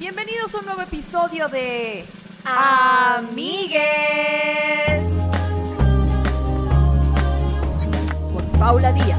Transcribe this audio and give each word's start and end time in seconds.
Bienvenidos 0.00 0.52
a 0.54 0.58
un 0.58 0.66
nuevo 0.66 0.82
episodio 0.82 1.48
de 1.48 2.04
Amigues 2.44 3.84
con 8.32 8.44
Paula 8.58 8.92
Díaz. 8.92 9.18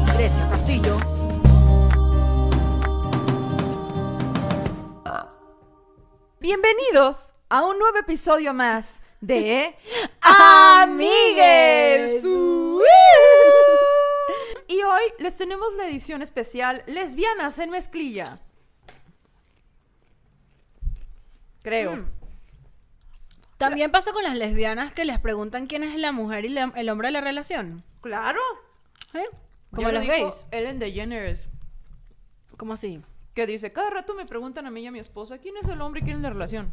y 0.00 0.04
Grecia 0.16 0.48
Castillo. 0.48 0.96
Bienvenidos 6.40 7.34
a 7.50 7.62
un 7.62 7.78
nuevo 7.78 7.98
episodio 7.98 8.54
más 8.54 9.02
de 9.20 9.76
Amigues. 10.22 12.22
Hoy 14.92 15.02
les 15.20 15.38
tenemos 15.38 15.68
la 15.78 15.86
edición 15.88 16.20
especial 16.20 16.82
Lesbianas 16.86 17.58
en 17.58 17.70
Mezclilla. 17.70 18.38
Creo. 21.62 21.96
Mm. 21.96 22.10
También 23.56 23.90
pasa 23.90 24.12
con 24.12 24.22
las 24.24 24.36
lesbianas 24.36 24.92
que 24.92 25.04
les 25.06 25.18
preguntan 25.18 25.66
quién 25.66 25.82
es 25.84 25.96
la 25.96 26.12
mujer 26.12 26.44
y 26.44 26.50
la- 26.50 26.72
el 26.76 26.88
hombre 26.90 27.08
de 27.08 27.12
la 27.12 27.20
relación. 27.22 27.82
Claro. 28.02 28.40
¿Eh? 29.14 29.24
Como 29.74 29.90
los 29.92 30.02
dijo 30.02 30.12
gays. 30.12 30.46
Ellen 30.50 30.78
DeGeneres. 30.78 31.48
¿Cómo 32.58 32.74
así? 32.74 33.00
Que 33.34 33.46
dice, 33.46 33.72
cada 33.72 33.88
rato 33.88 34.14
me 34.14 34.26
preguntan 34.26 34.66
a 34.66 34.70
mí 34.70 34.82
y 34.82 34.86
a 34.88 34.90
mi 34.92 34.98
esposa, 34.98 35.38
¿quién 35.38 35.56
es 35.56 35.68
el 35.68 35.80
hombre 35.80 36.00
y 36.00 36.04
quién 36.04 36.16
es 36.16 36.22
la 36.22 36.30
relación? 36.30 36.70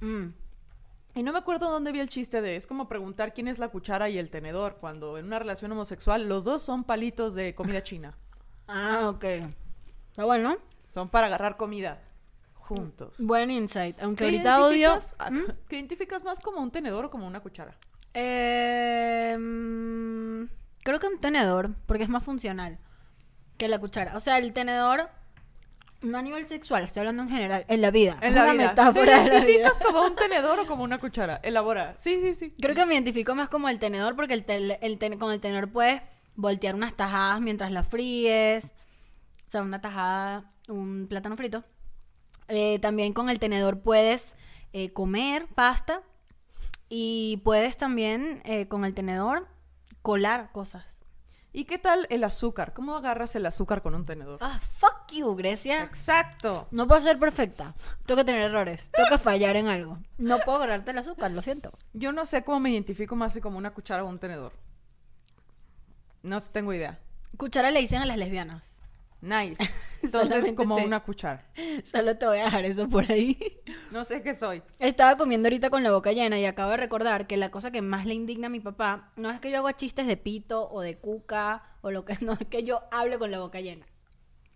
Mm. 0.00 0.26
Y 1.16 1.22
no 1.22 1.32
me 1.32 1.38
acuerdo 1.38 1.70
dónde 1.70 1.92
vi 1.92 2.00
el 2.00 2.10
chiste 2.10 2.42
de, 2.42 2.56
es 2.56 2.66
como 2.66 2.88
preguntar 2.88 3.32
quién 3.32 3.48
es 3.48 3.58
la 3.58 3.70
cuchara 3.70 4.10
y 4.10 4.18
el 4.18 4.28
tenedor, 4.28 4.76
cuando 4.78 5.16
en 5.16 5.24
una 5.24 5.38
relación 5.38 5.72
homosexual 5.72 6.28
los 6.28 6.44
dos 6.44 6.60
son 6.62 6.84
palitos 6.84 7.34
de 7.34 7.54
comida 7.54 7.82
china. 7.82 8.12
Ah, 8.68 9.10
ok. 9.10 9.24
Está 10.10 10.24
bueno. 10.24 10.56
Son 10.92 11.08
para 11.08 11.28
agarrar 11.28 11.56
comida 11.56 12.02
juntos. 12.54 13.14
Buen 13.18 13.48
insight. 13.48 13.96
Aunque 14.02 14.24
¿Qué 14.24 14.24
ahorita 14.24 14.60
odio. 14.60 14.98
ah, 15.20 15.30
¿Te 15.68 15.76
identificas 15.76 16.24
más 16.24 16.40
como 16.40 16.60
un 16.60 16.72
tenedor 16.72 17.04
o 17.04 17.10
como 17.10 17.28
una 17.28 17.38
cuchara? 17.38 17.76
Eh, 18.12 19.36
mm, 19.38 20.46
creo 20.82 20.98
que 20.98 21.06
un 21.06 21.20
tenedor, 21.20 21.76
porque 21.86 22.02
es 22.02 22.08
más 22.08 22.24
funcional 22.24 22.80
que 23.56 23.68
la 23.68 23.78
cuchara. 23.78 24.16
O 24.16 24.20
sea, 24.20 24.38
el 24.38 24.52
tenedor, 24.52 25.10
no 26.02 26.18
a 26.18 26.22
nivel 26.22 26.46
sexual, 26.46 26.84
estoy 26.84 27.00
hablando 27.00 27.22
en 27.22 27.28
general, 27.30 27.64
en 27.68 27.80
la 27.80 27.90
vida. 27.90 28.16
En 28.20 28.28
es 28.30 28.34
la 28.34 28.42
una 28.44 28.52
vida. 28.52 28.68
metáfora 28.68 29.04
¿Te 29.04 29.10
de 29.10 29.16
la 29.16 29.22
vida. 29.24 29.38
identificas 29.38 29.78
como 29.84 30.02
un 30.02 30.14
tenedor 30.16 30.60
o 30.60 30.66
como 30.66 30.84
una 30.84 30.98
cuchara? 30.98 31.40
Elabora. 31.42 31.94
Sí, 31.98 32.20
sí, 32.20 32.34
sí. 32.34 32.54
Creo 32.60 32.74
que 32.74 32.86
me 32.86 32.94
identifico 32.94 33.34
más 33.34 33.48
como 33.48 33.68
el 33.68 33.78
tenedor 33.78 34.14
porque 34.16 34.34
el 34.34 34.44
tel- 34.44 34.78
el 34.80 34.98
ten- 34.98 35.18
con 35.18 35.32
el 35.32 35.40
tenedor 35.40 35.70
puedes 35.72 36.02
voltear 36.34 36.74
unas 36.74 36.94
tajadas 36.94 37.40
mientras 37.40 37.70
las 37.72 37.88
fríes. 37.88 38.74
O 39.46 39.50
sea, 39.50 39.62
una 39.62 39.80
tajada, 39.80 40.52
un 40.68 41.06
plátano 41.08 41.36
frito. 41.36 41.64
Eh, 42.48 42.78
también 42.80 43.12
con 43.12 43.28
el 43.28 43.38
tenedor 43.38 43.80
puedes 43.80 44.36
eh, 44.72 44.92
comer 44.92 45.46
pasta 45.54 46.02
y 46.88 47.38
puedes 47.44 47.76
también 47.76 48.42
eh, 48.44 48.68
con 48.68 48.84
el 48.84 48.94
tenedor 48.94 49.48
colar 50.02 50.52
cosas. 50.52 50.95
¿Y 51.56 51.64
qué 51.64 51.78
tal 51.78 52.06
el 52.10 52.22
azúcar? 52.22 52.74
¿Cómo 52.74 52.94
agarras 52.94 53.34
el 53.34 53.46
azúcar 53.46 53.80
con 53.80 53.94
un 53.94 54.04
tenedor? 54.04 54.36
Ah, 54.42 54.60
fuck 54.76 55.10
you, 55.10 55.34
Grecia. 55.34 55.84
Exacto. 55.84 56.68
No 56.70 56.86
puedo 56.86 57.00
ser 57.00 57.18
perfecta. 57.18 57.74
Tengo 58.04 58.18
que 58.20 58.26
tener 58.26 58.42
errores. 58.42 58.90
Tengo 58.90 59.08
que 59.08 59.16
fallar 59.16 59.56
en 59.56 59.66
algo. 59.66 59.96
No 60.18 60.38
puedo 60.40 60.58
agarrarte 60.58 60.90
el 60.90 60.98
azúcar, 60.98 61.30
lo 61.30 61.40
siento. 61.40 61.72
Yo 61.94 62.12
no 62.12 62.26
sé 62.26 62.44
cómo 62.44 62.60
me 62.60 62.72
identifico 62.72 63.16
más 63.16 63.32
si 63.32 63.40
como 63.40 63.56
una 63.56 63.70
cuchara 63.70 64.04
o 64.04 64.06
un 64.06 64.18
tenedor. 64.18 64.52
No 66.22 66.38
tengo 66.42 66.74
idea. 66.74 66.98
Cuchara 67.38 67.70
le 67.70 67.80
dicen 67.80 68.02
a 68.02 68.04
las 68.04 68.18
lesbianas. 68.18 68.82
Nice. 69.26 69.56
Entonces, 70.02 70.52
como 70.52 70.76
te- 70.76 70.84
una 70.84 71.00
cuchara. 71.00 71.44
Solo 71.82 72.16
te 72.16 72.26
voy 72.26 72.38
a 72.38 72.44
dejar 72.44 72.64
eso 72.64 72.88
por 72.88 73.10
ahí. 73.10 73.36
No 73.90 74.04
sé 74.04 74.22
qué 74.22 74.34
soy. 74.34 74.62
Estaba 74.78 75.16
comiendo 75.18 75.48
ahorita 75.48 75.68
con 75.68 75.82
la 75.82 75.90
boca 75.90 76.12
llena 76.12 76.38
y 76.38 76.44
acabo 76.44 76.70
de 76.70 76.76
recordar 76.76 77.26
que 77.26 77.36
la 77.36 77.50
cosa 77.50 77.72
que 77.72 77.82
más 77.82 78.06
le 78.06 78.14
indigna 78.14 78.46
a 78.46 78.50
mi 78.50 78.60
papá 78.60 79.10
no 79.16 79.30
es 79.30 79.40
que 79.40 79.50
yo 79.50 79.58
haga 79.58 79.76
chistes 79.76 80.06
de 80.06 80.16
pito 80.16 80.70
o 80.70 80.80
de 80.80 80.96
cuca 80.98 81.64
o 81.80 81.90
lo 81.90 82.04
que 82.04 82.16
no 82.20 82.34
es 82.34 82.46
que 82.46 82.62
yo 82.62 82.82
hable 82.92 83.18
con 83.18 83.30
la 83.32 83.40
boca 83.40 83.60
llena. 83.60 83.84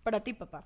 Para 0.03 0.21
ti, 0.21 0.33
papá. 0.33 0.65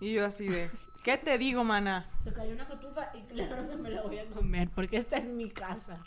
Y 0.00 0.14
yo 0.14 0.24
así 0.24 0.48
de, 0.48 0.70
¿qué 1.04 1.18
te 1.18 1.36
digo, 1.36 1.62
mana? 1.64 2.08
Se 2.24 2.32
cayó 2.32 2.54
una 2.54 2.66
cotufa 2.66 3.10
y 3.14 3.20
claro 3.32 3.68
que 3.68 3.76
me 3.76 3.90
la 3.90 4.00
voy 4.02 4.18
a 4.18 4.26
comer 4.30 4.70
porque 4.74 4.96
esta 4.96 5.18
es 5.18 5.26
mi 5.26 5.50
casa. 5.50 6.02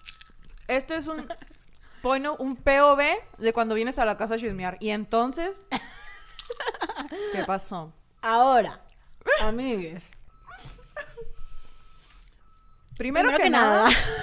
Esto 0.68 0.96
es 0.96 1.08
un, 1.08 1.28
bueno, 2.04 2.36
un 2.38 2.58
POV 2.58 3.02
de 3.38 3.54
cuando 3.54 3.76
vienes 3.76 3.98
a 3.98 4.06
la 4.06 4.18
casa 4.18 4.36
a 4.36 4.38
chismear. 4.38 4.78
Y 4.82 4.90
entonces, 4.92 5.62
¿qué 7.32 7.44
pasó? 7.46 7.94
Ahora, 8.22 8.82
amigues. 9.42 10.12
Primero, 12.98 13.30
Primero 13.30 13.38
que, 13.38 13.44
que 13.44 13.50
nada, 13.50 13.90
nada. 13.90 13.98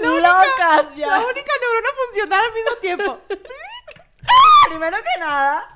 Locas 0.00 0.96
ya. 0.96 1.06
la 1.06 1.20
única 1.20 1.52
neurona 1.60 1.88
funcional 2.04 2.40
al 2.44 2.54
mismo 2.54 2.76
tiempo. 2.80 3.20
Primero 4.68 4.96
que 4.96 5.20
nada. 5.20 5.71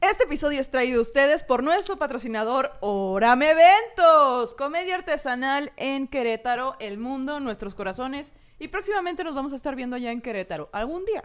Este 0.00 0.24
episodio 0.24 0.60
es 0.60 0.70
traído 0.70 1.00
a 1.00 1.02
ustedes 1.02 1.42
por 1.42 1.62
nuestro 1.64 1.96
patrocinador 1.98 2.72
Orame 2.80 3.50
Eventos, 3.50 4.54
comedia 4.54 4.94
artesanal 4.94 5.72
en 5.76 6.06
Querétaro, 6.06 6.76
el 6.78 6.98
mundo, 6.98 7.40
nuestros 7.40 7.74
corazones. 7.74 8.32
Y 8.60 8.68
próximamente 8.68 9.24
nos 9.24 9.34
vamos 9.34 9.52
a 9.52 9.56
estar 9.56 9.74
viendo 9.74 9.96
allá 9.96 10.12
en 10.12 10.20
Querétaro, 10.20 10.68
algún 10.72 11.04
día. 11.04 11.24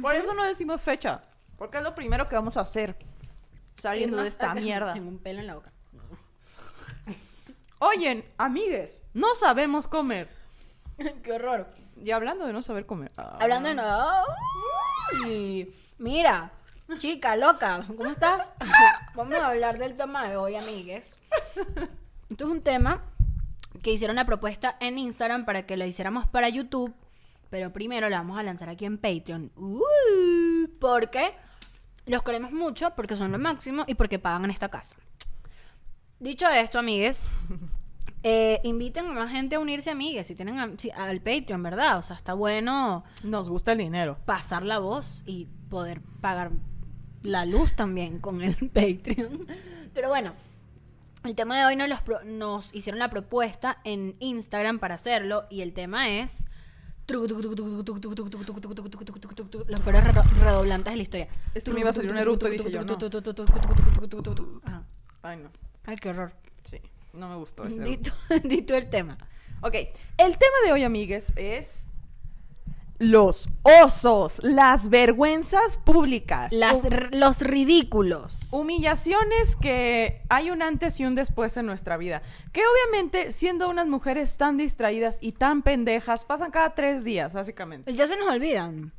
Por 0.00 0.14
eso 0.14 0.34
no 0.34 0.44
decimos 0.44 0.82
fecha, 0.82 1.22
porque 1.56 1.78
es 1.78 1.84
lo 1.84 1.94
primero 1.94 2.28
que 2.28 2.36
vamos 2.36 2.56
a 2.56 2.60
hacer 2.60 2.96
saliendo 3.76 4.18
de 4.18 4.28
esta 4.28 4.54
mierda. 4.54 4.92
Tengo 4.94 5.08
un 5.08 5.18
pelo 5.18 5.40
en 5.40 5.46
la 5.48 5.54
boca. 5.56 5.72
Oyen, 7.80 8.24
amigues, 8.38 9.02
no 9.14 9.34
sabemos 9.34 9.88
comer. 9.88 10.28
Qué 11.24 11.32
horror. 11.32 11.68
Y 11.96 12.12
hablando 12.12 12.46
de 12.46 12.52
no 12.52 12.62
saber 12.62 12.86
comer. 12.86 13.10
ah, 13.16 13.38
Hablando 13.40 13.68
de 13.68 13.74
no. 13.74 13.82
Ay, 15.24 15.74
Mira, 15.98 16.52
chica 16.98 17.36
loca, 17.36 17.84
¿cómo 17.96 18.06
estás? 18.10 18.54
Vamos 19.14 19.34
a 19.34 19.48
hablar 19.48 19.78
del 19.78 19.96
tema 19.96 20.28
de 20.28 20.36
hoy, 20.36 20.54
amigues. 20.56 21.18
Esto 22.30 22.44
es 22.44 22.50
un 22.50 22.60
tema 22.62 23.02
que 23.82 23.92
hicieron 23.92 24.16
la 24.16 24.24
propuesta 24.24 24.76
en 24.80 24.98
Instagram 24.98 25.44
para 25.44 25.66
que 25.66 25.76
lo 25.76 25.84
hiciéramos 25.84 26.26
para 26.26 26.48
YouTube, 26.48 26.94
pero 27.50 27.72
primero 27.72 28.08
la 28.08 28.18
vamos 28.18 28.38
a 28.38 28.42
lanzar 28.42 28.68
aquí 28.68 28.84
en 28.86 28.98
Patreon. 28.98 29.52
Uh, 29.56 30.68
porque 30.80 31.34
los 32.06 32.22
queremos 32.22 32.52
mucho, 32.52 32.90
porque 32.94 33.16
son 33.16 33.32
lo 33.32 33.38
máximo 33.38 33.84
y 33.86 33.94
porque 33.94 34.18
pagan 34.18 34.44
en 34.44 34.50
esta 34.52 34.68
casa. 34.68 34.96
Dicho 36.18 36.48
esto, 36.48 36.78
amigues, 36.78 37.28
eh, 38.22 38.60
inviten 38.64 39.06
a 39.06 39.12
más 39.12 39.30
gente 39.30 39.56
a 39.56 39.60
unirse, 39.60 39.90
amigues, 39.90 40.26
si 40.28 40.34
tienen 40.34 40.58
a- 40.58 40.70
si- 40.78 40.90
al 40.92 41.20
Patreon, 41.20 41.62
¿verdad? 41.62 41.98
O 41.98 42.02
sea, 42.02 42.16
está 42.16 42.32
bueno 42.32 43.04
Nos 43.22 43.48
gusta 43.50 43.72
el 43.72 43.78
dinero. 43.78 44.16
pasar 44.24 44.62
la 44.64 44.78
voz 44.78 45.22
y 45.26 45.46
poder 45.68 46.00
pagar 46.22 46.52
la 47.26 47.44
luz 47.44 47.74
también 47.74 48.18
con 48.18 48.40
el 48.42 48.54
Patreon. 48.70 49.46
Pero 49.94 50.08
bueno, 50.08 50.32
el 51.24 51.34
tema 51.34 51.58
de 51.58 51.64
hoy 51.66 51.76
nos, 51.76 51.88
los 51.88 52.00
pro- 52.02 52.24
nos 52.24 52.74
hicieron 52.74 52.98
la 52.98 53.10
propuesta 53.10 53.78
en 53.84 54.16
Instagram 54.20 54.78
para 54.78 54.94
hacerlo 54.94 55.44
y 55.50 55.62
el 55.62 55.72
tema 55.72 56.08
es 56.08 56.46
los 59.68 59.80
peores 59.80 60.02
redo- 60.04 60.24
redoblantes 60.42 60.92
de 60.92 60.96
la 60.96 61.02
historia. 61.02 61.28
Es 61.54 61.62
que 61.64 61.70
me 61.72 61.80
iba 61.80 61.90
a 61.90 61.92
salir 61.92 62.10
un 62.10 62.16
eructo 62.22 62.46
y 62.48 62.50
dije 62.58 62.70
yo, 62.72 62.80
no. 62.94 62.98
Ajá. 64.64 64.84
Ay, 65.22 65.36
no. 65.38 65.50
Ay, 65.84 65.96
qué 65.96 66.08
horror. 66.10 66.32
Sí, 66.64 66.78
no 67.12 67.28
me 67.28 67.36
gustó 67.36 67.64
ese. 67.64 67.82
Dito 68.44 68.74
el 68.74 68.88
tema. 68.90 69.16
Ok, 69.62 69.74
el 70.18 70.36
tema 70.38 70.56
de 70.66 70.72
hoy, 70.72 70.82
amigues, 70.84 71.32
es 71.36 71.88
los 72.98 73.48
osos, 73.62 74.40
las 74.42 74.88
vergüenzas 74.88 75.76
públicas. 75.76 76.52
Las, 76.52 76.82
los 77.12 77.40
ridículos. 77.40 78.40
humillaciones 78.50 79.56
que 79.56 80.22
hay 80.28 80.50
un 80.50 80.62
antes 80.62 80.98
y 81.00 81.04
un 81.04 81.14
después 81.14 81.56
en 81.56 81.66
nuestra 81.66 81.96
vida. 81.96 82.22
Que 82.52 82.62
obviamente, 82.66 83.32
siendo 83.32 83.68
unas 83.68 83.86
mujeres 83.86 84.36
tan 84.36 84.56
distraídas 84.56 85.18
y 85.20 85.32
tan 85.32 85.62
pendejas, 85.62 86.24
pasan 86.24 86.50
cada 86.50 86.74
tres 86.74 87.04
días, 87.04 87.34
básicamente. 87.34 87.92
Ya 87.92 88.06
se 88.06 88.16
nos 88.16 88.28
olvidan. 88.28 88.92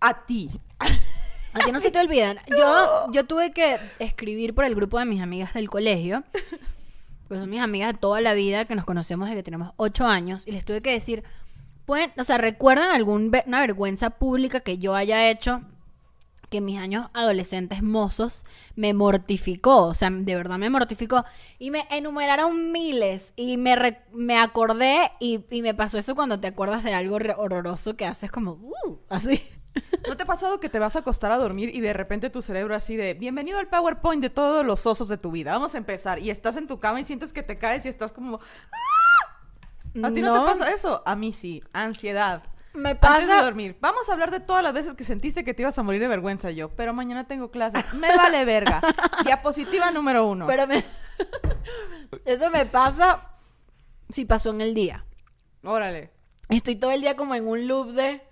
A 0.00 0.26
ti. 0.26 0.50
A 0.78 1.64
ti 1.64 1.72
no 1.72 1.80
se 1.80 1.90
te 1.90 2.00
olvidan. 2.00 2.38
Yo, 2.48 3.12
yo 3.12 3.26
tuve 3.26 3.52
que 3.52 3.78
escribir 3.98 4.54
por 4.54 4.64
el 4.64 4.74
grupo 4.74 4.98
de 4.98 5.04
mis 5.04 5.20
amigas 5.20 5.54
del 5.54 5.68
colegio. 5.68 6.24
Pues 7.28 7.40
son 7.40 7.48
mis 7.48 7.60
amigas 7.60 7.94
de 7.94 7.98
toda 7.98 8.20
la 8.20 8.34
vida 8.34 8.66
que 8.66 8.74
nos 8.74 8.84
conocemos 8.84 9.26
desde 9.26 9.38
que 9.38 9.42
tenemos 9.42 9.72
ocho 9.78 10.04
años. 10.04 10.46
Y 10.46 10.52
les 10.52 10.66
tuve 10.66 10.82
que 10.82 10.90
decir, 10.90 11.24
pueden, 11.86 12.12
o 12.18 12.24
sea, 12.24 12.38
¿recuerdan 12.38 12.90
alguna 12.90 13.60
vergüenza 13.60 14.10
pública 14.10 14.60
que 14.60 14.78
yo 14.78 14.94
haya 14.94 15.30
hecho 15.30 15.62
que 16.52 16.60
mis 16.60 16.78
años 16.78 17.08
adolescentes 17.14 17.82
mozos 17.82 18.42
me 18.76 18.92
mortificó, 18.92 19.86
o 19.86 19.94
sea, 19.94 20.10
de 20.10 20.36
verdad 20.36 20.58
me 20.58 20.68
mortificó. 20.68 21.24
Y 21.58 21.70
me 21.70 21.86
enumeraron 21.90 22.70
miles 22.72 23.32
y 23.36 23.56
me, 23.56 23.74
me 24.12 24.36
acordé 24.36 25.10
y, 25.18 25.46
y 25.50 25.62
me 25.62 25.72
pasó 25.72 25.96
eso 25.96 26.14
cuando 26.14 26.38
te 26.40 26.48
acuerdas 26.48 26.84
de 26.84 26.92
algo 26.92 27.16
horroroso 27.16 27.96
que 27.96 28.04
haces 28.04 28.30
como, 28.30 28.52
uh, 28.52 28.98
así. 29.08 29.42
¿No 30.06 30.14
te 30.14 30.24
ha 30.24 30.26
pasado 30.26 30.60
que 30.60 30.68
te 30.68 30.78
vas 30.78 30.94
a 30.94 30.98
acostar 30.98 31.32
a 31.32 31.38
dormir 31.38 31.74
y 31.74 31.80
de 31.80 31.94
repente 31.94 32.28
tu 32.28 32.42
cerebro 32.42 32.74
así 32.74 32.96
de 32.96 33.14
bienvenido 33.14 33.58
al 33.58 33.68
PowerPoint 33.68 34.20
de 34.20 34.28
todos 34.28 34.66
los 34.66 34.84
osos 34.84 35.08
de 35.08 35.16
tu 35.16 35.30
vida? 35.30 35.52
Vamos 35.52 35.74
a 35.74 35.78
empezar. 35.78 36.18
Y 36.18 36.28
estás 36.28 36.58
en 36.58 36.66
tu 36.66 36.78
cama 36.78 37.00
y 37.00 37.04
sientes 37.04 37.32
que 37.32 37.42
te 37.42 37.56
caes 37.56 37.86
y 37.86 37.88
estás 37.88 38.12
como... 38.12 38.40
"Ah". 38.70 39.01
¿A 40.02 40.10
ti 40.12 40.22
no, 40.22 40.34
No. 40.34 40.40
te 40.44 40.50
pasa 40.52 40.72
eso? 40.72 41.02
A 41.04 41.14
mí 41.16 41.32
sí. 41.32 41.62
Ansiedad. 41.72 42.42
Me 42.74 42.90
Antes 42.90 43.26
de 43.26 43.32
pasa... 43.32 43.42
dormir. 43.42 43.76
Vamos 43.80 44.08
a 44.08 44.12
hablar 44.14 44.30
de 44.30 44.40
todas 44.40 44.62
las 44.62 44.72
veces 44.72 44.94
que 44.94 45.04
sentiste 45.04 45.44
que 45.44 45.52
te 45.52 45.62
ibas 45.62 45.76
a 45.78 45.82
morir 45.82 46.00
de 46.00 46.08
vergüenza 46.08 46.50
yo. 46.50 46.70
Pero 46.70 46.94
mañana 46.94 47.26
tengo 47.26 47.50
clase. 47.50 47.84
Me 47.94 48.16
vale 48.16 48.44
verga. 48.46 48.80
Diapositiva 49.24 49.90
número 49.90 50.26
uno. 50.26 50.46
Pero 50.46 50.66
me... 50.66 50.82
Eso 52.24 52.50
me 52.50 52.64
pasa 52.64 53.28
si 54.08 54.24
pasó 54.24 54.50
en 54.50 54.62
el 54.62 54.74
día. 54.74 55.04
Órale. 55.62 56.10
Estoy 56.48 56.76
todo 56.76 56.90
el 56.92 57.00
día 57.02 57.16
como 57.16 57.34
en 57.34 57.46
un 57.46 57.66
loop 57.68 57.92
de 57.92 58.22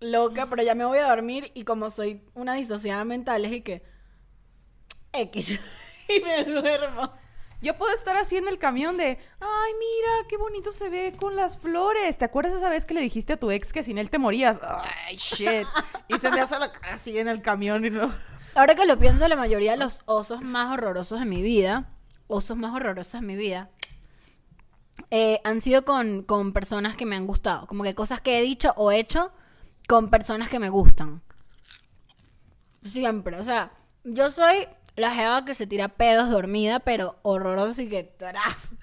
loca, 0.00 0.46
pero 0.48 0.62
ya 0.62 0.74
me 0.74 0.84
voy 0.84 0.98
a 0.98 1.08
dormir 1.08 1.50
y 1.54 1.64
como 1.64 1.90
soy 1.90 2.22
una 2.34 2.54
disociada 2.54 3.04
mental 3.04 3.44
es 3.44 3.52
y 3.52 3.60
que 3.60 3.82
X 5.12 5.60
y 6.08 6.20
me 6.24 6.44
duermo. 6.44 7.12
Yo 7.62 7.76
puedo 7.76 7.92
estar 7.94 8.16
así 8.16 8.38
en 8.38 8.48
el 8.48 8.58
camión 8.58 8.96
de, 8.96 9.18
ay, 9.40 9.72
mira, 9.78 10.28
qué 10.28 10.38
bonito 10.38 10.72
se 10.72 10.88
ve 10.88 11.14
con 11.18 11.36
las 11.36 11.58
flores. 11.58 12.16
¿Te 12.16 12.24
acuerdas 12.24 12.54
esa 12.54 12.70
vez 12.70 12.86
que 12.86 12.94
le 12.94 13.02
dijiste 13.02 13.34
a 13.34 13.36
tu 13.38 13.50
ex 13.50 13.72
que 13.72 13.82
sin 13.82 13.98
él 13.98 14.08
te 14.08 14.18
morías? 14.18 14.60
Ay, 14.62 15.16
shit. 15.16 15.66
Y 16.08 16.18
se 16.18 16.30
me 16.30 16.40
hace 16.40 16.58
la 16.58 16.72
cara 16.72 16.94
así 16.94 17.18
en 17.18 17.28
el 17.28 17.42
camión 17.42 17.84
y 17.84 17.90
no. 17.90 18.14
Ahora 18.54 18.74
que 18.74 18.86
lo 18.86 18.98
pienso, 18.98 19.28
la 19.28 19.36
mayoría 19.36 19.72
de 19.72 19.76
los 19.76 20.02
osos 20.06 20.40
más 20.42 20.72
horrorosos 20.72 21.20
de 21.20 21.26
mi 21.26 21.42
vida, 21.42 21.90
osos 22.28 22.56
más 22.56 22.74
horrorosos 22.74 23.20
de 23.20 23.26
mi 23.26 23.36
vida, 23.36 23.70
eh, 25.10 25.40
han 25.44 25.60
sido 25.60 25.84
con, 25.84 26.22
con 26.22 26.52
personas 26.52 26.96
que 26.96 27.06
me 27.06 27.16
han 27.16 27.26
gustado. 27.26 27.66
Como 27.66 27.84
que 27.84 27.94
cosas 27.94 28.22
que 28.22 28.38
he 28.38 28.42
dicho 28.42 28.72
o 28.76 28.90
hecho 28.90 29.32
con 29.86 30.08
personas 30.08 30.48
que 30.48 30.58
me 30.58 30.70
gustan. 30.70 31.22
Siempre. 32.82 33.36
O 33.36 33.42
sea, 33.42 33.70
yo 34.04 34.30
soy 34.30 34.66
la 35.00 35.12
jeva 35.12 35.44
que 35.44 35.54
se 35.54 35.66
tira 35.66 35.88
pedos 35.88 36.30
dormida, 36.30 36.80
pero 36.80 37.18
horroroso 37.22 37.82
y 37.82 37.88
que 37.88 38.04
tras. 38.04 38.74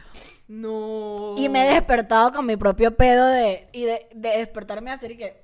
No. 0.48 1.36
Y 1.38 1.50
me 1.50 1.68
he 1.68 1.74
despertado 1.74 2.32
con 2.32 2.46
mi 2.46 2.56
propio 2.56 2.96
pedo 2.96 3.28
de. 3.28 3.70
Y 3.74 3.84
de, 3.84 4.08
de 4.14 4.30
despertarme 4.38 4.92
a 4.92 4.96
hacer 4.96 5.12
y 5.12 5.18
que. 5.18 5.42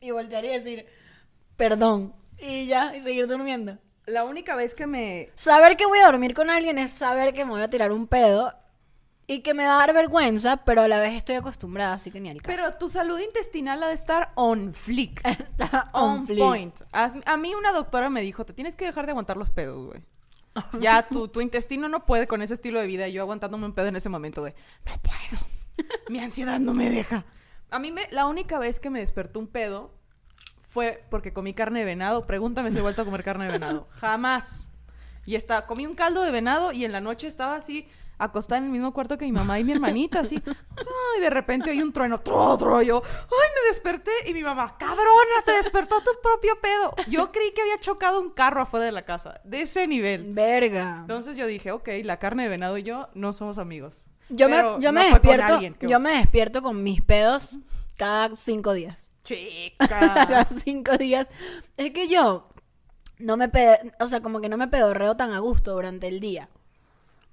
Y 0.00 0.10
voltear 0.10 0.44
y 0.44 0.48
decir, 0.48 0.86
perdón. 1.56 2.14
Y 2.38 2.66
ya, 2.66 2.94
y 2.94 3.00
seguir 3.00 3.26
durmiendo. 3.26 3.78
La 4.06 4.24
única 4.24 4.56
vez 4.56 4.74
que 4.74 4.86
me. 4.86 5.28
Saber 5.34 5.76
que 5.76 5.86
voy 5.86 5.98
a 5.98 6.06
dormir 6.06 6.34
con 6.34 6.50
alguien 6.50 6.78
es 6.78 6.92
saber 6.92 7.34
que 7.34 7.44
me 7.44 7.50
voy 7.50 7.62
a 7.62 7.70
tirar 7.70 7.92
un 7.92 8.06
pedo 8.06 8.54
y 9.30 9.40
que 9.42 9.52
me 9.52 9.66
va 9.66 9.74
a 9.74 9.86
dar 9.86 9.94
vergüenza, 9.94 10.64
pero 10.64 10.80
a 10.80 10.88
la 10.88 10.98
vez 10.98 11.12
estoy 11.12 11.36
acostumbrada, 11.36 11.92
así 11.92 12.10
que 12.10 12.18
ni 12.18 12.30
al 12.30 12.40
caso. 12.40 12.56
Pero 12.56 12.78
tu 12.78 12.88
salud 12.88 13.20
intestinal 13.20 13.82
ha 13.82 13.88
de 13.88 13.94
estar 13.94 14.32
on 14.34 14.72
flick. 14.72 15.20
Está 15.28 15.88
on 15.92 16.20
on 16.20 16.26
point. 16.26 16.74
A, 16.92 17.12
a 17.26 17.36
mí 17.36 17.54
una 17.54 17.72
doctora 17.72 18.08
me 18.08 18.22
dijo, 18.22 18.46
te 18.46 18.54
tienes 18.54 18.74
que 18.74 18.86
dejar 18.86 19.04
de 19.04 19.10
aguantar 19.10 19.36
los 19.36 19.50
pedos, 19.50 19.76
güey. 19.86 20.02
Ya 20.80 21.02
tu, 21.02 21.28
tu 21.28 21.40
intestino 21.42 21.88
no 21.88 22.06
puede 22.06 22.26
con 22.26 22.42
ese 22.42 22.54
estilo 22.54 22.80
de 22.80 22.86
vida. 22.86 23.06
Y 23.06 23.12
yo 23.12 23.22
aguantándome 23.22 23.66
un 23.66 23.74
pedo 23.74 23.86
en 23.86 23.96
ese 23.96 24.08
momento 24.08 24.42
de, 24.42 24.54
no 24.86 24.92
puedo. 25.02 25.44
Mi 26.08 26.20
ansiedad 26.20 26.58
no 26.58 26.72
me 26.74 26.90
deja. 26.90 27.26
A 27.70 27.78
mí 27.78 27.92
me, 27.92 28.08
la 28.10 28.26
única 28.26 28.58
vez 28.58 28.80
que 28.80 28.88
me 28.88 29.00
despertó 29.00 29.40
un 29.40 29.46
pedo 29.46 29.92
fue 30.60 31.04
porque 31.10 31.34
comí 31.34 31.52
carne 31.52 31.80
de 31.80 31.84
venado. 31.84 32.26
Pregúntame 32.26 32.70
si 32.70 32.78
he 32.78 32.82
vuelto 32.82 33.02
a 33.02 33.04
comer 33.04 33.24
carne 33.24 33.44
de 33.44 33.52
venado. 33.52 33.86
Jamás. 33.92 34.70
Y 35.26 35.36
está, 35.36 35.66
comí 35.66 35.86
un 35.86 35.94
caldo 35.94 36.22
de 36.22 36.30
venado 36.30 36.72
y 36.72 36.86
en 36.86 36.92
la 36.92 37.02
noche 37.02 37.26
estaba 37.26 37.56
así 37.56 37.86
acostada 38.18 38.58
en 38.58 38.64
el 38.64 38.70
mismo 38.70 38.92
cuarto 38.92 39.16
que 39.16 39.24
mi 39.24 39.32
mamá 39.32 39.58
y 39.58 39.64
mi 39.64 39.72
hermanita, 39.72 40.20
así. 40.20 40.42
Ay, 40.46 41.20
de 41.20 41.30
repente 41.30 41.70
oí 41.70 41.80
un 41.80 41.92
trueno, 41.92 42.20
tro, 42.20 42.56
tro, 42.58 42.82
yo, 42.82 43.02
ay, 43.04 43.48
me 43.62 43.68
desperté 43.68 44.10
y 44.26 44.34
mi 44.34 44.42
mamá, 44.42 44.76
cabrona, 44.78 45.42
te 45.44 45.52
despertó 45.52 46.00
tu 46.02 46.10
propio 46.22 46.58
pedo. 46.60 46.94
Yo 47.08 47.30
creí 47.32 47.52
que 47.52 47.62
había 47.62 47.78
chocado 47.80 48.20
un 48.20 48.30
carro 48.30 48.62
afuera 48.62 48.86
de 48.86 48.92
la 48.92 49.04
casa, 49.04 49.40
de 49.44 49.62
ese 49.62 49.86
nivel. 49.86 50.34
Verga. 50.34 50.98
Entonces 51.00 51.36
yo 51.36 51.46
dije, 51.46 51.70
ok, 51.72 51.88
la 52.04 52.18
carne 52.18 52.42
de 52.44 52.48
venado 52.48 52.76
y 52.78 52.82
yo 52.82 53.08
no 53.14 53.32
somos 53.32 53.58
amigos. 53.58 54.06
Yo 54.28 54.46
Pero 54.48 54.76
me, 54.76 54.82
yo 54.82 54.92
no 54.92 55.00
me 55.00 55.08
despierto, 55.08 55.54
alguien, 55.54 55.76
yo 55.80 55.98
me 56.00 56.10
despierto 56.16 56.60
con 56.60 56.82
mis 56.82 57.00
pedos 57.00 57.56
cada 57.96 58.34
cinco 58.36 58.72
días. 58.74 59.10
Cada 59.78 60.26
Chica. 60.26 60.46
cinco 60.50 60.96
días. 60.96 61.28
Es 61.76 61.90
que 61.92 62.08
yo 62.08 62.48
no 63.18 63.36
me 63.36 63.48
pe- 63.50 63.92
o 64.00 64.06
sea, 64.06 64.22
como 64.22 64.40
que 64.40 64.48
no 64.48 64.56
me 64.56 64.68
pedorreo 64.68 65.16
tan 65.16 65.32
a 65.32 65.38
gusto 65.38 65.72
durante 65.72 66.08
el 66.08 66.18
día. 66.20 66.48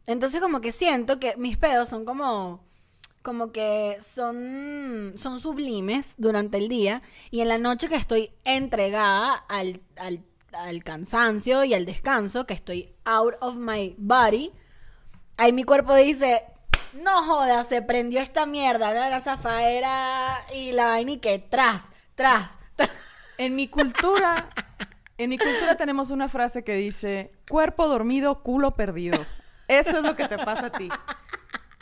Entonces 0.07 0.41
como 0.41 0.61
que 0.61 0.71
siento 0.71 1.19
que 1.19 1.35
mis 1.37 1.57
pedos 1.57 1.89
son 1.89 2.05
como 2.05 2.63
como 3.21 3.51
que 3.51 3.97
son 4.01 5.13
son 5.15 5.39
sublimes 5.39 6.13
durante 6.17 6.59
el 6.59 6.69
día 6.69 7.01
y 7.31 7.41
en 7.41 7.47
la 7.47 7.57
noche 7.57 7.89
que 7.89 7.95
estoy 7.95 8.31
entregada 8.43 9.33
al, 9.33 9.81
al, 9.95 10.23
al 10.51 10.83
cansancio 10.83 11.63
y 11.63 11.73
al 11.73 11.85
descanso, 11.85 12.45
que 12.45 12.53
estoy 12.53 12.93
out 13.03 13.33
of 13.41 13.55
my 13.55 13.95
body, 13.97 14.51
ahí 15.37 15.53
mi 15.53 15.63
cuerpo 15.63 15.95
dice, 15.95 16.43
no 16.93 17.23
jodas, 17.23 17.67
se 17.67 17.81
prendió 17.81 18.21
esta 18.21 18.45
mierda, 18.45 18.93
¿no? 18.93 19.09
la 19.09 19.19
zafaera 19.19 20.37
y 20.53 20.71
la 20.71 20.85
vaina 20.85 21.11
y 21.13 21.17
que 21.17 21.39
tras, 21.39 21.93
tras, 22.15 22.57
tras. 22.75 22.91
En 23.37 23.55
mi 23.55 23.67
cultura, 23.67 24.49
en 25.17 25.29
mi 25.29 25.37
cultura 25.37 25.75
tenemos 25.75 26.09
una 26.09 26.29
frase 26.29 26.63
que 26.63 26.75
dice, 26.75 27.33
cuerpo 27.49 27.87
dormido, 27.87 28.43
culo 28.43 28.75
perdido. 28.75 29.25
Eso 29.67 29.97
es 29.97 30.03
lo 30.03 30.15
que 30.15 30.27
te 30.27 30.37
pasa 30.37 30.67
a 30.67 30.71
ti. 30.71 30.89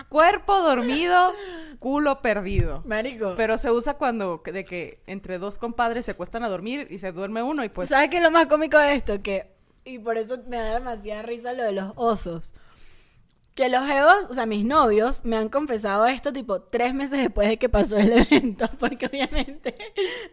Cuerpo 0.10 0.62
dormido, 0.62 1.34
culo 1.80 2.22
perdido. 2.22 2.84
Marico. 2.86 3.34
Pero 3.36 3.58
se 3.58 3.72
usa 3.72 3.96
cuando 3.96 4.44
de 4.46 4.64
que 4.64 5.02
entre 5.08 5.40
dos 5.40 5.58
compadres 5.58 6.06
se 6.06 6.12
acuestan 6.12 6.44
a 6.44 6.50
dormir 6.50 6.88
y 6.92 7.00
se 7.00 7.12
duerme 7.12 7.42
uno 7.42 7.64
y 7.64 7.70
pues 7.70 7.90
¿Sabes 7.90 8.10
qué 8.10 8.18
es 8.18 8.24
lo 8.24 8.30
más 8.30 8.46
cómico 8.46 8.78
de 8.78 8.94
esto? 8.94 9.24
Que, 9.24 9.52
y 9.86 9.98
por 9.98 10.18
eso 10.18 10.38
me 10.48 10.58
da 10.58 10.76
demasiada 10.76 11.24
risa 11.24 11.54
lo 11.54 11.64
de 11.64 11.72
los 11.72 11.94
osos. 11.96 12.54
Que 13.56 13.70
los 13.70 13.88
evos, 13.90 14.16
o 14.30 14.34
sea, 14.36 14.46
mis 14.46 14.66
novios, 14.66 15.26
me 15.26 15.36
han 15.36 15.50
confesado 15.50 16.06
esto 16.06 16.32
tipo 16.32 16.62
tres 16.62 16.94
meses 16.94 17.20
después 17.20 17.48
de 17.48 17.58
que 17.58 17.70
pasó 17.70 17.98
el 17.98 18.12
evento, 18.32 18.70
porque 18.80 19.08
obviamente 19.08 19.76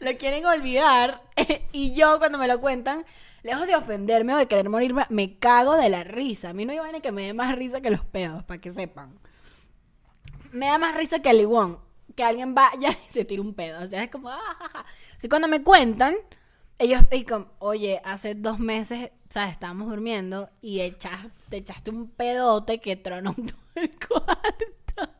lo 0.00 0.14
quieren 0.18 0.44
olvidar. 0.44 1.22
y 1.72 1.94
yo, 1.94 2.18
cuando 2.18 2.36
me 2.36 2.48
lo 2.48 2.60
cuentan, 2.60 3.06
lejos 3.42 3.66
de 3.66 3.74
ofenderme 3.76 4.34
o 4.34 4.38
de 4.38 4.46
querer 4.46 4.68
morirme, 4.68 5.06
me 5.10 5.38
cago 5.38 5.76
de 5.76 5.88
la 5.88 6.04
risa. 6.04 6.50
A 6.50 6.52
mí 6.52 6.64
no 6.64 6.72
hay 6.72 6.78
vaina 6.78 7.00
que 7.00 7.12
me 7.12 7.22
dé 7.22 7.34
más 7.34 7.54
risa 7.56 7.80
que 7.80 7.90
los 7.90 8.04
pedos, 8.04 8.42
para 8.44 8.60
que 8.60 8.72
sepan. 8.72 9.18
Me 10.52 10.66
da 10.66 10.78
más 10.78 10.96
risa 10.96 11.20
que 11.20 11.30
el 11.30 11.40
iguón. 11.40 11.78
Que 12.16 12.24
alguien 12.24 12.54
vaya 12.54 12.90
y 13.08 13.12
se 13.12 13.24
tire 13.24 13.40
un 13.40 13.54
pedo. 13.54 13.82
O 13.82 13.86
sea, 13.86 14.02
es 14.02 14.10
como, 14.10 14.28
ah, 14.30 14.40
ja, 14.58 14.68
ja. 14.70 14.86
Así 15.16 15.28
cuando 15.28 15.48
me 15.48 15.62
cuentan, 15.62 16.14
ellos, 16.78 17.02
y 17.12 17.24
como, 17.24 17.46
oye, 17.58 18.00
hace 18.04 18.34
dos 18.34 18.58
meses, 18.58 19.10
¿sabes? 19.28 19.52
Estábamos 19.52 19.88
durmiendo 19.88 20.50
y 20.60 20.80
echas- 20.80 21.30
te 21.48 21.58
echaste 21.58 21.90
un 21.90 22.08
pedote 22.10 22.80
que 22.80 22.96
tronó 22.96 23.34
todo 23.34 23.56
el 23.76 23.90
cuarto. 24.08 25.12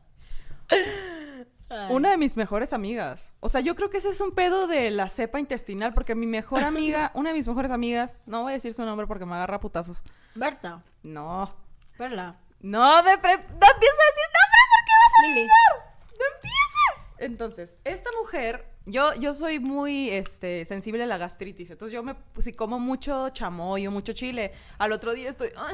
Ay. 1.71 1.95
una 1.95 2.11
de 2.11 2.17
mis 2.17 2.35
mejores 2.37 2.73
amigas. 2.73 3.31
O 3.39 3.49
sea, 3.49 3.61
yo 3.61 3.75
creo 3.75 3.89
que 3.89 3.97
ese 3.97 4.09
es 4.09 4.21
un 4.21 4.31
pedo 4.33 4.67
de 4.67 4.91
la 4.91 5.09
cepa 5.09 5.39
intestinal 5.39 5.93
porque 5.93 6.13
mi 6.15 6.27
mejor 6.27 6.63
amiga, 6.63 7.11
una 7.15 7.29
de 7.29 7.35
mis 7.35 7.47
mejores 7.47 7.71
amigas, 7.71 8.21
no 8.25 8.43
voy 8.43 8.51
a 8.51 8.55
decir 8.55 8.73
su 8.73 8.83
nombre 8.85 9.07
porque 9.07 9.25
me 9.25 9.35
agarra 9.35 9.59
putazos. 9.59 10.01
Berta, 10.35 10.83
No. 11.03 11.53
¿verdad? 11.97 12.35
No, 12.61 13.01
de 13.03 13.17
pre- 13.17 13.37
no 13.37 13.43
empieces 13.43 13.99
a 13.99 14.07
decir 14.11 14.27
nombre 14.37 14.61
porque 14.71 14.91
vas 15.01 15.13
a 15.17 15.27
Lili. 15.27 15.47
¡No 15.47 16.25
empieces! 16.35 17.13
Entonces, 17.17 17.79
esta 17.83 18.09
mujer, 18.19 18.67
yo, 18.85 19.13
yo 19.15 19.33
soy 19.33 19.59
muy 19.59 20.09
este, 20.09 20.65
sensible 20.65 21.03
a 21.03 21.07
la 21.07 21.17
gastritis. 21.17 21.69
Entonces, 21.71 21.93
yo 21.93 22.03
me, 22.03 22.15
si 22.39 22.53
como 22.53 22.79
mucho 22.79 23.29
chamoy 23.29 23.87
o 23.87 23.91
mucho 23.91 24.13
chile, 24.13 24.51
al 24.77 24.91
otro 24.91 25.13
día 25.13 25.29
estoy. 25.29 25.49
"Ah". 25.55 25.73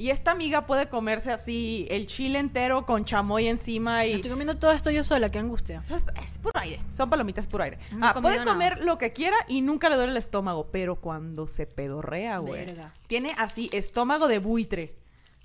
Y 0.00 0.08
esta 0.08 0.30
amiga 0.30 0.64
puede 0.64 0.88
comerse 0.88 1.30
así 1.30 1.86
el 1.90 2.06
chile 2.06 2.38
entero 2.38 2.86
con 2.86 3.04
chamoy 3.04 3.48
encima 3.48 4.06
y. 4.06 4.12
Estoy 4.14 4.30
comiendo 4.30 4.56
todo 4.58 4.72
esto 4.72 4.90
yo 4.90 5.04
sola, 5.04 5.30
qué 5.30 5.38
angustia. 5.38 5.76
Eso 5.76 5.94
es, 5.94 6.04
es 6.22 6.38
puro 6.38 6.58
aire. 6.58 6.80
Son 6.90 7.10
palomitas 7.10 7.46
puro 7.46 7.64
aire. 7.64 7.78
No 7.92 8.06
Ah, 8.08 8.14
puede 8.14 8.38
nada. 8.38 8.50
comer 8.50 8.82
lo 8.82 8.96
que 8.96 9.12
quiera 9.12 9.36
y 9.46 9.60
nunca 9.60 9.90
le 9.90 9.96
duele 9.96 10.12
el 10.12 10.16
estómago. 10.16 10.70
Pero 10.70 11.02
cuando 11.02 11.48
se 11.48 11.66
pedorrea, 11.66 12.38
güey. 12.38 12.64
Tiene 13.08 13.34
así 13.36 13.68
estómago 13.74 14.26
de 14.26 14.38
buitre, 14.38 14.96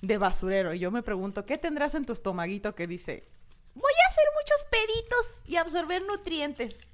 de 0.01 0.17
basurero. 0.17 0.73
Y 0.73 0.79
yo 0.79 0.89
me 0.89 1.03
pregunto, 1.03 1.45
¿qué 1.45 1.57
tendrás 1.57 1.93
en 1.93 2.05
tu 2.05 2.13
estomaguito 2.13 2.75
que 2.75 2.87
dice? 2.87 3.27
Voy 3.73 3.91
a 4.05 4.09
hacer 4.09 4.23
muchos 4.39 4.65
peditos 4.71 5.41
y 5.47 5.57
absorber 5.57 6.01
nutrientes. 6.05 6.87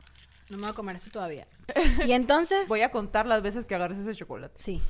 No 0.50 0.58
me 0.58 0.64
voy 0.64 0.72
a 0.72 0.74
comer 0.74 0.96
esto 0.96 1.12
todavía. 1.12 1.46
Y 2.08 2.14
entonces... 2.14 2.68
Voy 2.68 2.82
a 2.82 2.90
contar 2.90 3.28
las 3.28 3.44
veces 3.44 3.68
que 3.68 3.76
agarres 3.76 4.00
ese 4.00 4.16
chocolate. 4.16 4.60
Sí. 4.60 4.82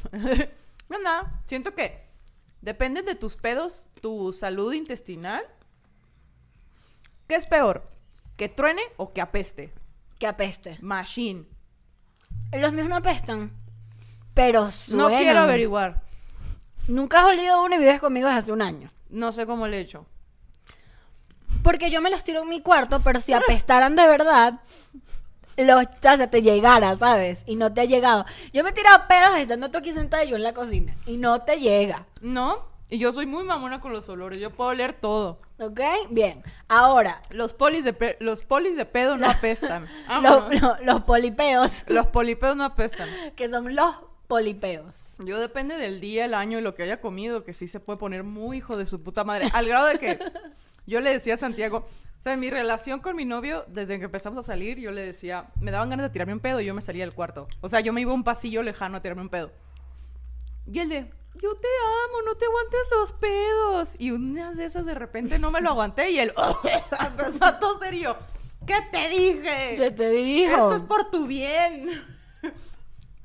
no, 0.87 0.99
nada. 1.03 1.41
Siento 1.47 1.75
que 1.75 2.09
depende 2.61 3.01
de 3.01 3.15
tus 3.15 3.35
pedos, 3.37 3.89
tu 4.01 4.33
salud 4.33 4.73
intestinal. 4.73 5.43
¿Qué 7.27 7.35
es 7.35 7.45
peor? 7.45 7.89
¿Que 8.37 8.49
truene 8.49 8.81
o 8.97 9.13
que 9.13 9.21
apeste? 9.21 9.73
Que 10.19 10.27
apeste. 10.27 10.77
Machine. 10.81 11.45
Los 12.53 12.73
míos 12.73 12.89
no 12.89 12.95
apestan. 12.97 13.51
Pero 14.33 14.65
No 14.65 14.71
suenan. 14.71 15.21
quiero 15.21 15.39
averiguar. 15.39 16.03
Nunca 16.87 17.19
has 17.19 17.25
olido 17.25 17.63
uno 17.63 17.75
y 17.75 17.79
vives 17.79 17.99
conmigo 17.99 18.27
desde 18.27 18.39
hace 18.39 18.51
un 18.51 18.61
año. 18.61 18.91
No 19.09 19.31
sé 19.31 19.45
cómo 19.45 19.67
le 19.67 19.77
he 19.77 19.81
hecho. 19.81 20.05
Porque 21.63 21.91
yo 21.91 22.01
me 22.01 22.09
los 22.09 22.23
tiro 22.23 22.41
en 22.41 22.49
mi 22.49 22.61
cuarto, 22.61 23.01
pero 23.03 23.19
si 23.19 23.33
apestaran 23.33 23.95
de 23.95 24.07
verdad, 24.07 24.61
los, 25.65 25.85
o 25.85 26.17
sea, 26.17 26.29
te 26.29 26.41
llegara, 26.41 26.95
¿sabes? 26.95 27.43
Y 27.45 27.55
no 27.55 27.73
te 27.73 27.81
ha 27.81 27.85
llegado. 27.85 28.25
Yo 28.53 28.63
me 28.63 28.69
he 28.71 28.73
tirado 28.73 29.03
pedos 29.07 29.37
estando 29.37 29.69
tú 29.69 29.77
aquí 29.77 29.91
sentada 29.93 30.23
y 30.23 30.29
yo 30.29 30.35
en 30.35 30.43
la 30.43 30.53
cocina. 30.53 30.95
Y 31.05 31.17
no 31.17 31.41
te 31.41 31.59
llega. 31.59 32.05
¿No? 32.21 32.69
Y 32.89 32.97
yo 32.97 33.11
soy 33.13 33.25
muy 33.25 33.43
mamona 33.43 33.79
con 33.79 33.93
los 33.93 34.09
olores. 34.09 34.37
Yo 34.39 34.51
puedo 34.51 34.71
oler 34.71 34.93
todo. 34.93 35.39
¿Ok? 35.59 35.79
Bien. 36.09 36.43
Ahora, 36.67 37.21
Los 37.29 37.53
polis 37.53 37.83
de, 37.85 37.93
pe- 37.93 38.17
los 38.19 38.41
polis 38.45 38.75
de 38.75 38.85
pedo 38.85 39.15
no 39.17 39.29
apestan. 39.29 39.87
lo- 40.21 40.21
Vámonos. 40.41 40.61
lo- 40.61 40.77
los 40.83 41.03
polipeos, 41.03 41.83
Los 41.87 42.07
polipedos 42.07 42.57
no 42.57 42.65
apestan. 42.65 43.07
que 43.35 43.47
son 43.47 43.73
los 43.75 43.95
polipeos. 44.31 45.17
Yo 45.25 45.41
depende 45.41 45.75
del 45.75 45.99
día, 45.99 46.23
el 46.23 46.33
año 46.33 46.57
y 46.57 46.61
lo 46.61 46.73
que 46.73 46.83
haya 46.83 47.01
comido, 47.01 47.43
que 47.43 47.53
sí 47.53 47.67
se 47.67 47.81
puede 47.81 47.99
poner 47.99 48.23
muy 48.23 48.59
hijo 48.59 48.77
de 48.77 48.85
su 48.85 49.03
puta 49.03 49.25
madre. 49.25 49.49
Al 49.51 49.67
grado 49.67 49.87
de 49.87 49.97
que 49.97 50.19
yo 50.87 51.01
le 51.01 51.09
decía 51.09 51.33
a 51.33 51.37
Santiago, 51.37 51.79
o 51.79 52.21
sea, 52.21 52.31
en 52.31 52.39
mi 52.39 52.49
relación 52.49 53.01
con 53.01 53.17
mi 53.17 53.25
novio, 53.25 53.65
desde 53.67 53.99
que 53.99 54.05
empezamos 54.05 54.39
a 54.39 54.41
salir, 54.41 54.79
yo 54.79 54.91
le 54.91 55.05
decía, 55.05 55.51
me 55.59 55.69
daban 55.69 55.89
ganas 55.89 56.05
de 56.05 56.11
tirarme 56.11 56.31
un 56.31 56.39
pedo 56.39 56.61
y 56.61 56.65
yo 56.65 56.73
me 56.73 56.81
salía 56.81 57.03
del 57.03 57.13
cuarto. 57.13 57.45
O 57.59 57.67
sea, 57.67 57.81
yo 57.81 57.91
me 57.91 57.99
iba 57.99 58.11
a 58.11 58.13
un 58.13 58.23
pasillo 58.23 58.63
lejano 58.63 58.95
a 58.95 59.01
tirarme 59.01 59.23
un 59.23 59.27
pedo. 59.27 59.51
Y 60.65 60.79
él 60.79 60.87
de, 60.87 61.11
yo 61.35 61.53
te 61.55 61.67
amo, 62.05 62.21
no 62.25 62.35
te 62.35 62.45
aguantes 62.45 62.79
los 62.97 63.11
pedos. 63.11 63.95
Y 63.99 64.11
unas 64.11 64.55
de 64.55 64.63
esas 64.63 64.85
de 64.85 64.93
repente 64.93 65.39
no 65.39 65.51
me 65.51 65.59
lo 65.59 65.71
aguanté 65.71 66.09
y 66.09 66.19
él 66.19 66.31
empezó 67.05 67.43
a 67.43 67.59
toser 67.59 67.95
y 67.95 68.03
yo, 68.03 68.15
¿qué 68.65 68.75
te 68.93 69.09
dije? 69.09 69.75
Se 69.75 69.91
te 69.91 70.09
dijo. 70.09 70.53
Esto 70.53 70.75
es 70.77 70.83
por 70.83 71.11
tu 71.11 71.27
bien. 71.27 72.01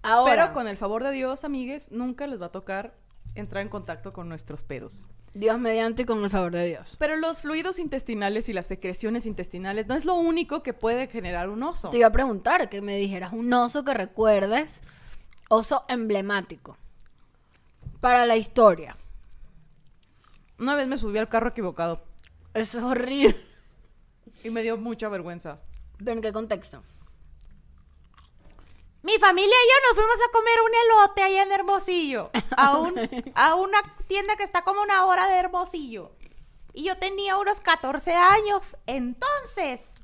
Ahora, 0.07 0.43
Pero 0.45 0.55
con 0.55 0.69
el 0.69 0.77
favor 0.77 1.03
de 1.05 1.11
Dios, 1.13 1.45
amigues, 1.45 1.91
nunca 1.93 2.27
les 2.27 2.41
va 2.41 2.47
a 2.47 2.53
tocar 2.53 2.95
entrar 3.35 3.63
en 3.63 3.69
contacto 3.69 4.13
con 4.13 4.29
nuestros 4.29 4.63
pedos. 4.63 5.09
Dios 5.35 5.59
mediante 5.59 6.03
y 6.03 6.05
con 6.07 6.25
el 6.25 6.31
favor 6.31 6.53
de 6.53 6.67
Dios. 6.67 6.97
Pero 6.99 7.17
los 7.17 7.43
fluidos 7.43 7.79
intestinales 7.79 8.49
y 8.49 8.55
las 8.55 8.65
secreciones 8.67 9.27
intestinales 9.27 9.87
no 9.87 9.95
es 9.95 10.07
lo 10.07 10.15
único 10.15 10.63
que 10.63 10.73
puede 10.73 11.09
generar 11.09 11.51
un 11.51 11.63
oso. 11.63 11.91
Te 11.91 11.99
iba 11.99 12.07
a 12.07 12.13
preguntar 12.13 12.71
que 12.71 12.81
me 12.81 12.97
dijeras 12.97 13.35
un 13.35 13.53
oso 13.53 13.85
que 13.85 13.93
recuerdes, 13.93 14.83
oso 15.49 15.85
emblemático 15.89 16.79
para 18.01 18.25
la 18.25 18.37
historia. 18.37 18.97
Una 20.59 20.75
vez 20.75 20.89
me 20.89 20.97
subí 20.97 21.19
al 21.19 21.29
carro 21.29 21.51
equivocado 21.51 22.03
Eso 22.55 22.79
es 22.79 22.85
horrible. 22.85 23.37
y 24.43 24.49
me 24.49 24.63
dio 24.63 24.79
mucha 24.79 25.09
vergüenza. 25.11 25.59
¿Pero 25.99 26.13
en 26.13 26.23
qué 26.23 26.33
contexto? 26.33 26.83
Mi 29.07 29.19
familia 29.19 29.55
y 29.55 29.69
yo 29.69 29.89
nos 29.89 29.97
fuimos 29.97 30.17
a 30.29 30.33
comer 30.33 30.55
un 30.65 30.73
elote 30.85 31.23
allá 31.23 31.43
en 31.45 31.53
Hermosillo. 31.53 32.31
A, 32.57 32.77
un- 32.79 33.33
a 33.37 33.55
una 33.55 33.79
tienda 34.09 34.35
que 34.37 34.43
está 34.43 34.63
como 34.63 34.83
una 34.83 35.05
hora 35.05 35.29
de 35.29 35.37
Hermosillo. 35.37 36.11
Y 36.73 36.83
yo 36.85 36.99
tenía 36.99 37.37
unos 37.39 37.61
14 37.61 38.15
años. 38.17 38.77
Entonces, 38.87 39.95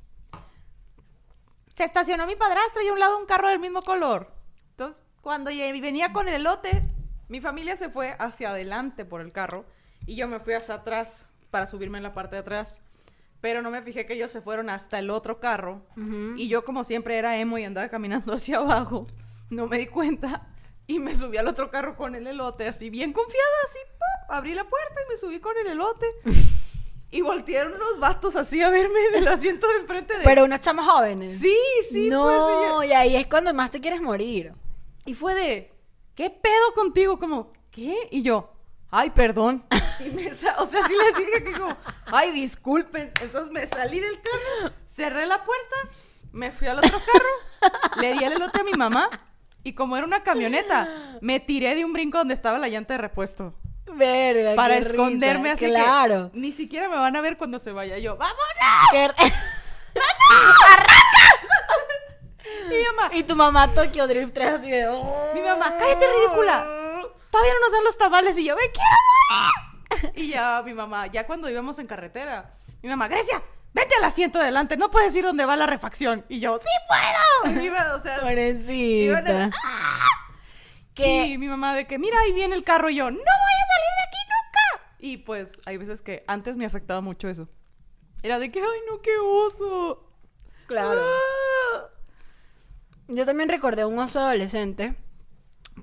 se 1.75 1.83
estacionó 1.83 2.25
mi 2.25 2.35
padrastro 2.37 2.81
y 2.81 2.87
a 2.87 2.93
un 2.93 2.99
lado 2.99 3.17
un 3.17 3.25
carro 3.25 3.49
del 3.49 3.59
mismo 3.59 3.81
color. 3.81 4.31
Entonces, 4.71 5.01
cuando 5.21 5.51
venía 5.51 6.13
con 6.13 6.27
el 6.29 6.35
elote, 6.35 6.83
mi 7.27 7.41
familia 7.41 7.75
se 7.75 7.89
fue 7.89 8.15
hacia 8.19 8.51
adelante 8.51 9.05
por 9.05 9.19
el 9.21 9.31
carro 9.33 9.65
y 10.05 10.15
yo 10.15 10.27
me 10.27 10.39
fui 10.39 10.53
hacia 10.53 10.75
atrás 10.75 11.29
para 11.51 11.67
subirme 11.67 11.97
en 11.97 12.03
la 12.03 12.13
parte 12.13 12.35
de 12.37 12.41
atrás. 12.41 12.81
Pero 13.43 13.61
no 13.61 13.71
me 13.71 13.81
fijé 13.81 14.05
que 14.05 14.13
ellos 14.13 14.31
se 14.31 14.39
fueron 14.39 14.69
hasta 14.69 14.99
el 14.99 15.09
otro 15.09 15.41
carro. 15.41 15.81
Y 16.37 16.47
yo, 16.47 16.63
como 16.63 16.85
siempre, 16.85 17.17
era 17.17 17.37
emo 17.37 17.57
y 17.57 17.65
andaba 17.65 17.89
caminando 17.89 18.31
hacia 18.35 18.59
abajo. 18.59 19.05
No 19.49 19.67
me 19.67 19.77
di 19.77 19.87
cuenta. 19.87 20.47
Y 20.87 20.99
me 20.99 21.13
subí 21.13 21.35
al 21.35 21.49
otro 21.49 21.69
carro 21.69 21.97
con 21.97 22.15
el 22.15 22.25
elote, 22.25 22.69
así 22.69 22.89
bien 22.89 23.11
confiada, 23.11 23.55
así. 23.65 23.79
Abrí 24.29 24.53
la 24.53 24.63
puerta 24.63 24.95
y 25.05 25.09
me 25.11 25.17
subí 25.17 25.41
con 25.41 25.57
el 25.57 25.67
elote. 25.67 26.05
Y 27.11 27.21
voltearon 27.21 27.73
unos 27.73 27.99
vatos 27.99 28.35
así 28.35 28.63
a 28.63 28.71
verme 28.71 28.99
del 29.11 29.27
asiento 29.27 29.67
de 29.67 29.81
enfrente 29.81 30.17
de... 30.17 30.23
Pero 30.23 30.45
unos 30.45 30.61
chamos 30.61 30.87
jóvenes. 30.87 31.37
Sí, 31.37 31.55
sí. 31.91 32.09
no, 32.09 32.77
pues, 32.79 32.89
y 32.89 32.93
ahí 32.93 33.15
es 33.15 33.27
cuando 33.27 33.53
más 33.53 33.69
te 33.69 33.79
quieres 33.79 34.01
morir. 34.01 34.51
y 35.05 35.13
fue 35.13 35.35
de, 35.35 35.71
¿qué 36.15 36.31
pedo 36.31 36.73
contigo? 36.73 37.19
Como, 37.19 37.53
¿qué? 37.69 38.07
Y 38.09 38.23
yo, 38.23 38.52
ay, 38.93 39.09
perdón. 39.09 39.65
Y 39.99 40.09
me 40.09 40.31
o 40.31 40.35
sea, 40.35 40.55
sí 40.87 40.93
les 40.93 41.15
dije 41.17 41.43
que 41.45 41.51
como, 41.53 41.77
ay, 42.11 42.31
disculpen. 42.31 43.11
Entonces 43.21 43.51
me 43.51 43.65
salí 43.67 43.99
del 43.99 44.19
carro, 44.21 44.73
cerré 44.87 45.25
la 45.27 45.43
puerta, 45.43 45.75
me 46.31 46.51
fui 46.51 46.67
al 46.67 46.79
otro 46.79 46.99
carro, 46.99 48.01
le 48.01 48.13
di 48.13 48.23
el 48.23 48.33
elote 48.33 48.59
a 48.59 48.63
mi 48.63 48.73
mamá 48.73 49.07
y 49.63 49.73
como 49.75 49.95
era 49.95 50.05
una 50.05 50.23
camioneta, 50.23 50.89
me 51.21 51.39
tiré 51.39 51.75
de 51.75 51.85
un 51.85 51.93
brinco 51.93 52.17
donde 52.17 52.33
estaba 52.33 52.57
la 52.57 52.67
llanta 52.67 52.95
de 52.95 52.97
repuesto. 52.97 53.53
Verga, 53.95 54.55
Para 54.55 54.73
qué 54.73 54.79
risa. 54.81 54.91
esconderme 54.91 55.51
así 55.51 55.67
Claro. 55.67 56.31
que 56.33 56.39
ni 56.39 56.51
siquiera 56.51 56.89
me 56.89 56.95
van 56.97 57.15
a 57.15 57.21
ver 57.21 57.37
cuando 57.37 57.59
se 57.59 57.71
vaya 57.71 57.97
yo. 57.99 58.17
¡Vámonos! 58.17 58.89
Qué 58.91 59.03
r- 59.05 59.13
Y 62.65 62.69
mi 62.75 62.83
mamá, 62.95 63.09
y 63.13 63.23
tu 63.23 63.35
mamá 63.35 63.73
Tokyo 63.73 64.07
Drift 64.07 64.33
3 64.33 64.47
así 64.53 64.71
de... 64.71 64.85
Mi 65.33 65.41
mamá, 65.41 65.77
cállate 65.77 66.05
ridícula. 66.11 66.67
Todavía 67.33 67.53
no 67.55 67.59
nos 67.61 67.71
dan 67.71 67.83
los 67.83 67.97
tamales 67.97 68.37
y 68.37 68.45
yo, 68.45 68.55
me 68.55 68.61
quiero 68.61 68.89
morir. 69.31 70.13
Y 70.15 70.29
ya 70.29 70.61
mi 70.63 70.75
mamá, 70.75 71.07
ya 71.07 71.25
cuando 71.25 71.49
íbamos 71.49 71.79
en 71.79 71.87
carretera, 71.87 72.53
mi 72.83 72.89
mamá, 72.89 73.07
Grecia, 73.07 73.41
vente 73.73 73.95
al 73.95 74.03
asiento 74.03 74.37
de 74.37 74.45
delante, 74.45 74.77
no 74.77 74.91
puedes 74.91 75.15
ir 75.15 75.23
donde 75.23 75.43
va 75.43 75.55
la 75.55 75.65
refacción. 75.65 76.23
Y 76.29 76.39
yo, 76.39 76.59
sí 76.59 76.67
puedo. 76.87 77.59
Y 77.59 77.65
iba, 77.65 77.95
o 77.95 77.99
sea, 77.99 78.19
Pobrecita. 78.19 79.49
Que 80.93 81.25
y 81.25 81.39
mi 81.39 81.47
mamá 81.47 81.73
de 81.73 81.87
que, 81.87 81.97
mira, 81.97 82.19
ahí 82.19 82.33
viene 82.33 82.53
el 82.53 82.63
carro 82.63 82.91
y 82.91 82.97
yo, 82.97 83.09
no 83.09 83.17
voy 83.17 83.23
a 83.23 83.65
salir 83.73 83.89
de 83.97 84.03
aquí 84.05 84.17
nunca. 84.29 84.95
Y 84.99 85.17
pues 85.17 85.53
hay 85.65 85.77
veces 85.77 86.03
que 86.03 86.23
antes 86.27 86.55
me 86.55 86.67
afectaba 86.67 87.01
mucho 87.01 87.29
eso. 87.29 87.49
Era 88.21 88.37
de 88.37 88.51
que, 88.51 88.59
ay, 88.59 88.79
no, 88.87 89.01
qué 89.01 89.17
oso. 89.17 90.07
Claro. 90.67 91.01
Ah. 91.03 91.89
Yo 93.07 93.25
también 93.25 93.49
recordé 93.49 93.85
un 93.85 93.97
oso 93.97 94.19
adolescente. 94.19 95.02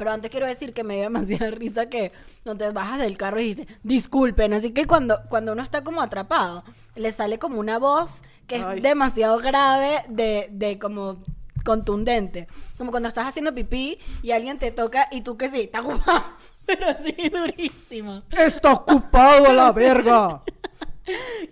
Pero 0.00 0.12
antes 0.12 0.30
quiero 0.30 0.47
decir 0.47 0.73
que 0.73 0.83
me 0.83 0.95
dio 0.95 1.02
demasiada 1.11 1.50
risa 1.50 1.90
que 1.90 2.11
no 2.47 2.57
te 2.57 2.71
bajas 2.71 3.00
del 3.00 3.19
carro 3.19 3.38
y 3.38 3.54
dices, 3.54 3.66
disculpen. 3.83 4.54
Así 4.54 4.71
que 4.71 4.87
cuando, 4.87 5.21
cuando 5.28 5.52
uno 5.52 5.62
está 5.62 5.85
como 5.85 6.00
atrapado, 6.00 6.64
le 6.95 7.12
sale 7.12 7.38
como 7.38 7.61
una 7.61 7.78
voz 7.78 8.23
que 8.47 8.57
es 8.57 8.66
Ay. 8.66 8.80
demasiado 8.80 9.37
grave 9.40 10.02
de, 10.09 10.49
de 10.52 10.78
como 10.78 11.23
contundente. 11.66 12.49
Como 12.78 12.92
cuando 12.92 13.11
estás 13.11 13.26
haciendo 13.26 13.54
pipí 13.54 13.99
y 14.23 14.30
alguien 14.30 14.59
te 14.59 14.71
toca 14.71 15.07
y 15.11 15.21
tú 15.21 15.37
que 15.37 15.50
sí, 15.50 15.61
está 15.61 15.83
ocupado. 15.83 16.25
Pero 16.66 16.87
así 16.88 17.28
durísimo. 17.28 18.23
Está 18.30 18.73
ocupado 18.73 19.50
a 19.50 19.52
la 19.52 19.71
verga. 19.75 20.42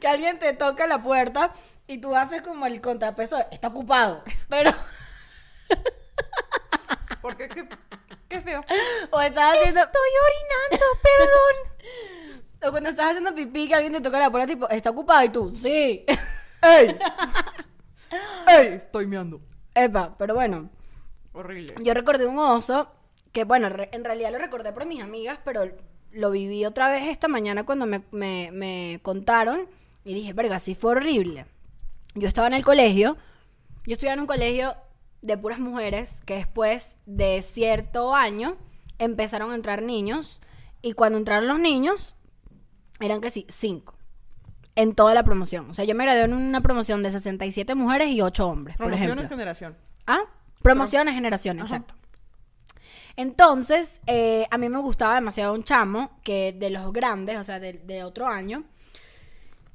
Que 0.00 0.08
alguien 0.08 0.38
te 0.38 0.54
toca 0.54 0.86
la 0.86 1.02
puerta 1.02 1.52
y 1.86 1.98
tú 1.98 2.16
haces 2.16 2.40
como 2.40 2.64
el 2.64 2.80
contrapeso, 2.80 3.36
de, 3.36 3.44
está 3.50 3.68
ocupado. 3.68 4.24
Pero... 4.48 4.70
Porque 7.20 7.48
qué, 7.48 7.68
qué 8.28 8.40
feo. 8.40 8.62
O 9.10 9.20
estás 9.20 9.54
haciendo... 9.56 9.80
Estoy 9.80 10.10
orinando, 10.26 10.86
perdón. 11.02 12.68
O 12.68 12.70
cuando 12.70 12.88
estás 12.90 13.06
haciendo 13.10 13.34
pipí 13.34 13.68
que 13.68 13.74
alguien 13.74 13.92
te 13.92 14.00
toca 14.00 14.18
la 14.18 14.30
puerta, 14.30 14.46
tipo, 14.46 14.68
¿está 14.68 14.90
ocupado? 14.90 15.24
Y 15.24 15.28
tú, 15.30 15.50
sí. 15.50 16.04
¡Ey! 16.62 16.98
¡Ey! 18.48 18.66
Estoy 18.74 19.06
meando. 19.06 19.40
Epa, 19.74 20.16
pero 20.18 20.34
bueno. 20.34 20.70
Horrible. 21.32 21.74
Yo 21.82 21.94
recordé 21.94 22.26
un 22.26 22.38
oso 22.38 22.90
que, 23.32 23.44
bueno, 23.44 23.68
re- 23.68 23.90
en 23.92 24.04
realidad 24.04 24.32
lo 24.32 24.38
recordé 24.38 24.72
por 24.72 24.86
mis 24.86 25.02
amigas, 25.02 25.38
pero 25.44 25.70
lo 26.10 26.30
viví 26.30 26.64
otra 26.64 26.88
vez 26.88 27.06
esta 27.06 27.28
mañana 27.28 27.64
cuando 27.64 27.86
me, 27.86 28.02
me- 28.10 28.50
me 28.52 28.98
contaron 29.02 29.68
y 30.04 30.14
dije, 30.14 30.32
verga, 30.32 30.58
sí 30.58 30.74
fue 30.74 30.92
horrible. 30.92 31.46
Yo 32.14 32.26
estaba 32.26 32.48
en 32.48 32.54
el 32.54 32.64
colegio, 32.64 33.16
yo 33.86 33.92
estudiaba 33.92 34.14
en 34.14 34.20
un 34.20 34.26
colegio 34.26 34.74
de 35.22 35.36
puras 35.36 35.58
mujeres 35.58 36.20
que 36.24 36.34
después 36.36 36.96
de 37.06 37.42
cierto 37.42 38.14
año 38.14 38.56
empezaron 38.98 39.50
a 39.50 39.54
entrar 39.54 39.82
niños 39.82 40.40
y 40.82 40.92
cuando 40.92 41.18
entraron 41.18 41.48
los 41.48 41.58
niños 41.58 42.14
eran 43.00 43.20
que 43.20 43.30
sí, 43.30 43.44
cinco. 43.48 43.94
En 44.76 44.94
toda 44.94 45.12
la 45.14 45.24
promoción. 45.24 45.70
O 45.70 45.74
sea, 45.74 45.84
yo 45.84 45.94
me 45.96 46.04
gradué 46.04 46.22
en 46.22 46.34
una 46.34 46.60
promoción 46.60 47.02
de 47.02 47.10
67 47.10 47.74
mujeres 47.74 48.08
y 48.10 48.20
8 48.20 48.46
hombres, 48.46 48.76
por 48.76 48.86
Promoción 48.86 49.06
ejemplo. 49.08 49.24
en 49.24 49.28
generación. 49.30 49.76
Ah, 50.06 50.20
promociones, 50.62 51.14
generación, 51.14 51.58
exacto. 51.58 51.94
Entonces, 53.16 54.00
eh, 54.06 54.46
a 54.50 54.58
mí 54.58 54.68
me 54.68 54.78
gustaba 54.78 55.16
demasiado 55.16 55.52
un 55.54 55.64
chamo 55.64 56.12
que 56.22 56.52
de 56.52 56.70
los 56.70 56.92
grandes, 56.92 57.36
o 57.38 57.44
sea, 57.44 57.58
de, 57.58 57.72
de 57.72 58.04
otro 58.04 58.28
año. 58.28 58.62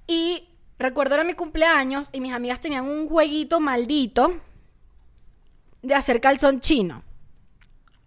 Y 0.07 0.47
recuerdo 0.79 1.15
era 1.15 1.25
mi 1.25 1.33
cumpleaños 1.33 2.09
y 2.13 2.21
mis 2.21 2.33
amigas 2.33 2.61
tenían 2.61 2.85
un 2.87 3.09
jueguito 3.09 3.59
maldito 3.59 4.39
de 5.83 5.93
hacer 5.93 6.19
calzón 6.19 6.59
chino. 6.59 7.03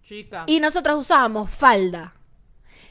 Chica. 0.03 0.45
Y 0.47 0.61
nosotros 0.61 0.99
usábamos 0.99 1.51
falda. 1.51 2.15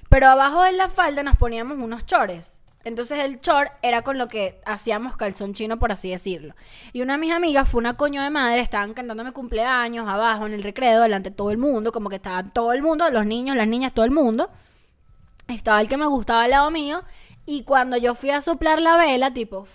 Pero 0.10 0.28
abajo 0.28 0.62
de 0.62 0.72
la 0.72 0.88
falda 0.88 1.24
nos 1.24 1.36
poníamos 1.36 1.78
unos 1.78 2.06
chores. 2.06 2.64
Entonces 2.86 3.26
el 3.26 3.42
short 3.42 3.72
era 3.82 4.04
con 4.04 4.20
lo 4.20 4.28
que 4.28 4.62
hacíamos 4.64 5.18
calzón 5.18 5.56
chino, 5.56 5.80
por 5.80 5.92
así 5.92 6.12
decirlo. 6.12 6.54
Y 6.94 7.02
una 7.02 7.14
de 7.14 7.20
mis 7.20 7.32
amigas 7.32 7.68
fue 7.68 7.80
una 7.80 7.98
coño 7.98 8.22
de 8.22 8.30
madre, 8.30 8.62
estaban 8.62 8.94
cantándome 8.94 9.32
cumpleaños 9.32 10.08
abajo 10.08 10.46
en 10.46 10.54
el 10.54 10.62
recreo, 10.62 11.02
delante 11.02 11.32
de 11.32 11.36
todo 11.36 11.50
el 11.50 11.58
mundo, 11.58 11.92
como 11.92 12.10
que 12.10 12.18
estaba 12.18 12.44
todo 12.44 12.74
el 12.74 12.84
mundo, 12.84 13.10
los 13.10 13.26
niños, 13.26 13.56
las 13.56 13.68
niñas, 13.68 13.92
todo 13.92 14.06
el 14.06 14.12
mundo. 14.12 14.52
Estaba 15.48 15.82
el 15.82 15.90
que 15.90 15.98
me 15.98 16.06
gustaba 16.06 16.44
al 16.44 16.52
lado 16.52 16.70
mío. 16.70 17.02
Y 17.48 17.64
cuando 17.64 17.98
yo 17.98 18.14
fui 18.14 18.30
a 18.30 18.42
soplar 18.42 18.80
la 18.80 18.98
vela, 18.98 19.34
tipo, 19.34 19.68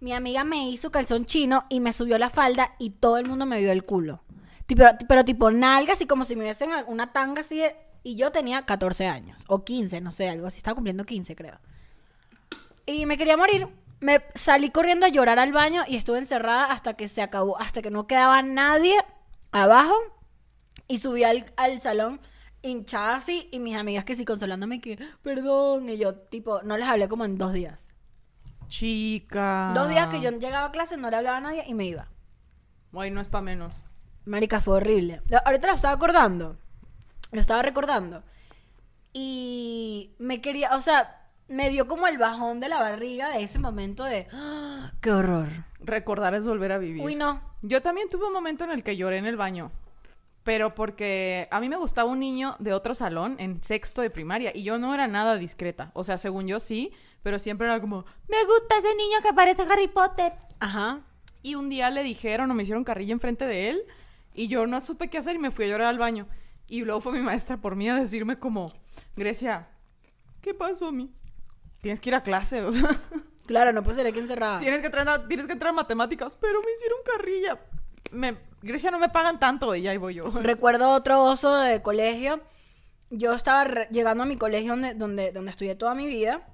mi 0.00 0.12
amiga 0.12 0.42
me 0.42 0.68
hizo 0.68 0.90
calzón 0.90 1.26
chino 1.26 1.64
y 1.68 1.78
me 1.78 1.92
subió 1.92 2.18
la 2.18 2.30
falda 2.30 2.74
y 2.80 2.90
todo 2.90 3.18
el 3.18 3.26
mundo 3.26 3.46
me 3.46 3.60
vio 3.60 3.70
el 3.70 3.84
culo. 3.84 4.20
Tipo, 4.68 4.84
pero 5.08 5.24
tipo 5.24 5.50
nalga, 5.50 5.94
así 5.94 6.06
como 6.06 6.24
si 6.24 6.36
me 6.36 6.42
hubiesen 6.42 6.70
una 6.86 7.12
tanga 7.12 7.40
así. 7.40 7.58
de- 7.58 7.74
y 8.04 8.14
yo 8.16 8.30
tenía 8.30 8.64
14 8.64 9.08
años, 9.08 9.44
o 9.48 9.64
15, 9.64 10.00
no 10.00 10.12
sé, 10.12 10.28
algo 10.28 10.46
así. 10.46 10.58
Estaba 10.58 10.76
cumpliendo 10.76 11.04
15, 11.04 11.34
creo. 11.34 11.58
Y 12.86 13.04
me 13.06 13.18
quería 13.18 13.36
morir. 13.36 13.66
Me 14.00 14.22
salí 14.34 14.70
corriendo 14.70 15.04
a 15.04 15.08
llorar 15.08 15.40
al 15.40 15.52
baño 15.52 15.82
y 15.88 15.96
estuve 15.96 16.18
encerrada 16.18 16.66
hasta 16.66 16.94
que 16.94 17.08
se 17.08 17.20
acabó, 17.22 17.58
hasta 17.58 17.82
que 17.82 17.90
no 17.90 18.06
quedaba 18.06 18.40
nadie 18.42 18.94
abajo. 19.50 19.94
Y 20.86 20.98
subí 20.98 21.24
al, 21.24 21.46
al 21.56 21.80
salón 21.80 22.20
hinchada 22.62 23.16
así 23.16 23.48
y 23.52 23.58
mis 23.60 23.74
amigas 23.74 24.04
que 24.04 24.14
sí 24.14 24.24
consolándome 24.24 24.80
que, 24.80 24.98
perdón, 25.22 25.88
y 25.88 25.96
yo 25.98 26.14
tipo, 26.14 26.62
no 26.62 26.76
les 26.76 26.86
hablé 26.88 27.08
como 27.08 27.24
en 27.24 27.36
dos 27.38 27.52
días. 27.52 27.88
Chica. 28.68 29.72
Dos 29.74 29.88
días 29.88 30.08
que 30.08 30.20
yo 30.20 30.30
llegaba 30.30 30.66
a 30.68 30.72
clase, 30.72 30.96
no 30.96 31.10
le 31.10 31.16
hablaba 31.16 31.38
a 31.38 31.40
nadie 31.40 31.64
y 31.66 31.74
me 31.74 31.84
iba. 31.86 32.08
Ay, 32.96 33.10
no 33.10 33.20
es 33.20 33.28
pa' 33.28 33.40
menos. 33.40 33.74
Marica, 34.28 34.60
fue 34.60 34.76
horrible. 34.76 35.22
Ahorita 35.44 35.66
lo 35.66 35.74
estaba 35.74 35.94
acordando. 35.94 36.58
Lo 37.32 37.40
estaba 37.40 37.62
recordando. 37.62 38.22
Y 39.12 40.14
me 40.18 40.40
quería, 40.40 40.76
o 40.76 40.80
sea, 40.80 41.28
me 41.48 41.70
dio 41.70 41.88
como 41.88 42.06
el 42.06 42.18
bajón 42.18 42.60
de 42.60 42.68
la 42.68 42.78
barriga 42.78 43.30
de 43.30 43.42
ese 43.42 43.58
momento 43.58 44.04
de, 44.04 44.28
¡Ah! 44.32 44.92
¡qué 45.00 45.10
horror! 45.10 45.48
Recordar 45.80 46.34
es 46.34 46.46
volver 46.46 46.72
a 46.72 46.78
vivir. 46.78 47.02
Uy, 47.02 47.16
no. 47.16 47.40
Yo 47.62 47.80
también 47.80 48.10
tuve 48.10 48.26
un 48.26 48.32
momento 48.32 48.64
en 48.64 48.70
el 48.70 48.84
que 48.84 48.96
lloré 48.96 49.16
en 49.16 49.26
el 49.26 49.36
baño. 49.36 49.72
Pero 50.44 50.74
porque 50.74 51.48
a 51.50 51.58
mí 51.60 51.68
me 51.68 51.76
gustaba 51.76 52.10
un 52.10 52.20
niño 52.20 52.56
de 52.58 52.72
otro 52.72 52.94
salón 52.94 53.36
en 53.38 53.62
sexto 53.62 54.02
de 54.02 54.10
primaria 54.10 54.52
y 54.54 54.62
yo 54.62 54.78
no 54.78 54.94
era 54.94 55.06
nada 55.06 55.36
discreta. 55.36 55.90
O 55.94 56.04
sea, 56.04 56.18
según 56.18 56.46
yo 56.46 56.60
sí, 56.60 56.92
pero 57.22 57.38
siempre 57.38 57.66
era 57.66 57.80
como, 57.80 58.04
me 58.28 58.44
gusta 58.44 58.78
ese 58.78 58.94
niño 58.94 59.18
que 59.22 59.32
parece 59.32 59.62
Harry 59.62 59.88
Potter. 59.88 60.32
Ajá. 60.60 61.00
Y 61.42 61.54
un 61.54 61.68
día 61.68 61.90
le 61.90 62.02
dijeron 62.02 62.50
o 62.50 62.54
me 62.54 62.62
hicieron 62.62 62.84
carrilla 62.84 63.12
enfrente 63.12 63.46
de 63.46 63.70
él 63.70 63.84
y 64.38 64.46
yo 64.46 64.68
no 64.68 64.80
supe 64.80 65.10
qué 65.10 65.18
hacer 65.18 65.34
y 65.34 65.38
me 65.40 65.50
fui 65.50 65.64
a 65.64 65.68
llorar 65.68 65.88
al 65.88 65.98
baño. 65.98 66.28
Y 66.68 66.84
luego 66.84 67.00
fue 67.00 67.12
mi 67.12 67.22
maestra 67.22 67.56
por 67.56 67.74
mí 67.74 67.88
a 67.88 67.96
decirme 67.96 68.38
como, 68.38 68.70
Grecia, 69.16 69.68
¿qué 70.40 70.54
pasó, 70.54 70.92
mis? 70.92 71.24
Tienes 71.80 71.98
que 71.98 72.10
ir 72.10 72.14
a 72.14 72.22
clase, 72.22 72.62
o 72.62 72.70
sea, 72.70 72.88
Claro, 73.46 73.72
no 73.72 73.82
puede 73.82 73.96
ser 73.96 74.06
aquí 74.06 74.20
encerrada. 74.20 74.60
tienes 74.60 74.80
que 74.80 74.86
entrar 74.86 75.26
tienes 75.26 75.46
que 75.46 75.52
entrar 75.54 75.70
a 75.70 75.72
matemáticas, 75.72 76.36
pero 76.40 76.60
me 76.60 76.70
hicieron 76.72 76.98
carrilla. 77.04 77.58
Me, 78.12 78.36
Grecia 78.62 78.92
no 78.92 79.00
me 79.00 79.08
pagan 79.08 79.40
tanto 79.40 79.74
y 79.74 79.88
ahí 79.88 79.96
voy 79.96 80.14
yo. 80.14 80.30
Recuerdo 80.42 80.92
otro 80.92 81.24
oso 81.24 81.56
de 81.56 81.82
colegio. 81.82 82.40
Yo 83.10 83.32
estaba 83.32 83.88
llegando 83.88 84.22
a 84.22 84.26
mi 84.26 84.36
colegio 84.36 84.72
donde, 84.72 84.94
donde, 84.94 85.32
donde 85.32 85.50
estudié 85.50 85.74
toda 85.74 85.96
mi 85.96 86.06
vida. 86.06 86.46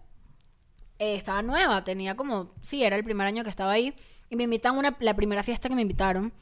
Eh, 0.99 1.17
estaba 1.17 1.43
nueva, 1.43 1.85
tenía 1.85 2.17
como, 2.17 2.55
sí, 2.63 2.83
era 2.83 2.97
el 2.97 3.05
primer 3.05 3.27
año 3.27 3.45
que 3.45 3.51
estaba 3.51 3.73
ahí. 3.73 3.95
Y 4.31 4.37
me 4.37 4.45
invitan 4.45 4.77
a 4.77 4.79
una, 4.79 4.97
la 5.01 5.15
primera 5.15 5.43
fiesta 5.43 5.69
que 5.69 5.75
me 5.75 5.83
invitaron. 5.83 6.33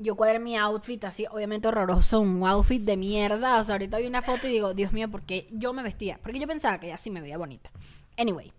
Yo 0.00 0.14
cuadré 0.14 0.38
mi 0.38 0.56
outfit 0.56 1.04
así, 1.04 1.26
obviamente 1.30 1.66
horroroso, 1.68 2.20
un 2.20 2.46
outfit 2.46 2.82
de 2.82 2.96
mierda. 2.96 3.58
O 3.60 3.64
sea, 3.64 3.74
ahorita 3.74 3.98
vi 3.98 4.06
una 4.06 4.22
foto 4.22 4.46
y 4.46 4.52
digo, 4.52 4.72
Dios 4.74 4.92
mío, 4.92 5.10
¿por 5.10 5.22
qué 5.22 5.48
yo 5.50 5.72
me 5.72 5.82
vestía? 5.82 6.20
Porque 6.22 6.38
yo 6.38 6.46
pensaba 6.46 6.78
que 6.78 6.86
ya 6.88 6.98
sí 6.98 7.10
me 7.10 7.20
veía 7.20 7.36
bonita. 7.36 7.70
Anyway, 8.16 8.52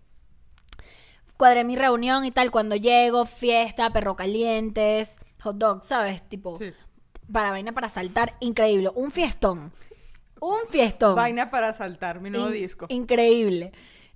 cuadré 1.36 1.64
mi 1.64 1.76
reunión 1.76 2.24
y 2.24 2.30
tal. 2.30 2.50
Cuando 2.50 2.76
llego, 2.76 3.24
fiesta, 3.24 3.90
perro 3.92 4.16
calientes, 4.16 5.20
hot 5.42 5.56
dog, 5.56 5.84
¿sabes? 5.84 6.28
Tipo, 6.28 6.58
Sí. 6.58 6.72
para 7.32 7.50
vaina 7.50 7.72
para 7.72 7.88
saltar, 7.88 8.34
increíble. 8.40 8.90
Un 8.94 9.10
fiestón. 9.10 9.72
Un 10.40 10.58
fiestón. 10.70 11.14
Vaina 11.16 11.50
para 11.50 11.72
saltar, 11.72 12.20
mi 12.20 12.30
nuevo 12.30 12.48
In- 12.48 12.52
disco. 12.54 12.86
Increíble. 12.88 13.72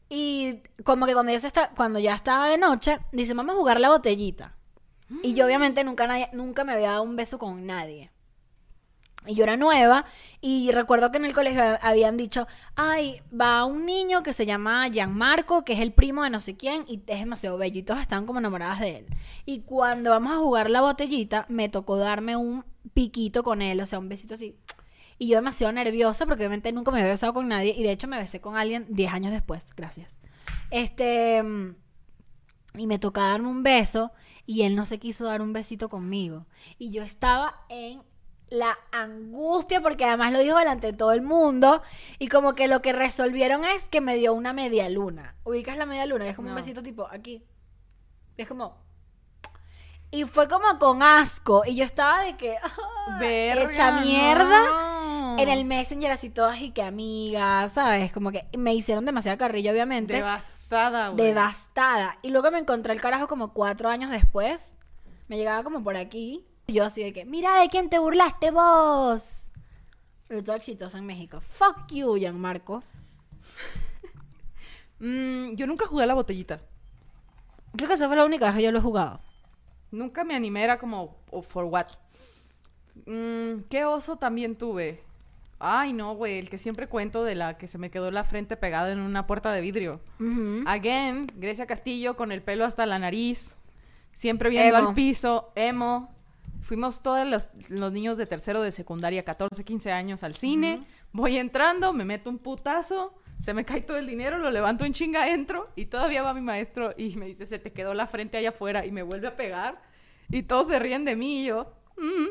Y 0.09 0.61
como 0.85 1.07
que 1.07 1.15
cuando 1.15 1.33
ya, 1.33 1.41
se 1.41 1.47
está, 1.47 1.71
cuando 1.71 1.99
ya 1.99 2.15
estaba 2.15 2.49
de 2.49 2.59
noche, 2.59 2.99
dice, 3.13 3.33
vamos 3.35 3.55
a 3.55 3.59
jugar 3.59 3.81
la 3.81 3.89
botellita. 3.91 4.55
Y 5.23 5.35
yo 5.35 5.45
obviamente 5.47 5.85
nunca, 5.85 6.07
nadie- 6.07 6.31
nunca 6.33 6.65
me 6.65 6.73
había 6.73 6.91
dado 6.93 7.03
un 7.03 7.17
beso 7.17 7.39
con 7.39 7.67
nadie. 7.67 8.11
Y 9.27 9.35
yo 9.37 9.45
era 9.45 9.57
nueva 9.57 10.05
y 10.43 10.71
recuerdo 10.73 11.11
que 11.11 11.17
en 11.17 11.25
el 11.25 11.33
colegio 11.33 11.63
habían 11.81 12.19
dicho, 12.19 12.47
ay, 12.77 13.23
va 13.39 13.65
un 13.65 13.87
niño 13.87 14.23
que 14.23 14.35
se 14.35 14.45
llama 14.45 14.87
Gianmarco, 14.89 15.65
que 15.65 15.73
es 15.73 15.81
el 15.81 15.93
primo 15.95 16.25
de 16.25 16.31
no 16.31 16.41
sé 16.41 16.57
quién 16.57 16.85
y 16.87 17.03
es 17.07 17.21
demasiado 17.21 17.57
bello 17.57 17.79
y 17.79 17.83
todos 17.83 18.01
estaban 18.03 18.27
como 18.27 18.41
enamoradas 18.41 18.81
de 18.81 18.99
él. 18.99 19.07
Y 19.47 19.61
cuando 19.61 20.11
vamos 20.11 20.33
a 20.33 20.37
jugar 20.39 20.69
la 20.69 20.83
botellita, 20.83 21.47
me 21.49 21.71
tocó 21.71 21.97
darme 21.97 22.37
un 22.37 22.65
piquito 22.93 23.43
con 23.45 23.63
él, 23.63 23.81
o 23.81 23.87
sea, 23.87 23.99
un 23.99 24.11
besito 24.11 24.35
así. 24.35 24.59
Y 25.19 25.29
yo 25.29 25.37
demasiado 25.37 25.73
nerviosa 25.73 26.27
porque 26.27 26.43
obviamente 26.43 26.71
nunca 26.73 26.91
me 26.91 26.99
había 26.99 27.13
besado 27.13 27.33
con 27.33 27.49
nadie 27.49 27.75
y 27.75 27.83
de 27.83 27.93
hecho 27.93 28.09
me 28.09 28.19
besé 28.19 28.43
con 28.43 28.59
alguien 28.59 28.85
10 28.91 29.11
años 29.13 29.33
después, 29.33 29.65
gracias. 29.75 30.19
Este, 30.71 31.43
mm, 31.43 31.77
y 32.75 32.87
me 32.87 32.99
tocó 32.99 33.21
darme 33.21 33.49
un 33.49 33.63
beso 33.63 34.13
y 34.47 34.63
él 34.63 34.77
no 34.77 34.85
se 34.87 34.99
quiso 34.99 35.25
dar 35.25 35.41
un 35.41 35.53
besito 35.53 35.89
conmigo. 35.89 36.47
Y 36.79 36.91
yo 36.91 37.03
estaba 37.03 37.65
en 37.69 38.03
la 38.51 38.77
angustia 38.93 39.81
porque 39.81 40.05
además 40.05 40.33
lo 40.33 40.41
dijo 40.41 40.59
delante 40.59 40.89
de 40.89 40.93
todo 40.93 41.13
el 41.13 41.23
mundo 41.23 41.83
y 42.19 42.29
como 42.29 42.55
que 42.55 42.69
lo 42.69 42.83
que 42.83 42.93
resolvieron 42.93 43.65
es 43.65 43.87
que 43.87 44.01
me 44.01 44.17
dio 44.17 44.35
una 44.35 44.53
media 44.53 44.89
luna. 44.89 45.37
¿Ubicas 45.45 45.77
la 45.77 45.87
media 45.87 46.07
luna? 46.07 46.29
Es 46.29 46.37
como 46.37 46.51
un 46.51 46.55
besito 46.55 46.83
tipo 46.83 47.07
aquí. 47.07 47.45
Es 48.37 48.49
como... 48.49 48.83
Y 50.11 50.25
fue 50.25 50.49
como 50.49 50.79
con 50.79 51.03
asco 51.03 51.63
y 51.67 51.77
yo 51.77 51.85
estaba 51.85 52.23
de 52.25 52.37
que... 52.37 52.57
Verga, 53.19 53.63
hecha 53.65 54.01
mierda 54.01 54.67
no. 54.67 54.94
En 55.39 55.49
el 55.49 55.65
Messenger 55.65 56.11
así 56.11 56.31
todas 56.31 56.61
y 56.61 56.71
que 56.71 56.83
amigas, 56.83 57.73
¿sabes? 57.73 58.13
Como 58.13 58.33
que 58.33 58.47
me 58.57 58.75
hicieron 58.75 59.05
demasiada 59.05 59.39
carrilla, 59.39 59.73
obviamente. 59.73 60.15
Devastada, 60.15 61.09
güey. 61.09 61.27
devastada. 61.27 62.19
Y 62.23 62.31
luego 62.31 62.51
me 62.51 62.59
encontré 62.59 62.93
el 62.93 63.01
carajo 63.01 63.27
como 63.27 63.53
cuatro 63.53 63.89
años 63.89 64.11
después. 64.11 64.77
Me 65.29 65.37
llegaba 65.37 65.63
como 65.65 65.83
por 65.83 65.97
aquí. 65.97 66.45
Y 66.67 66.75
yo 66.75 66.85
así 66.85 67.03
de 67.03 67.13
que, 67.13 67.25
mira 67.25 67.61
de 67.61 67.69
quién 67.69 67.89
te 67.91 67.99
burlaste 67.99 68.51
vos. 68.51 69.51
Pero 70.29 70.43
todo 70.43 70.57
exitoso 70.57 70.97
en 70.97 71.07
México. 71.07 71.41
Fuck 71.41 71.93
you, 71.93 72.17
Gianmarco. 72.17 72.83
Mm, 75.01 75.57
yo 75.57 75.67
nunca 75.67 75.87
jugué 75.87 76.05
a 76.05 76.07
la 76.07 76.15
botellita. 76.15 76.63
Creo 77.77 77.89
que 77.89 77.95
esa 77.95 78.07
fue 78.07 78.17
la 78.17 78.25
única 78.25 78.47
vez 78.47 78.57
que 78.57 78.63
yo 78.63 78.73
lo 78.73 78.79
he 78.79 78.83
jugado. 78.83 79.21
Nunca 79.91 80.25
me 80.25 80.35
animé, 80.35 80.63
era 80.63 80.79
como, 80.79 81.19
oh, 81.31 81.43
for 81.43 81.65
what? 81.65 81.89
Mm, 83.05 83.65
¿Qué 83.69 83.85
oso 83.85 84.17
también 84.17 84.57
tuve? 84.57 85.03
Ay, 85.59 85.93
no, 85.93 86.15
güey, 86.15 86.39
el 86.39 86.51
que 86.51 86.59
siempre 86.59 86.89
cuento 86.89 87.25
de 87.25 87.35
la 87.35 87.57
que 87.57 87.69
se 87.69 87.79
me 87.79 87.91
quedó 87.91 88.11
la 88.11 88.25
frente 88.25 88.57
pegada 88.57 88.91
en 88.93 88.99
una 89.01 89.27
puerta 89.27 89.53
de 89.53 89.61
vidrio. 89.61 90.01
Ujú. 90.21 90.65
Again, 90.67 91.27
Grecia 91.37 91.67
Castillo 91.67 92.17
con 92.17 92.33
el 92.33 92.43
pelo 92.43 92.65
hasta 92.65 92.85
la 92.87 92.99
nariz, 92.99 93.57
siempre 94.13 94.51
viendo 94.51 94.77
Emo. 94.79 94.89
al 94.89 94.95
piso, 94.95 95.53
emo. 95.55 96.13
Fuimos 96.61 97.03
todos 97.03 97.27
los, 97.27 97.49
los 97.69 97.93
niños 97.93 98.17
de 98.17 98.27
tercero 98.27 98.63
de 98.63 98.73
secundaria, 98.73 99.23
14, 99.23 99.65
15 99.65 99.93
años 99.93 100.23
al 100.23 100.35
cine. 100.35 100.81
Voy 101.13 101.37
entrando, 101.37 101.93
me 101.93 102.05
meto 102.05 102.31
un 102.31 102.39
putazo, 102.39 103.15
se 103.41 103.53
me 103.53 103.65
cae 103.65 103.83
todo 103.83 103.99
el 103.99 104.07
dinero, 104.07 104.39
lo 104.39 104.51
levanto 104.51 104.85
en 104.85 104.93
chinga, 104.93 105.29
entro 105.29 105.69
y 105.77 105.87
todavía 105.87 106.23
va 106.23 106.33
mi 106.35 106.41
maestro 106.41 106.95
y 106.97 107.15
me 107.17 107.27
dice, 107.27 107.45
se 107.47 107.59
te 107.59 107.73
quedó 107.73 107.93
la 107.95 108.07
frente 108.07 108.37
allá 108.39 108.49
afuera 108.49 108.87
y 108.87 108.91
me 108.93 109.03
vuelve 109.03 109.29
a 109.29 109.37
pegar 109.37 109.81
y 110.31 110.43
todos 110.45 110.69
se 110.69 110.79
ríen 110.79 111.05
de 111.05 111.17
mí 111.17 111.43
y 111.43 111.47
yo, 111.47 111.71
"Mm". 111.99 112.29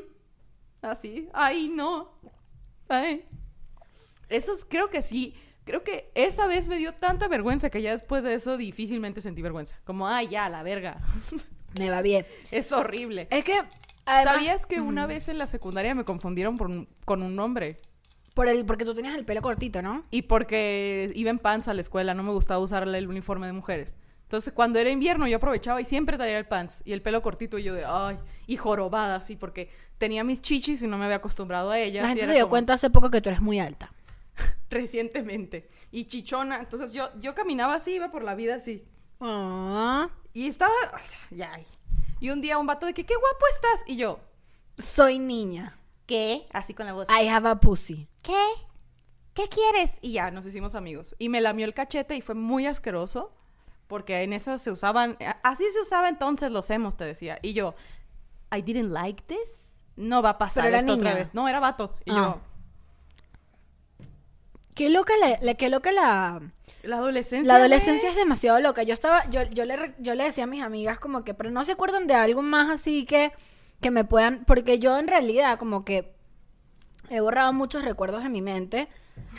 así, 0.82 1.30
ay 1.34 1.70
no, 1.70 2.12
ay. 2.90 3.26
Esos 4.30 4.66
creo 4.66 4.90
que 4.90 5.02
sí. 5.02 5.36
Creo 5.66 5.84
que 5.84 6.12
esa 6.16 6.46
vez 6.48 6.68
me 6.68 6.78
dio 6.78 6.94
tanta 6.94 7.28
vergüenza 7.28 7.70
que 7.70 7.82
ya 7.82 7.92
después 7.92 8.24
de 8.24 8.34
eso 8.34 8.58
difícilmente 8.58 9.22
sentí 9.22 9.42
vergüenza. 9.42 9.78
Como, 9.86 10.08
ay, 10.08 10.28
ya, 10.28 10.50
la 10.50 10.62
verga. 10.64 11.00
Me 11.80 11.90
va 11.90 12.02
bien. 12.02 12.26
es 12.52 12.72
horrible. 12.72 13.28
Es 13.32 13.44
que, 13.46 13.54
además, 14.06 14.34
¿Sabías 14.36 14.66
que 14.66 14.80
una 14.82 15.06
vez 15.08 15.28
en 15.30 15.38
la 15.38 15.48
secundaria 15.48 15.96
me 15.96 16.04
confundieron 16.04 16.56
por 16.58 16.68
un- 16.68 16.88
con 17.06 17.24
un 17.24 17.36
nombre? 17.36 17.80
por 18.36 18.48
el, 18.48 18.66
porque 18.66 18.84
tú 18.84 18.96
tenías 18.96 19.14
el 19.16 19.26
pelo 19.26 19.44
cortito, 19.44 19.84
¿no? 19.84 20.06
Y 20.10 20.24
porque 20.24 21.12
iba 21.14 21.30
en 21.30 21.38
pants 21.38 21.68
a 21.68 21.74
la 21.76 21.82
escuela, 21.82 22.16
no 22.16 22.24
me 22.24 22.32
gustaba 22.32 22.60
usar 22.60 22.88
el 22.88 23.08
uniforme 23.08 23.46
de 23.46 23.54
mujeres. 23.54 23.96
Entonces, 24.24 24.52
cuando 24.54 24.80
era 24.80 24.90
invierno, 24.90 25.28
yo 25.28 25.38
aprovechaba 25.38 25.80
y 25.80 25.86
siempre 25.86 26.18
traía 26.18 26.40
el 26.40 26.48
pants 26.48 26.82
y 26.84 26.94
el 26.94 27.04
pelo 27.04 27.22
cortito. 27.22 27.60
Y 27.60 27.64
yo 27.64 27.76
de, 27.76 27.86
ay, 27.86 28.18
y 28.48 28.58
jorobada, 28.58 29.18
así, 29.18 29.36
porque 29.36 29.70
tenía 29.98 30.24
mis 30.24 30.42
chichis 30.42 30.82
y 30.84 30.88
no 30.88 30.98
me 30.98 31.06
había 31.06 31.18
acostumbrado 31.18 31.72
a 31.72 31.80
ellas. 31.80 32.04
La 32.04 32.10
gente 32.10 32.26
se 32.26 32.34
dio 32.34 32.42
como- 32.44 32.50
cuenta 32.52 32.74
hace 32.74 32.90
poco 32.90 33.10
que 33.12 33.22
tú 33.22 33.30
eres 33.30 33.42
muy 33.42 33.60
alta. 33.60 33.94
Recientemente. 34.70 35.70
Y 35.92 36.06
chichona. 36.06 36.60
Entonces, 36.60 36.94
yo, 36.94 37.10
yo 37.20 37.36
caminaba 37.36 37.76
así, 37.76 37.94
iba 37.94 38.12
por 38.12 38.24
la 38.24 38.36
vida 38.36 38.56
así. 38.56 38.84
Ah, 39.20 40.10
Y 40.34 40.48
estaba, 40.48 40.74
ya. 41.32 41.52
Y 42.20 42.30
un 42.30 42.42
día 42.42 42.58
un 42.58 42.66
vato 42.66 42.86
de 42.86 42.94
que, 42.94 43.06
qué 43.06 43.14
guapo 43.16 43.46
estás. 43.56 43.84
Y 43.88 43.96
yo, 43.98 44.20
soy 44.78 45.20
niña. 45.20 45.78
¿qué? 46.06 46.46
Así 46.52 46.74
con 46.74 46.86
la 46.86 46.94
voz. 46.94 47.08
I 47.10 47.28
have 47.28 47.48
a 47.48 47.56
pussy. 47.60 48.08
¿qué? 48.22 48.44
¿Qué 49.34 49.48
quieres? 49.48 50.00
Y 50.02 50.14
ya, 50.14 50.32
nos 50.32 50.46
hicimos 50.46 50.76
amigos. 50.76 51.16
Y 51.18 51.30
me 51.30 51.42
lamió 51.42 51.66
el 51.66 51.74
cachete 51.74 52.16
y 52.16 52.22
fue 52.22 52.36
muy 52.36 52.66
asqueroso 52.68 53.34
porque 53.88 54.22
en 54.24 54.34
eso 54.34 54.58
se 54.60 54.70
usaban, 54.72 55.18
así 55.44 55.64
se 55.72 55.80
usaba 55.82 56.10
entonces 56.10 56.52
los 56.52 56.70
emos, 56.70 56.98
te 56.98 57.06
decía. 57.06 57.40
Y 57.42 57.54
yo, 57.54 57.74
I 58.56 58.62
didn't 58.62 58.92
like 58.92 59.24
this. 59.24 59.63
No 59.96 60.22
va 60.22 60.32
a 60.32 60.38
pasar 60.38 60.64
Pero 60.64 60.68
era 60.76 60.80
esto 60.80 60.96
niña. 60.98 61.10
otra 61.12 61.20
vez. 61.24 61.30
No, 61.34 61.48
era 61.48 61.60
vato. 61.60 61.96
Y 62.06 62.12
Ah. 62.12 62.16
yo, 62.16 62.42
Qué 64.76 64.90
loca 64.90 65.14
la, 65.22 65.38
la- 65.42 65.54
qué 65.54 65.70
loca 65.70 65.92
la, 65.92 66.42
la 66.82 66.98
adolescencia. 66.98 67.48
la 67.54 67.60
adolescencia 67.60 68.10
es 68.10 68.16
demasiado 68.16 68.60
loca. 68.60 68.82
Yo 68.84 68.94
estaba, 68.96 69.24
yo, 69.30 69.44
yo 69.44 69.66
le, 69.66 69.78
re- 69.78 69.96
yo 70.00 70.16
le 70.16 70.24
decía 70.24 70.46
a 70.46 70.48
mis 70.48 70.64
amigas 70.64 70.98
como 71.00 71.24
que, 71.24 71.36
pero 71.36 71.52
no 71.52 71.64
se 71.64 71.74
acuerdan 71.74 72.08
de 72.08 72.16
algo 72.16 72.42
más 72.42 72.70
así 72.72 73.06
que, 73.06 73.32
que 73.82 73.92
me 73.92 74.04
puedan, 74.04 74.46
porque 74.46 74.80
yo 74.80 74.98
en 74.98 75.08
realidad 75.08 75.60
como 75.60 75.86
que 75.86 76.16
he 77.10 77.22
borrado 77.22 77.54
muchos 77.54 77.86
recuerdos 77.86 78.24
de 78.24 78.30
mi 78.30 78.42
mente, 78.42 78.88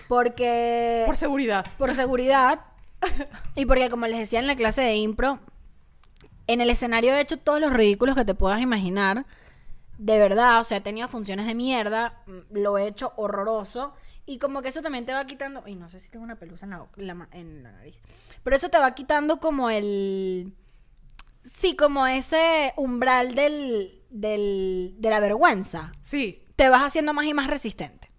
porque 0.07 1.03
Por 1.05 1.17
seguridad. 1.17 1.67
por 1.79 1.93
seguridad 1.93 2.61
y 3.57 3.67
porque 3.67 3.91
como 3.91 4.07
les 4.07 4.19
decía 4.21 4.39
en 4.39 4.47
la 4.47 4.55
clase 4.55 4.83
de 4.83 4.95
impro, 4.95 5.41
en 6.47 6.61
el 6.61 6.71
escenario 6.71 7.13
he 7.13 7.21
hecho 7.21 7.39
todos 7.39 7.59
los 7.59 7.73
ridículos 7.73 8.15
que 8.15 8.25
te 8.25 8.35
puedas 8.37 8.61
imaginar. 8.61 9.27
De 9.99 10.19
verdad, 10.19 10.61
o 10.61 10.65
sea, 10.65 10.79
he 10.79 10.81
tenido 10.81 11.07
funciones 11.09 11.47
de 11.47 11.55
mierda, 11.55 12.23
mm, 12.27 12.57
lo 12.59 12.79
he 12.79 12.87
hecho 12.89 13.13
horroroso 13.17 13.95
y 14.27 14.39
como 14.39 14.63
que 14.63 14.69
eso 14.69 14.83
también 14.83 15.07
te 15.07 15.13
va 15.15 15.27
quitando, 15.27 15.63
y 15.67 15.75
no 15.77 15.89
sé 15.89 16.01
si 16.01 16.09
tengo 16.09 16.25
una 16.25 16.37
pelusa 16.37 16.65
en 16.67 16.71
la, 16.71 16.87
en 16.97 17.07
la 17.07 17.29
en 17.33 17.63
la 17.63 17.73
nariz, 17.73 17.97
pero 18.43 18.57
eso 18.57 18.71
te 18.71 18.79
va 18.79 18.95
quitando 18.95 19.39
como 19.39 19.71
el, 19.71 20.55
sí, 21.43 21.77
como 21.77 22.07
ese 22.07 22.73
umbral 22.77 23.35
del, 23.35 24.03
del, 24.11 24.95
de 24.99 25.11
la 25.11 25.21
vergüenza 25.21 25.93
Sí. 26.01 26.43
te 26.57 26.69
vas 26.71 26.83
haciendo 26.83 27.13
más 27.13 27.27
y 27.27 27.35
más 27.35 27.49
resistente. 27.49 28.11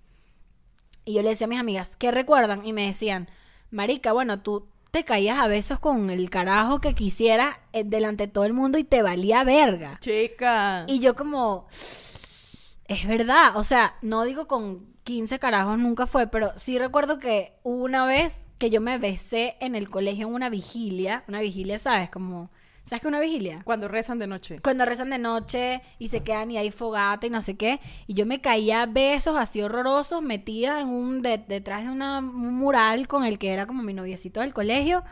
Y 1.06 1.14
yo 1.16 1.22
le 1.22 1.30
decía 1.30 1.46
a 1.46 1.50
mis 1.50 1.60
amigas, 1.60 1.96
¿qué 1.98 2.12
recuerdan? 2.12 2.66
Y 2.66 2.74
me 2.74 2.86
decían, 2.86 3.30
Marica, 3.70 4.12
bueno, 4.14 4.42
tú 4.42 4.68
te 4.96 5.04
caías 5.04 5.40
a 5.40 5.50
besos 5.50 5.78
con 5.78 6.10
el 6.10 6.30
carajo 6.30 6.80
que 6.80 6.96
quisieras 6.96 7.58
eh, 7.74 7.84
delante 7.84 8.28
de 8.28 8.32
todo 8.32 8.46
el 8.46 8.54
mundo 8.54 8.78
y 8.78 8.86
te 8.86 9.02
valía 9.02 9.44
verga. 9.44 9.98
Chica. 10.00 10.86
Y 10.88 11.00
yo 11.00 11.16
como, 11.16 11.68
es 11.70 13.06
verdad, 13.06 13.58
o 13.58 13.66
sea, 13.66 13.98
no 14.02 14.24
digo 14.24 14.48
con 14.48 14.88
15 15.04 15.38
carajos 15.38 15.78
nunca 15.78 16.08
fue, 16.08 16.28
pero 16.28 16.54
sí 16.56 16.80
recuerdo 16.80 17.20
que 17.20 17.60
hubo 17.64 17.84
una 17.84 18.06
vez 18.06 18.48
que 18.58 18.70
yo 18.70 18.80
me 18.80 18.98
besé 18.98 19.58
en 19.60 19.76
el 19.76 19.90
colegio 19.90 20.28
en 20.28 20.34
una 20.34 20.50
vigilia, 20.50 21.26
una 21.28 21.42
vigilia, 21.42 21.78
¿sabes? 21.78 22.10
Como, 22.10 22.50
¿sabes 22.86 23.02
qué 23.02 23.08
es 23.08 23.10
una 23.10 23.20
vigilia? 23.20 23.62
Cuando 23.66 23.90
rezan 23.90 24.20
de 24.20 24.28
noche. 24.28 24.60
Cuando 24.62 24.86
rezan 24.86 25.10
de 25.10 25.18
noche 25.18 25.82
y 26.00 26.08
se 26.08 26.24
quedan 26.24 26.52
y 26.52 26.58
hay 26.58 26.72
fogata 26.72 27.28
y 27.28 27.30
no 27.30 27.42
sé 27.42 27.58
qué. 27.58 27.82
Y 28.08 28.14
yo 28.14 28.26
me 28.26 28.40
caía 28.40 28.84
a 28.84 28.86
besos 28.86 29.36
así 29.38 29.62
horrorosos, 29.62 30.22
metida 30.22 30.80
en 30.80 30.88
un 30.88 31.22
de- 31.22 31.40
detrás 31.40 31.84
de 31.84 31.90
una- 31.92 32.20
un 32.20 32.54
mural 32.54 33.08
con 33.10 33.26
el 33.26 33.38
que 33.38 33.52
era 33.52 33.66
como 33.66 33.84
mi 33.84 33.94
noviecito 33.94 34.40
del 34.40 34.54
colegio. 34.54 35.04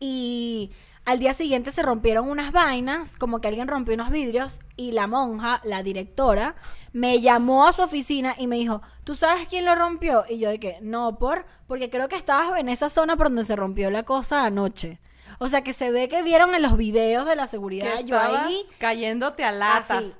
Y 0.00 0.70
al 1.04 1.18
día 1.18 1.34
siguiente 1.34 1.70
se 1.70 1.82
rompieron 1.82 2.28
unas 2.28 2.52
vainas, 2.52 3.16
como 3.16 3.40
que 3.40 3.48
alguien 3.48 3.68
rompió 3.68 3.94
unos 3.94 4.10
vidrios 4.10 4.60
y 4.76 4.92
la 4.92 5.06
monja, 5.06 5.60
la 5.64 5.82
directora, 5.82 6.56
me 6.92 7.20
llamó 7.20 7.66
a 7.66 7.72
su 7.72 7.82
oficina 7.82 8.34
y 8.38 8.46
me 8.46 8.56
dijo, 8.56 8.80
¿tú 9.04 9.14
sabes 9.14 9.46
quién 9.48 9.64
lo 9.64 9.74
rompió? 9.74 10.24
Y 10.28 10.38
yo 10.38 10.48
de 10.50 10.58
que, 10.60 10.78
no, 10.82 11.18
por, 11.18 11.46
porque 11.66 11.90
creo 11.90 12.08
que 12.08 12.16
estabas 12.16 12.58
en 12.58 12.68
esa 12.68 12.88
zona 12.88 13.16
por 13.16 13.26
donde 13.28 13.44
se 13.44 13.56
rompió 13.56 13.90
la 13.90 14.02
cosa 14.04 14.44
anoche. 14.44 14.98
O 15.38 15.48
sea 15.48 15.62
que 15.62 15.72
se 15.72 15.90
ve 15.90 16.08
que 16.08 16.22
vieron 16.22 16.54
en 16.54 16.62
los 16.62 16.76
videos 16.76 17.26
de 17.26 17.36
la 17.36 17.44
Que 17.44 17.48
seguridad, 17.48 18.00
yo 18.04 18.18
ahí 18.18 18.56
cayéndote 18.78 19.44
a 19.44 19.52
lata. 19.52 19.98
así. 19.98 20.14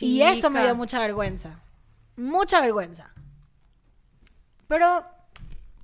Y 0.00 0.22
eso 0.22 0.50
me 0.50 0.62
dio 0.62 0.74
mucha 0.74 0.98
vergüenza. 1.00 1.60
Mucha 2.16 2.60
vergüenza. 2.60 3.12
Pero, 4.68 5.04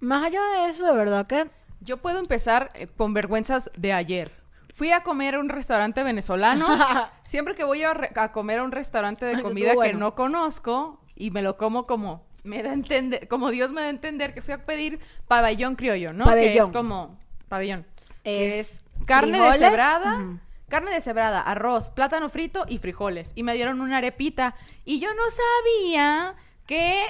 más 0.01 0.25
allá 0.25 0.41
de 0.43 0.69
eso, 0.69 0.87
de 0.87 0.93
verdad 0.93 1.27
que... 1.27 1.51
Yo 1.81 1.99
puedo 1.99 2.19
empezar 2.19 2.69
eh, 2.75 2.87
con 2.97 3.15
vergüenzas 3.15 3.71
de 3.77 3.93
ayer. 3.93 4.33
Fui 4.75 4.91
a 4.93 5.03
comer 5.03 5.37
a 5.37 5.41
un 5.41 5.49
restaurante 5.49 6.03
venezolano. 6.03 6.67
Siempre 7.25 7.55
que 7.55 7.65
voy 7.65 7.83
a, 7.83 8.33
comer 8.33 8.61
a 8.61 8.65
un 8.65 8.73
restaurante 8.73 9.25
de 9.25 9.43
comida 9.43 9.75
que 9.81 9.95
no 9.95 10.15
conozco 10.15 11.01
y 11.15 11.31
me 11.31 11.43
lo 11.43 11.57
como 11.57 11.85
como 11.85 12.27
me 12.45 12.63
da 12.63 12.71
a 12.71 12.75
entender, 12.75 13.27
como 13.29 13.51
Dios 13.51 13.71
me 13.71 13.81
da 13.81 13.87
a 13.89 13.91
entender 13.91 14.35
que 14.35 14.43
fui 14.43 14.55
a 14.55 14.65
pedir 14.65 15.01
pabellón 15.27 15.77
criollo, 15.77 16.13
¿no? 16.13 16.27
Que 16.27 16.57
es 16.57 16.69
como 16.69 17.15
pabellón. 17.49 17.87
Es 18.25 18.55
es 18.55 18.85
carne 19.07 19.39
frijoles, 19.39 19.61
deshebrada, 19.61 20.41
carne 20.69 20.91
deshebrada, 20.93 21.41
arroz, 21.41 21.91
plátano 21.91 22.29
frito 22.29 22.65
y 22.69 22.79
frijoles. 22.79 23.33
Y 23.35 23.43
me 23.43 23.55
dieron 23.55 23.81
una 23.81 23.99
arepita 23.99 24.55
y 24.85 25.01
yo 25.01 25.11
no 25.15 25.23
sabía 25.31 26.35
que 26.67 27.03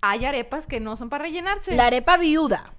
hay 0.00 0.24
arepas 0.24 0.66
que 0.66 0.80
no 0.80 0.96
son 0.96 1.08
para 1.08 1.24
rellenarse. 1.24 1.74
La 1.74 1.86
arepa 1.86 2.16
viuda. 2.16 2.72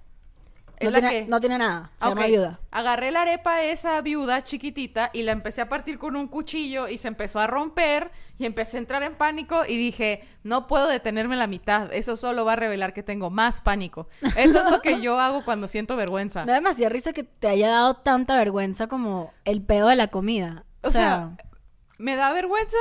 No 0.82 0.88
¿Es 0.88 0.94
la 0.94 1.00
tiene, 1.00 1.26
que? 1.26 1.30
no 1.30 1.40
tiene 1.42 1.58
nada. 1.58 1.92
Se 2.00 2.06
Ah, 2.06 2.10
llama 2.10 2.22
ok. 2.22 2.28
viuda. 2.28 2.60
Agarré 2.72 3.12
la 3.12 3.22
arepa 3.24 3.64
esa 3.64 4.00
viuda 4.02 4.44
chiquitita 4.44 5.10
y 5.14 5.24
la 5.24 5.34
empecé 5.34 5.62
a 5.62 5.68
partir 5.70 5.98
con 6.00 6.16
un 6.16 6.28
cuchillo 6.28 6.88
y 6.88 6.98
se 6.98 7.08
empezó 7.10 7.40
a 7.40 7.48
romper 7.48 8.12
y 8.38 8.46
empecé 8.46 8.78
a 8.78 8.80
entrar 8.80 9.04
en 9.04 9.16
pánico 9.16 9.64
y 9.68 9.76
dije, 9.76 10.24
no 10.44 10.68
puedo 10.68 10.88
detenerme 10.88 11.36
en 11.36 11.40
la 11.40 11.48
mitad, 11.48 11.92
eso 11.94 12.16
solo 12.16 12.46
va 12.46 12.54
a 12.54 12.56
revelar 12.56 12.94
que 12.94 13.04
tengo 13.04 13.30
más 13.30 13.60
pánico. 13.62 14.08
Eso 14.38 14.64
es 14.64 14.72
lo 14.72 14.82
que 14.82 15.02
yo 15.02 15.20
hago 15.20 15.44
cuando 15.44 15.68
siento 15.68 15.98
vergüenza. 15.98 16.42
Me 16.46 16.52
da 16.52 16.56
demasiada 16.60 16.90
risa 16.94 17.12
que 17.12 17.24
te 17.24 17.48
haya 17.50 17.70
dado 17.70 17.96
tanta 17.96 18.36
vergüenza 18.38 18.88
como 18.88 19.34
el 19.44 19.62
pedo 19.62 19.88
de 19.90 19.98
la 19.98 20.08
comida. 20.08 20.64
O, 20.82 20.88
O 20.88 20.92
sea, 20.92 21.02
sea, 21.02 21.38
me 21.98 22.16
da 22.16 22.32
vergüenza, 22.32 22.78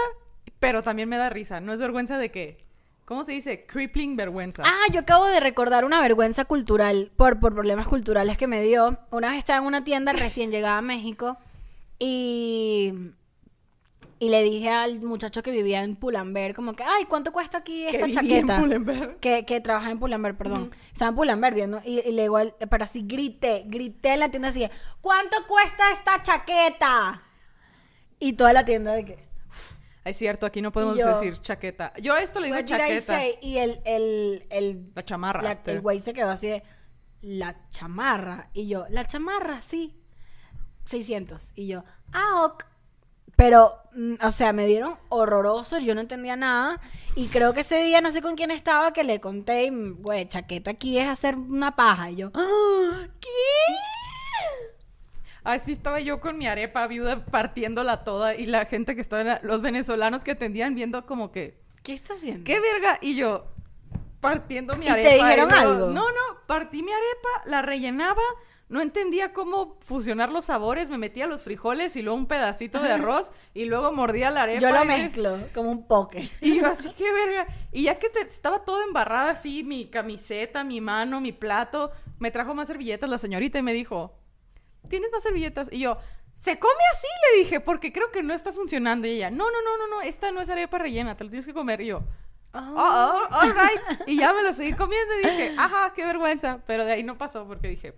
pero 0.61 0.84
también 0.84 1.08
me 1.08 1.16
da 1.16 1.30
risa. 1.30 1.61
No 1.61 1.72
es 1.72 1.80
vergüenza 1.80 2.16
de 2.18 2.30
que, 2.30 2.64
¿cómo 3.08 3.24
se 3.24 3.32
dice? 3.32 3.64
Crippling 3.64 4.16
vergüenza. 4.16 4.62
Ah, 4.66 4.84
yo 4.92 5.00
acabo 5.00 5.24
de 5.26 5.40
recordar 5.40 5.86
una 5.86 5.98
vergüenza 6.02 6.44
cultural 6.44 7.10
por, 7.16 7.40
por 7.40 7.54
problemas 7.54 7.88
culturales 7.88 8.36
que 8.36 8.46
me 8.46 8.60
dio. 8.60 8.98
Una 9.10 9.30
vez 9.30 9.38
estaba 9.38 9.58
en 9.60 9.64
una 9.64 9.82
tienda 9.82 10.12
recién 10.12 10.50
llegada 10.50 10.76
a 10.76 10.82
México 10.82 11.38
y, 11.98 12.92
y 14.18 14.28
le 14.28 14.42
dije 14.42 14.68
al 14.68 15.00
muchacho 15.00 15.42
que 15.42 15.50
vivía 15.50 15.82
en 15.82 15.96
Pull&Bear 15.96 16.52
como 16.54 16.74
que, 16.74 16.82
ay, 16.82 17.06
¿cuánto 17.06 17.32
cuesta 17.32 17.58
aquí 17.58 17.86
Que 17.90 17.96
esta 17.96 18.04
en 18.06 18.12
chaqueta? 18.12 19.16
Que, 19.20 19.46
que 19.46 19.60
trabaja 19.62 19.90
en 19.90 19.98
Pull&Bear, 19.98 20.36
perdón. 20.36 20.70
Estaba 20.92 21.08
en 21.08 21.16
Pull&Bear 21.16 21.54
viendo 21.54 21.80
y, 21.84 22.00
y 22.00 22.12
le 22.12 22.22
digo, 22.22 22.36
al- 22.36 22.54
pero 22.70 22.84
así 22.84 23.04
grité, 23.06 23.64
grité 23.66 24.12
en 24.14 24.20
la 24.20 24.28
tienda 24.30 24.48
así, 24.48 24.68
¿cuánto 25.00 25.36
cuesta 25.48 25.90
esta 25.92 26.20
chaqueta? 26.22 27.22
Y 28.20 28.34
toda 28.34 28.52
la 28.52 28.64
tienda 28.64 28.92
de 28.92 29.04
que... 29.04 29.27
Es 30.08 30.16
cierto, 30.16 30.46
aquí 30.46 30.60
no 30.62 30.72
podemos 30.72 30.96
Yo- 30.98 31.06
decir 31.08 31.38
chaqueta. 31.38 31.92
Yo 32.00 32.14
a 32.14 32.22
esto 32.22 32.40
le 32.40 32.46
digo 32.48 32.60
chaqueta. 32.62 33.20
Y 33.42 33.58
el, 33.58 33.80
el, 33.84 34.46
el, 34.50 34.90
La 34.94 35.04
chamarra. 35.04 35.42
la- 35.42 35.62
te- 35.62 35.72
el 35.72 35.80
güey 35.80 36.00
se 36.00 36.12
quedó 36.12 36.30
así 36.30 36.48
de, 36.48 36.62
la 37.20 37.56
chamarra. 37.70 38.50
Y 38.52 38.68
yo, 38.68 38.86
la 38.90 39.06
chamarra, 39.06 39.60
sí. 39.60 39.94
600. 40.84 41.52
Y 41.54 41.66
yo, 41.68 41.84
ah, 42.12 42.44
ok. 42.44 42.64
Pero, 43.36 43.76
mm, 43.94 44.14
o 44.22 44.30
sea, 44.32 44.52
me 44.52 44.66
dieron 44.66 44.96
horrorosos, 45.10 45.84
yo 45.84 45.94
no 45.94 46.00
entendía 46.00 46.34
nada. 46.34 46.80
Y 47.14 47.28
creo 47.28 47.54
que 47.54 47.60
ese 47.60 47.82
día, 47.84 48.00
no 48.00 48.10
sé 48.10 48.20
con 48.22 48.34
quién 48.34 48.50
estaba, 48.50 48.92
que 48.92 49.04
le 49.04 49.20
conté, 49.20 49.64
y, 49.66 49.70
mm, 49.70 50.02
güey, 50.02 50.26
chaqueta 50.28 50.72
aquí 50.72 50.98
es 50.98 51.06
hacer 51.08 51.36
una 51.36 51.76
paja. 51.76 52.10
Y 52.10 52.16
yo, 52.16 52.30
¡Ah! 52.34 52.77
Así 55.48 55.72
estaba 55.72 55.98
yo 56.00 56.20
con 56.20 56.37
mi 56.37 56.46
arepa 56.46 56.87
viuda 56.87 57.24
partiéndola 57.24 58.04
toda 58.04 58.34
y 58.34 58.44
la 58.46 58.66
gente 58.66 58.94
que 58.94 59.00
estaba, 59.00 59.24
la- 59.24 59.40
los 59.42 59.62
venezolanos 59.62 60.22
que 60.24 60.32
atendían 60.32 60.74
viendo 60.74 61.06
como 61.06 61.32
que, 61.32 61.58
¿qué 61.82 61.94
está 61.94 62.14
haciendo? 62.14 62.44
¿qué 62.44 62.61
verga? 62.61 62.98
Y 63.00 63.16
yo 63.16 63.46
partiendo 64.20 64.76
mi 64.76 64.84
¿Y 64.84 64.88
te 64.88 64.92
arepa. 64.92 65.11
dijeron 65.24 65.52
algo? 65.52 65.87
No, 65.88 66.02
no, 66.11 66.40
partí 66.46 66.82
mi 66.82 66.92
arepa, 66.92 67.28
la 67.50 67.62
rellenaba, 67.62 68.20
no 68.68 68.82
entendía 68.82 69.32
cómo 69.32 69.78
fusionar 69.80 70.30
los 70.30 70.44
sabores, 70.46 70.90
me 70.90 70.98
metía 70.98 71.26
los 71.26 71.42
frijoles 71.44 71.96
y 71.96 72.02
luego 72.02 72.18
un 72.18 72.26
pedacito 72.26 72.80
de 72.82 72.92
arroz 72.92 73.32
y 73.54 73.64
luego 73.64 73.92
mordía 73.92 74.30
la 74.30 74.42
arepa. 74.42 74.61
Yo 74.61 74.70
lo 74.70 74.84
mezclo 74.84 75.38
como 75.54 75.70
un 75.70 75.87
poke. 75.87 76.28
y 76.42 76.61
yo 76.61 76.66
así, 76.66 76.92
qué 76.98 77.11
verga. 77.11 77.46
Y 77.72 77.84
ya 77.84 77.98
que 77.98 78.11
te- 78.11 78.20
estaba 78.20 78.64
todo 78.64 78.82
embarrada 78.82 79.30
así, 79.30 79.62
mi 79.64 79.87
camiseta, 79.87 80.62
mi 80.64 80.80
mano, 80.82 81.20
mi 81.22 81.32
plato, 81.32 81.90
me 82.18 82.30
trajo 82.30 82.54
más 82.54 82.68
servilletas 82.68 83.08
la 83.08 83.16
señorita 83.16 83.58
y 83.58 83.62
me 83.62 83.72
dijo, 83.72 84.14
¿tienes 84.88 85.10
más 85.12 85.22
servilletas? 85.22 85.68
Y 85.72 85.80
yo, 85.80 85.98
¿se 86.36 86.58
come 86.58 86.80
así? 86.92 87.06
Le 87.32 87.38
dije, 87.40 87.60
porque 87.60 87.92
creo 87.92 88.10
que 88.10 88.22
no 88.22 88.34
está 88.34 88.52
funcionando. 88.52 89.06
Y 89.06 89.12
ella, 89.12 89.30
no, 89.30 89.44
no, 89.44 89.62
no, 89.62 89.76
no, 89.78 89.96
no, 89.96 90.02
esta 90.02 90.30
no 90.32 90.40
es 90.40 90.48
arepa 90.50 90.78
rellena, 90.78 91.16
te 91.16 91.24
lo 91.24 91.30
tienes 91.30 91.46
que 91.46 91.54
comer. 91.54 91.80
Y 91.80 91.86
yo, 91.86 92.04
oh, 92.54 92.60
oh, 92.76 93.28
all 93.30 93.50
right. 93.50 94.08
Y 94.08 94.18
ya 94.18 94.32
me 94.32 94.42
lo 94.42 94.52
seguí 94.54 94.72
comiendo 94.74 95.14
y 95.20 95.26
dije, 95.28 95.54
ajá, 95.58 95.92
qué 95.94 96.04
vergüenza. 96.04 96.60
Pero 96.66 96.84
de 96.84 96.92
ahí 96.92 97.02
no 97.02 97.18
pasó 97.18 97.46
porque 97.46 97.68
dije, 97.68 97.94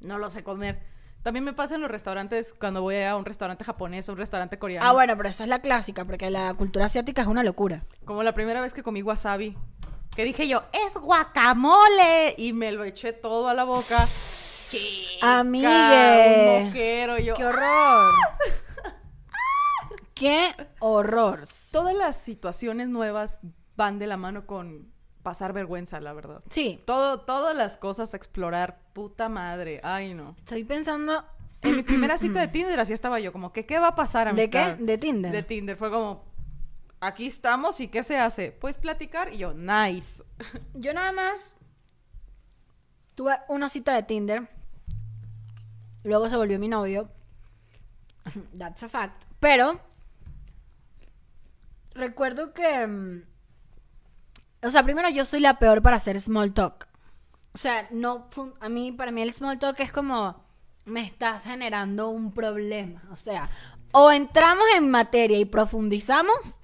no 0.00 0.18
lo 0.18 0.30
sé 0.30 0.44
comer. 0.44 0.80
También 1.22 1.44
me 1.44 1.52
pasa 1.52 1.74
en 1.74 1.82
los 1.82 1.90
restaurantes, 1.90 2.54
cuando 2.58 2.80
voy 2.80 3.02
a 3.02 3.14
un 3.14 3.26
restaurante 3.26 3.62
japonés 3.62 4.08
o 4.08 4.12
un 4.12 4.18
restaurante 4.18 4.58
coreano. 4.58 4.88
Ah, 4.88 4.92
bueno, 4.92 5.14
pero 5.18 5.28
esa 5.28 5.42
es 5.42 5.50
la 5.50 5.60
clásica, 5.60 6.06
porque 6.06 6.30
la 6.30 6.54
cultura 6.54 6.86
asiática 6.86 7.20
es 7.20 7.28
una 7.28 7.42
locura. 7.42 7.84
Como 8.06 8.22
la 8.22 8.32
primera 8.32 8.62
vez 8.62 8.72
que 8.72 8.82
comí 8.82 9.02
wasabi. 9.02 9.56
Que 10.16 10.24
dije 10.24 10.48
yo, 10.48 10.62
es 10.72 10.96
guacamole. 10.96 12.34
Y 12.38 12.54
me 12.54 12.72
lo 12.72 12.84
eché 12.84 13.12
todo 13.12 13.48
a 13.48 13.54
la 13.54 13.64
boca. 13.64 14.06
¡Qué 14.70 15.18
Amigue. 15.20 15.68
Un 16.64 17.24
yo, 17.24 17.34
¡Qué 17.34 17.44
horror! 17.44 18.14
¡Qué 20.14 20.54
horror! 20.78 21.44
Todas 21.72 21.94
las 21.94 22.16
situaciones 22.16 22.88
nuevas 22.88 23.40
van 23.76 23.98
de 23.98 24.06
la 24.06 24.16
mano 24.16 24.46
con 24.46 24.92
pasar 25.22 25.52
vergüenza, 25.52 26.00
la 26.00 26.12
verdad. 26.12 26.42
Sí, 26.50 26.80
Todo, 26.86 27.20
todas 27.20 27.56
las 27.56 27.76
cosas 27.76 28.14
a 28.14 28.16
explorar, 28.16 28.80
puta 28.92 29.28
madre. 29.28 29.80
Ay, 29.82 30.14
no. 30.14 30.34
estoy 30.38 30.64
pensando... 30.64 31.24
En 31.62 31.76
mi 31.76 31.82
primera 31.82 32.16
cita 32.16 32.40
de 32.40 32.48
Tinder 32.48 32.80
así 32.80 32.94
estaba 32.94 33.20
yo, 33.20 33.32
como 33.32 33.52
que 33.52 33.66
¿qué 33.66 33.78
va 33.78 33.88
a 33.88 33.94
pasar, 33.94 34.34
¿De 34.34 34.48
qué? 34.48 34.76
De 34.78 34.96
Tinder. 34.96 35.30
De 35.30 35.42
Tinder. 35.42 35.76
Fue 35.76 35.90
como, 35.90 36.24
aquí 37.00 37.26
estamos 37.26 37.80
y 37.80 37.88
¿qué 37.88 38.02
se 38.02 38.16
hace? 38.16 38.50
Pues 38.50 38.78
platicar 38.78 39.34
y 39.34 39.38
yo, 39.38 39.52
nice. 39.52 40.22
Yo 40.72 40.94
nada 40.94 41.12
más 41.12 41.58
tuve 43.14 43.36
una 43.48 43.68
cita 43.68 43.94
de 43.94 44.04
Tinder. 44.04 44.59
Luego 46.04 46.28
se 46.28 46.36
volvió 46.36 46.58
mi 46.58 46.68
novio. 46.68 47.08
That's 48.58 48.82
a 48.82 48.88
fact. 48.88 49.24
Pero 49.40 49.80
recuerdo 51.94 52.52
que 52.52 52.86
mm, 52.86 53.22
o 54.62 54.70
sea, 54.70 54.82
primero 54.82 55.08
yo 55.08 55.24
soy 55.24 55.40
la 55.40 55.58
peor 55.58 55.82
para 55.82 55.96
hacer 55.96 56.20
small 56.20 56.52
talk. 56.52 56.86
O 57.54 57.58
sea, 57.58 57.88
no 57.90 58.28
a 58.60 58.68
mí 58.68 58.92
para 58.92 59.10
mí 59.10 59.22
el 59.22 59.32
small 59.32 59.58
talk 59.58 59.80
es 59.80 59.90
como 59.90 60.44
me 60.84 61.04
estás 61.04 61.44
generando 61.44 62.10
un 62.10 62.32
problema, 62.32 63.02
o 63.12 63.16
sea, 63.16 63.48
o 63.92 64.10
entramos 64.10 64.64
en 64.76 64.90
materia 64.90 65.38
y 65.38 65.44
profundizamos 65.44 66.60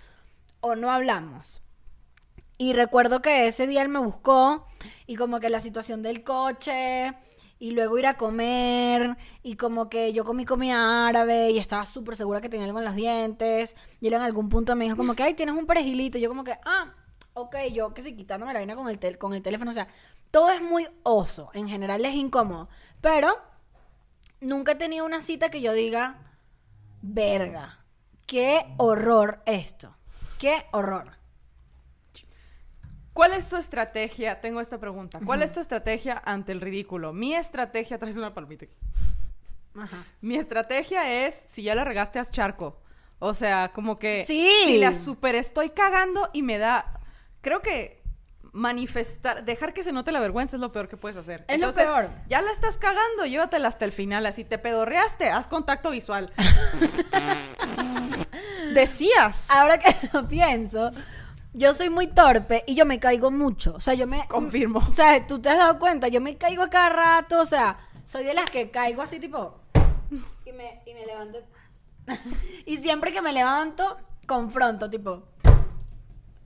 o 0.61 0.77
no 0.77 0.91
hablamos. 0.91 1.63
Y 2.59 2.73
recuerdo 2.73 3.21
que 3.21 3.47
ese 3.47 3.67
día 3.67 3.83
él 3.83 3.89
me 3.89 3.99
buscó 3.99 4.67
y 5.07 5.17
como 5.17 5.41
que 5.41 5.51
la 5.51 5.61
situación 5.61 6.03
del 6.03 6.23
coche 6.23 7.15
y 7.59 7.71
luego 7.73 7.99
ir 7.99 8.07
a 8.07 8.17
comer 8.17 9.17
y 9.43 9.57
como 9.57 9.89
que 9.89 10.13
yo 10.13 10.25
comí 10.25 10.45
comida 10.45 11.07
árabe 11.09 11.51
y 11.51 11.59
estaba 11.59 11.85
súper 11.87 12.17
segura 12.17 12.41
que 12.41 12.49
tenía 12.49 12.67
algo 12.67 12.79
en 12.79 12.85
los 12.85 12.95
dientes 12.95 13.77
y 14.01 14.09
él 14.09 14.15
en 14.15 14.23
algún 14.23 14.49
punto 14.49 14.77
me 14.77 14.85
dijo 14.85 14.97
como 14.97 15.15
que, 15.15 15.23
ay, 15.23 15.35
tienes 15.35 15.55
un 15.55 15.67
perejilito 15.67 16.19
y 16.19 16.21
yo 16.21 16.29
como 16.29 16.45
que, 16.45 16.59
ah, 16.65 16.93
ok, 17.35 17.57
yo 17.73 17.95
que 17.95 18.03
sí, 18.03 18.15
quitándome 18.17 18.53
la 18.53 18.59
vaina 18.61 18.77
con 18.77 18.89
el, 18.89 18.99
tel- 18.99 19.19
con 19.19 19.33
el 19.35 19.43
teléfono, 19.43 19.71
o 19.71 19.75
sea, 19.75 19.89
todo 20.31 20.51
es 20.51 20.61
muy 20.61 20.87
oso, 21.03 21.51
en 21.55 21.69
general 21.69 22.05
es 22.05 22.15
incómodo, 22.15 22.69
pero 23.01 23.29
nunca 24.41 24.73
he 24.73 24.77
tenido 24.77 25.05
una 25.07 25.21
cita 25.21 25.51
que 25.51 25.61
yo 25.63 25.73
diga, 25.73 26.19
verga, 27.03 27.85
qué 28.27 28.67
horror 28.77 29.43
esto, 29.47 29.97
qué 30.39 30.67
horror. 30.73 31.13
¿Cuál 33.17 33.33
es 33.33 33.49
tu 33.49 33.57
estrategia? 33.57 34.43
Tengo 34.43 34.61
esta 34.61 34.79
pregunta. 34.79 35.19
¿Cuál 35.25 35.43
es 35.43 35.55
tu 35.55 35.61
estrategia 35.61 36.21
ante 36.23 36.53
el 36.53 36.61
ridículo? 36.61 37.15
Mi 37.15 37.35
estrategia, 37.35 37.99
traes 37.99 38.19
una 38.19 38.35
palmita 38.35 38.67
aquí. 38.67 38.75
Ajá. 39.75 40.05
Mi 40.21 40.37
estrategia 40.37 41.27
es, 41.27 41.47
si 41.49 41.63
ya 41.63 41.75
la 41.75 41.85
regaste, 41.85 42.19
haz 42.19 42.31
charco. 42.31 42.79
O 43.19 43.33
sea, 43.33 43.73
como 43.73 43.97
que... 43.97 44.27
Sí. 44.27 44.51
Si 44.67 44.79
la 44.79 44.93
super 44.93 45.35
estoy 45.35 45.71
cagando 45.71 46.29
y 46.35 46.43
me 46.43 46.59
da... 46.59 47.01
Creo 47.41 47.63
que 47.63 48.03
manifestar, 48.53 49.47
dejar 49.47 49.73
que 49.73 49.83
se 49.83 49.93
note 49.93 50.13
la 50.13 50.21
vergüenza 50.21 50.57
es 50.57 50.61
lo 50.61 50.73
peor 50.73 50.89
que 50.89 50.99
puedes 50.99 51.17
hacer. 51.17 51.47
Es 51.49 51.59
lo 51.59 51.73
peor. 51.73 52.11
Ya 52.29 52.43
la 52.43 52.51
estás 52.51 52.77
cagando, 52.77 53.25
llévatela 53.25 53.69
hasta 53.69 53.87
el 53.87 53.93
final. 53.93 54.27
Así 54.27 54.45
te 54.45 54.59
pedorreaste, 54.59 55.31
haz 55.31 55.47
contacto 55.47 55.91
visual. 55.91 56.35
Decías. 58.75 59.51
Ahora 59.51 59.79
que 59.79 59.95
lo 60.13 60.29
pienso, 60.29 60.91
yo 61.57 61.73
soy 61.73 61.89
muy 61.89 62.07
torpe 62.07 62.63
y 62.67 62.75
yo 62.75 62.85
me 62.85 63.01
caigo 63.01 63.31
mucho. 63.31 63.75
O 63.75 63.81
sea, 63.81 63.95
yo 63.95 64.07
me. 64.07 64.27
Confirmo. 64.29 64.81
O 64.81 64.93
sea, 64.93 65.27
tú 65.27 65.41
te 65.41 65.49
has 65.49 65.59
dado 65.59 65.79
cuenta, 65.79 66.09
yo 66.09 66.21
me 66.21 66.37
caigo 66.37 66.63
a 66.63 66.71
cada 66.71 66.91
rato. 66.91 67.41
O 67.41 67.47
sea, 67.47 67.79
soy 68.05 68.25
de 68.25 68.35
las 68.35 68.51
que 68.51 68.71
caigo 68.71 69.03
así, 69.03 69.19
tipo. 69.19 69.59
Y 70.45 70.53
me, 70.53 70.83
y 70.87 70.95
me 70.95 71.07
levanto. 71.07 71.39
y 72.67 72.77
siempre 72.77 73.11
que 73.11 73.23
me 73.23 73.33
levanto, 73.33 73.97
confronto, 74.27 74.91
tipo. 74.91 75.25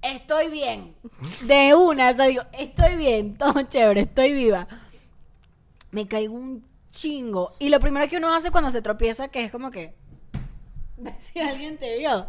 Estoy 0.01 0.49
bien. 0.49 0.95
De 1.43 1.75
una, 1.75 2.11
o 2.11 2.15
sea, 2.15 2.27
digo, 2.27 2.45
estoy 2.53 2.97
bien, 2.97 3.37
todo 3.39 3.63
chévere, 3.63 4.03
estoy 4.03 4.33
viva. 4.33 4.67
Me 5.91 6.07
caigo 6.07 6.35
un 6.35 6.65
chingo. 6.91 7.57
Y 7.59 7.69
lo 7.69 7.81
primero 7.81 8.09
que 8.09 8.17
uno 8.17 8.33
hace 8.33 8.53
cuando 8.53 8.71
se 8.71 8.81
tropieza, 8.81 9.29
que 9.29 9.45
es 9.45 9.51
como 9.51 9.73
que. 9.73 9.99
Si 11.19 11.41
alguien 11.41 11.79
te 11.79 11.99
vio. 11.99 12.27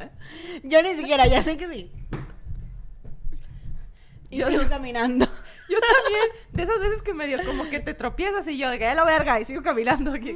Yo 0.64 0.82
ni 0.82 0.96
siquiera, 0.96 1.28
ya 1.28 1.42
sé 1.42 1.58
que 1.58 1.68
sí. 1.68 1.92
Y 4.32 4.38
Yo- 4.38 4.48
sigo 4.48 4.68
caminando. 4.68 5.26
Yo 5.70 5.78
también, 5.80 6.24
de 6.54 6.64
esas 6.64 6.80
veces 6.80 7.02
que 7.04 7.14
medio 7.14 7.38
como 7.46 7.70
que 7.70 7.80
te 7.80 7.94
tropiezas 7.94 8.48
y 8.48 8.58
yo 8.58 8.70
de 8.70 8.78
que 8.78 8.84
ya 8.84 8.94
la 8.96 9.06
verga 9.06 9.40
y 9.40 9.46
sigo 9.46 9.62
caminando 9.62 10.12
aquí. 10.14 10.36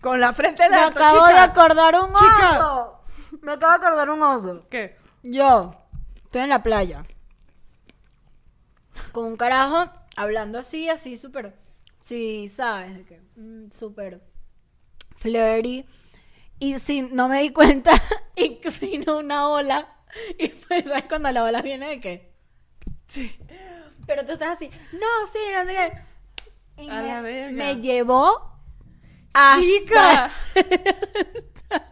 Con 0.00 0.20
la 0.20 0.32
frente 0.32 0.62
en 0.64 0.70
Me 0.70 0.76
alto, 0.76 0.98
acabo 0.98 1.26
chica. 1.26 1.32
de 1.32 1.38
acordar 1.40 1.94
un 2.00 2.12
Chica. 2.12 2.58
oso. 2.68 3.00
Me 3.42 3.52
acabo 3.52 3.72
de 3.72 3.78
acordar 3.86 4.10
un 4.10 4.22
oso. 4.22 4.66
¿Qué? 4.70 4.96
Yo 5.24 5.74
estoy 6.24 6.42
en 6.42 6.50
la 6.50 6.62
playa. 6.62 7.04
Con 9.12 9.24
un 9.26 9.36
carajo 9.36 9.90
hablando 10.16 10.58
así, 10.58 10.88
así 10.88 11.16
súper. 11.16 11.54
Sí, 11.98 12.48
sabes, 12.48 12.94
de 12.96 13.04
que. 13.04 13.20
mm, 13.36 13.70
súper 13.72 14.22
flirty. 15.16 15.86
Y 16.60 16.78
sí, 16.78 17.08
no 17.10 17.28
me 17.28 17.40
di 17.42 17.50
cuenta. 17.50 17.90
y 18.36 18.60
vino 18.80 19.18
una 19.18 19.48
ola. 19.48 19.88
Y 20.38 20.48
pues, 20.48 20.84
¿sabes 20.88 21.04
cuando 21.08 21.30
la 21.32 21.42
ola 21.44 21.60
viene 21.62 21.88
de 21.88 22.00
qué? 22.00 22.33
Sí. 23.06 23.38
Pero 24.06 24.24
tú 24.26 24.32
estás 24.32 24.50
así, 24.56 24.70
no, 24.92 25.26
sí, 25.32 25.38
no 25.52 25.64
sé 25.64 25.74
qué. 26.76 26.82
Y 26.82 26.90
A 26.90 26.94
me, 27.00 27.06
la 27.08 27.20
verga. 27.22 27.52
me 27.56 27.76
llevó 27.76 28.52
hasta 29.32 29.60
Chica. 29.60 30.30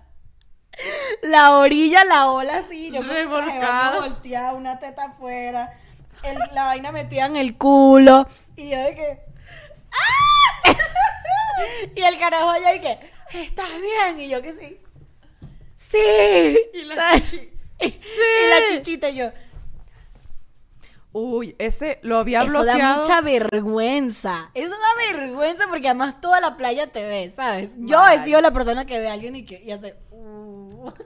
la 1.22 1.56
orilla, 1.58 2.04
la 2.04 2.30
ola 2.30 2.58
así. 2.58 2.90
Yo 2.90 3.02
de 3.02 3.12
Revolcada. 3.12 4.00
volteada, 4.00 4.52
una 4.54 4.78
teta 4.78 5.04
afuera, 5.04 5.78
el- 6.22 6.38
la 6.54 6.64
vaina 6.64 6.92
metida 6.92 7.26
en 7.26 7.36
el 7.36 7.56
culo. 7.56 8.26
Y 8.56 8.70
yo 8.70 8.78
de 8.78 8.94
que. 8.94 9.20
¡Ah! 9.92 10.72
y 11.94 12.02
el 12.02 12.18
carajo 12.18 12.50
allá 12.50 12.74
y 12.74 12.80
que, 12.80 12.98
¿estás 13.34 13.70
bien? 13.80 14.20
Y 14.20 14.28
yo 14.28 14.42
que 14.42 14.52
sí. 14.54 14.80
Sí. 15.76 16.58
Y 16.74 16.82
la 16.84 17.12
chichi- 17.14 17.50
Y, 17.80 17.86
y 17.86 18.48
la 18.50 18.68
chichita 18.68 19.08
y 19.10 19.16
yo. 19.16 19.30
Uy, 21.14 21.54
ese 21.58 21.98
lo 22.02 22.16
había 22.18 22.42
Eso 22.42 22.64
da 22.64 22.72
bloqueado. 22.74 23.02
mucha 23.02 23.20
vergüenza. 23.20 24.50
Eso 24.54 24.74
da 24.74 25.12
vergüenza 25.18 25.66
porque 25.68 25.88
además 25.88 26.20
toda 26.20 26.40
la 26.40 26.56
playa 26.56 26.86
te 26.86 27.02
ve, 27.02 27.30
¿sabes? 27.30 27.72
Yo 27.78 28.06
he 28.08 28.18
sido 28.20 28.40
la 28.40 28.50
persona 28.52 28.86
que 28.86 28.98
ve 28.98 29.08
a 29.08 29.12
alguien 29.12 29.36
y 29.36 29.44
que 29.44 29.62
y 29.62 29.70
hace. 29.72 29.96
"Uh". 30.10 30.90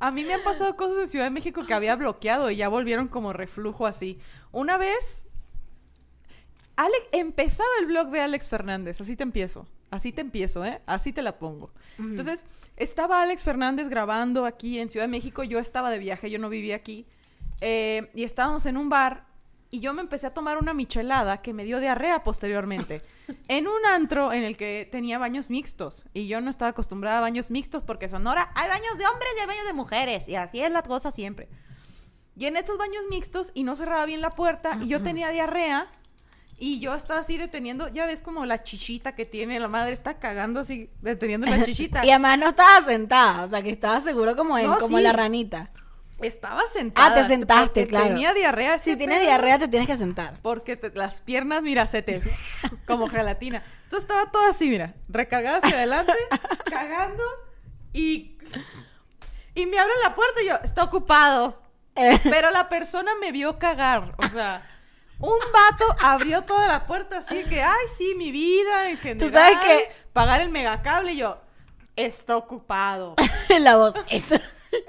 A 0.00 0.10
mí 0.10 0.24
me 0.24 0.34
han 0.34 0.42
pasado 0.42 0.76
cosas 0.76 0.98
en 0.98 1.08
Ciudad 1.08 1.26
de 1.26 1.30
México 1.30 1.64
que 1.64 1.72
había 1.72 1.94
bloqueado 1.96 2.50
y 2.50 2.56
ya 2.56 2.68
volvieron 2.68 3.08
como 3.08 3.32
reflujo 3.32 3.86
así. 3.86 4.18
Una 4.52 4.76
vez, 4.76 5.26
Alex, 6.76 7.06
empezaba 7.12 7.68
el 7.80 7.86
blog 7.86 8.10
de 8.10 8.20
Alex 8.20 8.48
Fernández, 8.48 9.00
así 9.00 9.16
te 9.16 9.22
empiezo, 9.22 9.66
así 9.90 10.10
te 10.12 10.20
empiezo, 10.20 10.64
¿eh? 10.64 10.82
Así 10.86 11.12
te 11.12 11.22
la 11.22 11.38
pongo. 11.38 11.70
Entonces, 11.98 12.44
estaba 12.76 13.22
Alex 13.22 13.44
Fernández 13.44 13.88
grabando 13.88 14.44
aquí 14.44 14.78
en 14.80 14.90
Ciudad 14.90 15.04
de 15.06 15.10
México, 15.12 15.44
yo 15.44 15.58
estaba 15.60 15.88
de 15.90 15.98
viaje, 16.00 16.28
yo 16.30 16.38
no 16.40 16.48
vivía 16.48 16.74
aquí, 16.76 17.06
eh, 17.60 18.10
y 18.14 18.24
estábamos 18.24 18.66
en 18.66 18.76
un 18.76 18.88
bar 18.88 19.26
y 19.70 19.80
yo 19.80 19.92
me 19.92 20.02
empecé 20.02 20.28
a 20.28 20.32
tomar 20.32 20.56
una 20.58 20.72
michelada 20.72 21.42
que 21.42 21.52
me 21.52 21.64
dio 21.64 21.80
diarrea 21.80 22.22
posteriormente. 22.22 23.02
en 23.48 23.66
un 23.66 23.86
antro 23.86 24.32
en 24.32 24.44
el 24.44 24.56
que 24.56 24.88
tenía 24.90 25.18
baños 25.18 25.50
mixtos. 25.50 26.04
Y 26.14 26.28
yo 26.28 26.40
no 26.40 26.48
estaba 26.48 26.70
acostumbrada 26.70 27.18
a 27.18 27.20
baños 27.20 27.50
mixtos 27.50 27.82
porque 27.82 28.08
Sonora 28.08 28.52
hay 28.54 28.68
baños 28.68 28.96
de 28.98 29.06
hombres 29.06 29.30
y 29.36 29.40
hay 29.40 29.46
baños 29.46 29.66
de 29.66 29.72
mujeres. 29.72 30.28
Y 30.28 30.36
así 30.36 30.60
es 30.60 30.70
la 30.70 30.82
cosa 30.82 31.10
siempre. 31.10 31.48
Y 32.36 32.46
en 32.46 32.56
estos 32.56 32.78
baños 32.78 33.02
mixtos 33.10 33.50
y 33.52 33.64
no 33.64 33.74
cerraba 33.74 34.06
bien 34.06 34.20
la 34.20 34.30
puerta 34.30 34.78
y 34.80 34.88
yo 34.88 35.02
tenía 35.02 35.30
diarrea. 35.30 35.88
Y 36.56 36.78
yo 36.78 36.94
estaba 36.94 37.18
así 37.18 37.36
deteniendo, 37.36 37.88
ya 37.88 38.06
ves 38.06 38.20
como 38.20 38.46
la 38.46 38.62
chichita 38.62 39.16
que 39.16 39.24
tiene, 39.24 39.58
la 39.58 39.66
madre 39.66 39.92
está 39.92 40.20
cagando 40.20 40.60
así, 40.60 40.88
deteniendo 41.02 41.48
la 41.48 41.62
chichita. 41.64 42.06
Y 42.06 42.10
además 42.10 42.38
no 42.38 42.48
estaba 42.48 42.80
sentada, 42.82 43.44
o 43.44 43.48
sea 43.48 43.60
que 43.60 43.70
estaba 43.70 44.00
seguro 44.00 44.36
como 44.36 44.56
en, 44.56 44.68
No, 44.70 44.78
como 44.78 44.98
sí. 44.98 45.02
la 45.02 45.12
ranita. 45.12 45.72
Estaba 46.20 46.62
sentada. 46.72 47.08
Ah, 47.08 47.14
te 47.14 47.24
sentaste, 47.24 47.86
claro. 47.86 48.06
Tenía 48.08 48.32
diarrea. 48.34 48.78
Si 48.78 48.96
tienes 48.96 49.16
pedo. 49.18 49.26
diarrea 49.26 49.58
te 49.58 49.68
tienes 49.68 49.88
que 49.88 49.96
sentar. 49.96 50.38
Porque 50.42 50.76
te- 50.76 50.90
las 50.90 51.20
piernas, 51.20 51.62
mira, 51.62 51.86
se 51.86 52.02
te... 52.02 52.22
como 52.86 53.08
gelatina. 53.08 53.64
Entonces 53.84 54.08
estaba 54.08 54.30
todo 54.30 54.48
así, 54.48 54.68
mira, 54.68 54.94
recargada 55.08 55.58
hacia 55.58 55.76
adelante, 55.76 56.12
cagando 56.70 57.22
y... 57.92 58.38
Y 59.56 59.66
me 59.66 59.78
abren 59.78 59.96
la 60.02 60.14
puerta 60.14 60.42
y 60.42 60.46
yo, 60.48 60.54
está 60.64 60.82
ocupado. 60.84 61.62
Eh, 61.94 62.18
Pero 62.24 62.50
la 62.50 62.68
persona 62.68 63.12
me 63.20 63.30
vio 63.32 63.58
cagar, 63.58 64.14
o 64.18 64.28
sea... 64.28 64.62
Un 65.20 65.38
vato 65.52 65.84
abrió 66.02 66.42
toda 66.42 66.66
la 66.66 66.86
puerta 66.88 67.18
así 67.18 67.44
que, 67.44 67.62
ay, 67.62 67.86
sí, 67.96 68.14
mi 68.16 68.32
vida 68.32 68.90
en 68.90 68.98
general. 68.98 69.32
sabes 69.32 69.58
que- 69.58 69.88
Pagar 70.12 70.40
el 70.40 70.48
megacable 70.50 71.12
y 71.12 71.18
yo, 71.18 71.40
está 71.96 72.36
ocupado. 72.36 73.14
la 73.60 73.76
voz. 73.76 73.94
Eso. 74.10 74.36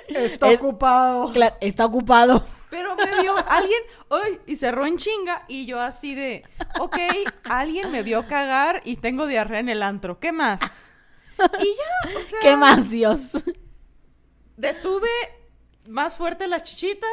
Está 0.07 0.51
Es- 0.51 0.59
ocupado. 0.59 1.31
Claro, 1.33 1.55
está 1.61 1.85
ocupado. 1.85 2.43
Pero 2.69 2.95
me 2.95 3.21
vio 3.21 3.33
alguien, 3.47 3.79
¡ay! 4.09 4.39
Y 4.47 4.55
cerró 4.57 4.85
en 4.85 4.97
chinga. 4.97 5.45
Y 5.47 5.65
yo 5.65 5.79
así 5.79 6.13
de, 6.15 6.43
ok, 6.79 6.97
alguien 7.45 7.91
me 7.91 8.03
vio 8.03 8.27
cagar 8.27 8.81
y 8.83 8.97
tengo 8.97 9.27
diarrea 9.27 9.59
en 9.61 9.69
el 9.69 9.81
antro. 9.83 10.19
¿Qué 10.19 10.31
más? 10.33 10.87
Y 11.59 11.65
ya, 11.65 12.17
o 12.19 12.23
sea, 12.23 12.39
¿Qué 12.41 12.57
más, 12.57 12.89
Dios? 12.89 13.31
detuve 14.57 15.09
más 15.87 16.15
fuerte 16.15 16.47
la 16.47 16.61
chichita 16.63 17.07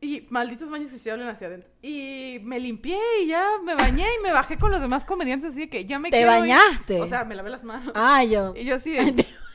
Y 0.00 0.26
malditos 0.30 0.70
baños 0.70 0.90
que 0.90 0.98
se 0.98 1.10
hablan 1.10 1.28
hacia 1.28 1.46
adentro. 1.48 1.70
Y 1.82 2.38
me 2.42 2.58
limpié 2.60 2.98
y 3.22 3.28
ya 3.28 3.46
me 3.62 3.74
bañé 3.74 4.06
y 4.18 4.22
me 4.22 4.32
bajé 4.32 4.58
con 4.58 4.70
los 4.70 4.80
demás 4.80 5.04
comediantes 5.04 5.52
así 5.52 5.60
de 5.60 5.68
que 5.70 5.84
ya 5.84 5.98
me 5.98 6.10
¿Te 6.10 6.20
ir. 6.20 6.26
bañaste? 6.26 7.00
O 7.00 7.06
sea, 7.06 7.24
me 7.24 7.34
lavé 7.34 7.50
las 7.50 7.64
manos. 7.64 7.92
Ah, 7.94 8.22
yo. 8.24 8.54
Y 8.56 8.64
yo 8.64 8.74
así 8.76 8.92
de... 8.92 9.26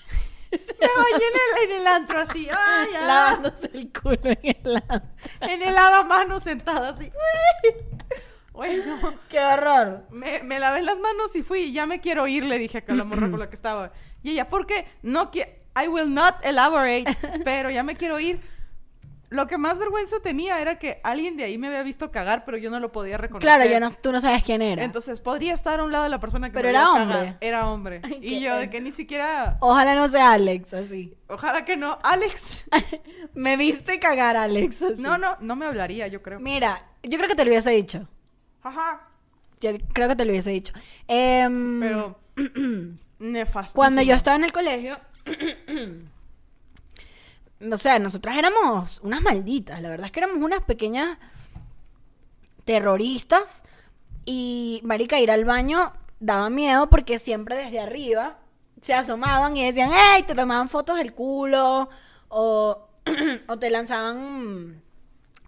me 0.52 0.88
bañé 0.88 1.26
en 1.26 1.70
el, 1.70 1.72
en 1.72 1.82
el 1.82 1.88
antro 1.88 2.20
así. 2.20 2.48
Ay, 2.50 2.88
ya. 2.94 3.02
Lavándose 3.06 3.70
el 3.74 3.92
culo 3.92 4.20
en 4.24 4.40
el 4.44 4.74
lado. 4.74 5.02
En 5.42 5.62
el 5.62 5.74
lavamanos 5.74 6.44
sentada 6.44 6.90
así. 6.90 7.12
Bueno, 8.52 9.16
¡Qué 9.30 9.40
horror! 9.40 10.04
me, 10.12 10.44
me 10.44 10.60
lavé 10.60 10.82
las 10.82 11.00
manos 11.00 11.36
y 11.36 11.42
fui. 11.42 11.72
Ya 11.72 11.86
me 11.86 12.02
quiero 12.02 12.28
ir, 12.28 12.44
le 12.44 12.58
dije 12.58 12.84
a 12.86 12.94
la 12.94 13.04
morra 13.04 13.30
con 13.32 13.40
la 13.40 13.50
que 13.50 13.56
estaba. 13.56 13.92
Y 14.24 14.32
ella, 14.32 14.50
¿por 14.50 14.68
qué? 14.68 14.88
No 15.02 15.32
quiero... 15.32 15.52
I 15.82 15.88
will 15.88 16.14
not 16.14 16.36
elaborate. 16.44 17.06
Pero 17.46 17.70
ya 17.70 17.82
me 17.84 17.96
quiero 17.96 18.20
ir. 18.20 18.42
Lo 19.32 19.48
que 19.48 19.58
más 19.58 19.80
vergüenza 19.80 20.20
tenía 20.20 20.62
era 20.62 20.78
que 20.78 21.00
alguien 21.06 21.38
de 21.38 21.46
ahí 21.46 21.58
me 21.58 21.68
había 21.68 21.84
visto 21.84 22.12
cagar, 22.12 22.44
pero 22.44 22.58
yo 22.58 22.70
no 22.70 22.82
lo 22.82 22.92
podía 22.92 23.18
reconocer. 23.18 23.48
Claro, 23.48 23.72
yo 23.72 23.80
no, 23.80 23.88
tú 23.90 24.12
no 24.12 24.20
sabes 24.20 24.44
quién 24.44 24.62
era. 24.62 24.84
Entonces 24.84 25.22
podría 25.22 25.54
estar 25.54 25.80
a 25.80 25.84
un 25.86 25.92
lado 25.94 26.04
de 26.04 26.10
la 26.10 26.20
persona 26.20 26.50
que 26.50 26.54
Pero 26.54 26.66
me 26.66 26.70
era 26.72 26.92
hombre. 26.92 27.18
cagar. 27.18 27.38
Era 27.40 27.70
hombre. 27.70 28.02
Ay, 28.04 28.20
y 28.22 28.42
yo 28.42 28.58
de 28.58 28.70
que 28.70 28.82
ni 28.82 28.92
siquiera... 28.92 29.56
Ojalá 29.62 29.96
no 29.96 30.06
sea 30.10 30.34
Alex, 30.34 30.74
así. 30.74 31.16
Ojalá 31.30 31.64
que 31.64 31.78
no. 31.78 31.98
Alex. 32.04 32.66
Me 33.34 33.56
viste 33.56 34.00
cagar, 34.02 34.36
Alex. 34.36 34.82
así. 34.82 35.02
No, 35.02 35.18
no, 35.18 35.38
no 35.40 35.56
me 35.56 35.66
hablaría, 35.66 36.08
yo 36.08 36.22
creo. 36.22 36.42
Mira, 36.42 36.86
yo 37.02 37.18
creo 37.18 37.30
que 37.30 37.36
te 37.36 37.46
lo 37.46 37.52
hubiese 37.52 37.72
dicho. 37.72 38.06
Ajá. 38.64 39.08
Yo 39.62 39.72
creo 39.94 40.10
que 40.10 40.18
te 40.18 40.26
lo 40.26 40.32
hubiese 40.32 40.50
dicho. 40.50 40.74
Em, 41.08 41.80
Pero... 41.80 42.20
nefasto. 43.20 43.76
Cuando 43.76 44.02
yo 44.02 44.14
estaba 44.14 44.36
en 44.36 44.44
el 44.44 44.52
colegio, 44.52 45.00
o 47.72 47.78
sea, 47.78 48.00
nosotras 48.00 48.38
éramos 48.38 49.00
unas 49.04 49.22
malditas, 49.22 49.82
la 49.82 49.90
verdad 49.90 50.06
es 50.08 50.12
que 50.12 50.20
éramos 50.20 50.44
unas 50.44 50.62
pequeñas 50.64 51.18
terroristas 52.66 53.64
y 54.26 54.82
marica 54.84 55.20
ir 55.20 55.32
al 55.32 55.46
baño 55.46 55.92
daba 56.20 56.50
miedo 56.50 56.90
porque 56.90 57.20
siempre 57.20 57.56
desde 57.56 57.80
arriba 57.80 58.38
se 58.82 58.94
asomaban 58.94 59.56
y 59.58 59.66
decían, 59.66 59.92
¡Ey! 60.16 60.24
Te 60.24 60.36
tomaban 60.36 60.70
fotos 60.70 60.98
del 60.98 61.14
culo 61.14 61.90
o, 62.30 62.88
o 63.48 63.60
te 63.60 63.70
lanzaban 63.70 64.82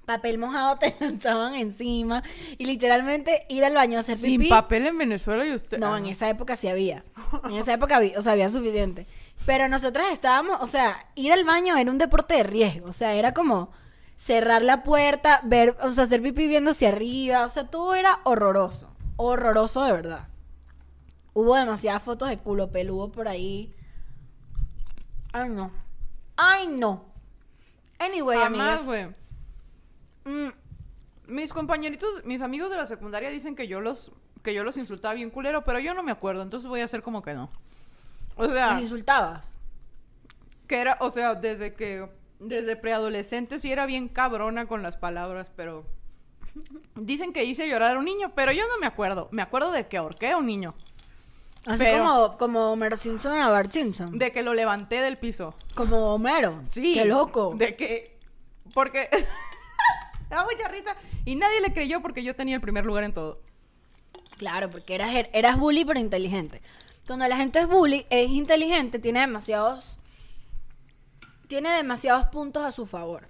papel 0.06 0.38
mojado, 0.38 0.78
te 0.80 0.96
lanzaban 1.00 1.56
encima 1.56 2.24
y 2.58 2.66
literalmente 2.66 3.46
ir 3.50 3.64
al 3.64 3.74
baño 3.74 3.98
a 3.98 4.02
hacer 4.02 4.18
Sin 4.18 4.38
pipí. 4.40 4.50
papel 4.50 4.88
en 4.88 4.98
Venezuela 4.98 5.46
y 5.46 5.54
usted... 5.54 5.80
No, 5.80 5.94
Ah, 5.94 6.00
en 6.00 6.08
esa 6.08 6.30
época 6.30 6.56
sí 6.56 6.68
había. 6.68 7.04
En 7.46 7.54
esa 7.54 7.74
época 7.74 7.98
había, 7.98 8.18
o 8.20 8.22
sea, 8.22 8.34
había 8.34 8.50
suficiente. 8.50 9.06
Pero 9.46 9.68
nosotras 9.68 10.08
estábamos, 10.12 10.58
o 10.62 10.68
sea, 10.68 11.06
ir 11.16 11.34
al 11.34 11.44
baño 11.44 11.76
era 11.76 11.92
un 11.92 11.98
deporte 11.98 12.36
de 12.36 12.44
riesgo. 12.44 12.88
O 12.88 12.94
sea, 12.94 13.14
era 13.14 13.34
como 13.34 13.72
cerrar 14.16 14.62
la 14.62 14.84
puerta, 14.84 15.42
ver, 15.44 15.76
o 15.82 15.92
sea, 15.92 16.06
hacer 16.06 16.22
pipí 16.22 16.48
viendo 16.48 16.72
hacia 16.72 16.90
arriba. 16.90 17.44
O 17.46 17.50
sea, 17.50 17.70
todo 17.70 17.94
era 17.96 18.20
horroroso. 18.24 18.90
Horroroso 19.18 19.84
de 19.84 19.92
verdad. 19.92 20.28
Hubo 21.34 21.56
demasiadas 21.56 22.04
fotos 22.04 22.30
de 22.30 22.38
culo 22.38 22.72
peludo 22.72 23.12
por 23.12 23.28
ahí. 23.28 23.74
Ay, 25.34 25.50
no. 25.50 25.72
Ay, 26.38 26.68
no. 26.68 27.06
Anyway, 28.00 28.40
amigos. 28.42 28.86
güey. 28.86 29.08
mm, 30.26 30.50
Mis 31.28 31.52
compañeritos, 31.52 32.24
mis 32.24 32.42
amigos 32.42 32.70
de 32.70 32.78
la 32.78 32.86
secundaria 32.86 33.30
dicen 33.30 33.56
que 33.56 33.68
yo 33.68 33.82
los 33.82 34.12
que 34.44 34.54
yo 34.54 34.64
los 34.66 34.76
insultaba 34.76 35.14
bien 35.14 35.30
culero, 35.30 35.64
pero 35.64 35.80
yo 35.80 35.94
no 35.94 36.04
me 36.04 36.12
acuerdo, 36.12 36.42
entonces 36.44 36.68
voy 36.68 36.82
a 36.82 36.86
hacer 36.86 37.02
como 37.02 37.22
que 37.22 37.34
no. 37.34 37.50
O 38.36 38.48
sea, 38.48 38.74
los 38.74 38.82
insultabas. 38.84 39.58
que 40.68 40.80
era, 40.80 40.98
o 41.00 41.12
sea, 41.12 41.36
desde 41.36 41.74
que 41.74 42.10
desde 42.40 42.76
preadolescente 42.76 43.60
sí 43.60 43.72
era 43.72 43.86
bien 43.86 44.08
cabrona 44.10 44.66
con 44.68 44.84
las 44.84 44.98
palabras, 44.98 45.52
pero 45.56 45.86
dicen 46.96 47.32
que 47.34 47.44
hice 47.46 47.68
llorar 47.68 47.96
a 47.96 48.00
un 48.00 48.06
niño, 48.06 48.34
pero 48.36 48.52
yo 48.52 48.64
no 48.68 48.78
me 48.80 48.86
acuerdo. 48.88 49.30
Me 49.32 49.42
acuerdo 49.42 49.72
de 49.72 49.88
que 49.88 49.98
ahorqué 49.98 50.32
a 50.32 50.38
un 50.38 50.46
niño, 50.46 50.74
Así 51.66 51.86
Pero- 51.86 52.04
como, 52.04 52.38
como 52.38 52.72
Homer 52.74 52.98
Simpson 52.98 53.38
a 53.40 53.50
Bart 53.50 53.72
Simpson. 53.72 54.18
de 54.18 54.34
que 54.34 54.44
lo 54.44 54.54
levanté 54.54 55.00
del 55.00 55.18
piso. 55.18 55.56
Como 55.76 56.14
Homero. 56.14 56.62
Sí. 56.68 56.96
Qué 56.96 57.06
loco. 57.06 57.54
De 57.56 57.76
que. 57.78 58.18
Porque. 58.74 59.10
Da 60.30 60.44
mucha 60.44 60.68
risa. 60.68 60.96
Y 61.26 61.36
nadie 61.36 61.62
le 61.62 61.72
creyó 61.74 62.02
porque 62.02 62.22
yo 62.24 62.36
tenía 62.36 62.56
el 62.56 62.62
primer 62.62 62.86
lugar 62.86 63.04
en 63.06 63.14
todo. 63.14 63.40
Claro, 64.38 64.70
porque 64.70 64.96
eras, 64.96 65.12
eras 65.32 65.58
bully 65.58 65.86
pero 65.86 66.00
inteligente. 66.00 66.62
Cuando 67.08 67.28
la 67.28 67.36
gente 67.36 67.60
es 67.60 67.68
bully, 67.68 68.06
es 68.10 68.30
inteligente, 68.30 69.00
tiene 69.00 69.22
demasiados. 69.22 69.98
Tiene 71.48 71.72
demasiados 71.72 72.26
puntos 72.26 72.64
a 72.64 72.72
su 72.72 72.86
favor. 72.86 73.28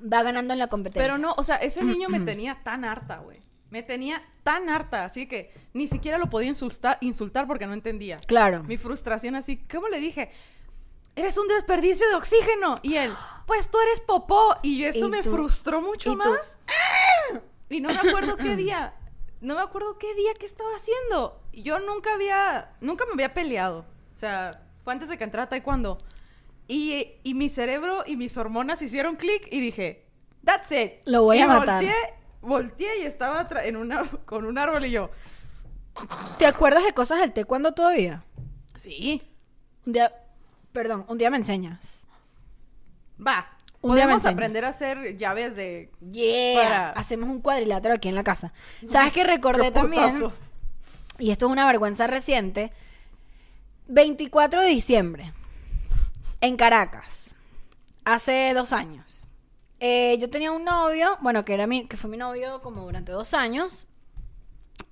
Va 0.00 0.22
ganando 0.22 0.52
en 0.52 0.58
la 0.58 0.68
competencia. 0.68 1.02
Pero 1.02 1.18
no, 1.18 1.34
o 1.36 1.42
sea, 1.42 1.56
ese 1.56 1.84
niño 1.84 2.08
me 2.08 2.20
tenía 2.20 2.60
tan 2.62 2.84
harta, 2.84 3.18
güey. 3.18 3.38
Me 3.70 3.82
tenía 3.82 4.22
tan 4.42 4.68
harta, 4.68 5.04
así 5.04 5.26
que 5.26 5.52
ni 5.72 5.86
siquiera 5.86 6.18
lo 6.18 6.28
podía 6.28 6.48
insultar, 6.48 6.98
insultar 7.00 7.46
porque 7.46 7.66
no 7.66 7.72
entendía. 7.72 8.18
Claro. 8.18 8.62
Mi 8.64 8.76
frustración 8.76 9.34
así, 9.34 9.56
¿cómo 9.70 9.88
le 9.88 9.98
dije? 9.98 10.30
Eres 11.16 11.36
un 11.38 11.48
desperdicio 11.48 12.08
de 12.08 12.14
oxígeno. 12.14 12.78
Y 12.82 12.96
él, 12.96 13.12
pues 13.46 13.70
tú 13.70 13.78
eres 13.80 14.00
popó. 14.00 14.56
Y 14.62 14.84
eso 14.84 15.06
Y 15.06 15.10
me 15.10 15.22
frustró 15.22 15.80
mucho 15.80 16.12
y 16.12 16.16
tú, 16.16 16.18
más. 16.18 16.58
Y 17.68 17.80
no 17.80 17.88
me 17.88 17.96
acuerdo 18.08 18.36
qué 18.36 18.56
día. 18.56 18.94
No 19.42 19.54
me 19.56 19.60
acuerdo 19.60 19.98
qué 19.98 20.14
día 20.14 20.32
que 20.38 20.46
estaba 20.46 20.70
haciendo. 20.76 21.42
Yo 21.52 21.78
nunca 21.80 22.14
había, 22.14 22.70
nunca 22.80 23.04
me 23.06 23.12
había 23.12 23.34
peleado. 23.34 23.80
O 24.10 24.14
sea, 24.14 24.62
fue 24.84 24.92
antes 24.92 25.08
de 25.08 25.18
que 25.18 25.24
entrara 25.24 25.48
taekwondo. 25.48 25.98
Y, 26.68 27.16
y 27.24 27.34
mi 27.34 27.50
cerebro 27.50 28.04
y 28.06 28.16
mis 28.16 28.36
hormonas 28.36 28.80
hicieron 28.80 29.16
clic 29.16 29.48
y 29.50 29.60
dije, 29.60 30.06
that's 30.44 30.70
it. 30.72 30.92
Lo 31.06 31.24
voy 31.24 31.38
Y 31.38 31.40
a 31.40 31.48
matar. 31.48 31.82
Volteé, 31.82 31.94
volteé 32.40 32.98
y 33.00 33.02
estaba 33.02 33.46
en 33.64 33.76
una, 33.76 34.04
con 34.24 34.46
un 34.46 34.56
árbol 34.58 34.86
y 34.86 34.92
yo, 34.92 35.10
¿Te 36.38 36.46
acuerdas 36.46 36.84
de 36.84 36.94
cosas 36.94 37.20
del 37.20 37.32
taekwondo 37.32 37.72
todavía? 37.74 38.24
sí, 38.76 39.22
Un 39.86 39.92
día. 39.92 40.12
Perdón, 40.72 41.04
un 41.08 41.18
día 41.18 41.30
me 41.30 41.36
enseñas. 41.36 42.08
va. 43.24 43.56
Podemos 43.82 44.24
aprender 44.26 44.64
a 44.64 44.68
hacer 44.68 45.16
llaves 45.16 45.56
de... 45.56 45.90
Yeah. 46.12 46.62
Para- 46.62 46.90
Hacemos 46.90 47.28
un 47.28 47.40
cuadrilátero 47.40 47.94
aquí 47.94 48.08
en 48.08 48.14
la 48.14 48.22
casa. 48.24 48.52
¿Sabes 48.88 49.12
qué 49.12 49.24
recordé 49.24 49.64
¡Qué 49.66 49.72
también? 49.72 50.30
y 51.18 51.30
esto 51.30 51.46
es 51.46 51.52
una 51.52 51.66
vergüenza 51.66 52.06
reciente, 52.06 52.72
24 53.88 54.62
de 54.62 54.68
diciembre, 54.68 55.32
en 56.40 56.56
Caracas, 56.56 57.36
hace 58.04 58.52
dos 58.54 58.72
años. 58.72 59.28
Eh, 59.80 60.16
yo 60.18 60.30
tenía 60.30 60.52
un 60.52 60.64
novio, 60.64 61.18
bueno, 61.20 61.44
que, 61.44 61.54
era 61.54 61.66
mi, 61.66 61.86
que 61.86 61.96
fue 61.96 62.08
mi 62.08 62.16
novio 62.16 62.62
como 62.62 62.82
durante 62.82 63.12
dos 63.12 63.34
años. 63.34 63.88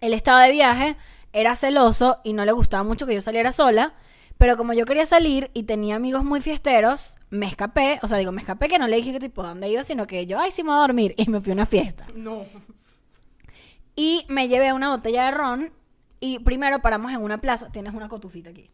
Él 0.01 0.15
estaba 0.15 0.43
de 0.43 0.51
viaje, 0.53 0.97
era 1.33 1.55
celoso 1.57 2.21
y 2.25 2.33
no 2.33 2.45
le 2.45 2.53
gustaba 2.53 2.83
mucho 2.83 3.07
que 3.07 3.15
yo 3.15 3.21
saliera 3.21 3.53
sola. 3.53 3.95
Pero 4.41 4.57
como 4.57 4.73
yo 4.73 4.87
quería 4.87 5.05
salir 5.05 5.51
y 5.53 5.65
tenía 5.65 5.97
amigos 5.97 6.25
muy 6.25 6.41
fiesteros, 6.41 7.19
me 7.29 7.45
escapé. 7.47 8.01
O 8.03 8.09
sea, 8.09 8.17
digo, 8.17 8.33
me 8.33 8.41
escapé 8.41 8.69
que 8.69 8.79
no 8.79 8.89
le 8.89 8.97
dije 8.97 9.13
que 9.13 9.21
tipo 9.21 9.43
dónde 9.43 9.69
iba, 9.69 9.83
sino 9.83 10.07
que 10.07 10.25
yo, 10.25 10.41
ay, 10.41 10.51
sí 10.51 10.63
me 10.63 10.71
voy 10.71 10.79
a 10.79 10.81
dormir. 10.81 11.15
Y 11.19 11.29
me 11.29 11.43
fui 11.43 11.51
a 11.51 11.55
una 11.55 11.67
fiesta. 11.67 12.07
No. 12.15 12.47
Y 13.95 14.25
me 14.29 14.49
llevé 14.49 14.73
una 14.73 14.89
botella 14.89 15.27
de 15.27 15.31
ron. 15.33 15.73
Y 16.21 16.39
primero 16.39 16.81
paramos 16.81 17.13
en 17.13 17.21
una 17.23 17.37
plaza. 17.37 17.71
Tienes 17.71 17.93
una 17.93 18.09
cotufita 18.09 18.49
aquí. 18.49 18.71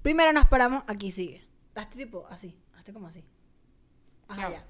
Primero 0.00 0.32
nos 0.32 0.46
paramos. 0.46 0.84
Aquí 0.86 1.10
sigue. 1.10 1.44
Hazte 1.74 1.96
tipo 1.98 2.26
así. 2.30 2.56
Hazte 2.78 2.92
como 2.92 3.08
así. 3.08 3.24
Ajá, 4.28 4.48
Ya. 4.48 4.50
ya. 4.58 4.64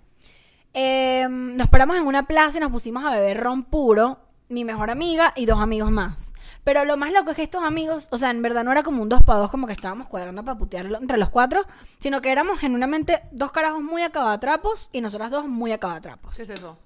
Eh, 0.73 1.27
nos 1.29 1.69
paramos 1.69 1.97
en 1.99 2.07
una 2.07 2.23
plaza 2.23 2.57
y 2.57 2.61
nos 2.63 2.71
pusimos 2.71 3.05
a 3.05 3.11
beber 3.11 3.41
ron 3.41 3.65
puro. 3.65 4.21
Mi 4.49 4.65
mejor 4.65 4.91
amiga 4.91 5.35
y 5.37 5.45
dos 5.45 5.61
amigos 5.61 5.91
más. 5.91 6.33
Pero 6.65 6.85
lo 6.85 6.97
más 6.97 7.13
loco 7.13 7.31
es 7.31 7.37
que 7.37 7.43
estos 7.43 7.63
amigos, 7.65 8.09
o 8.11 8.17
sea, 8.17 8.31
en 8.31 8.43
verdad 8.43 8.65
no 8.65 8.73
era 8.73 8.83
como 8.83 9.03
un 9.03 9.09
dos 9.09 9.23
para 9.23 9.39
dos, 9.39 9.51
como 9.51 9.67
que 9.67 9.73
estábamos 9.73 10.09
cuadrando 10.09 10.45
para 10.45 10.59
putearlo 10.59 10.99
entre 10.99 11.17
los 11.19 11.31
cuatro, 11.31 11.65
sino 11.99 12.21
que 12.21 12.31
éramos 12.31 12.59
genuinamente 12.59 13.23
dos 13.33 13.51
carajos 13.53 13.83
muy 13.83 14.03
acabatrapos 14.03 14.91
y 14.93 15.01
nosotras 15.01 15.31
dos 15.31 15.47
muy 15.47 15.73
acabatrapos 15.73 16.37
¿Qué 16.37 16.43
es 16.43 16.51
eso? 16.51 16.77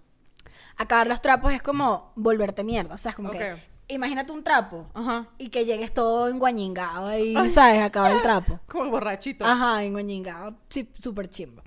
acabar 0.76 1.06
los 1.06 1.20
trapos 1.20 1.52
es 1.52 1.62
como 1.62 2.12
volverte 2.16 2.64
mierda. 2.64 2.94
O 2.94 2.98
sea, 2.98 3.10
es 3.10 3.16
como 3.16 3.30
que. 3.30 3.54
Imagínate 3.86 4.32
un 4.32 4.42
trapo 4.42 4.86
Ajá. 4.94 5.26
y 5.36 5.50
que 5.50 5.66
llegues 5.66 5.92
todo 5.92 6.28
enguañingado 6.28 7.08
ahí, 7.08 7.34
¿sabes? 7.50 7.82
Acaba 7.82 8.10
el 8.12 8.22
trapo. 8.22 8.58
Como 8.66 8.90
borrachito. 8.90 9.44
Ajá, 9.44 9.84
enguañingado. 9.84 10.54
Sí, 10.70 10.88
súper 10.98 11.28
chimbo. 11.28 11.62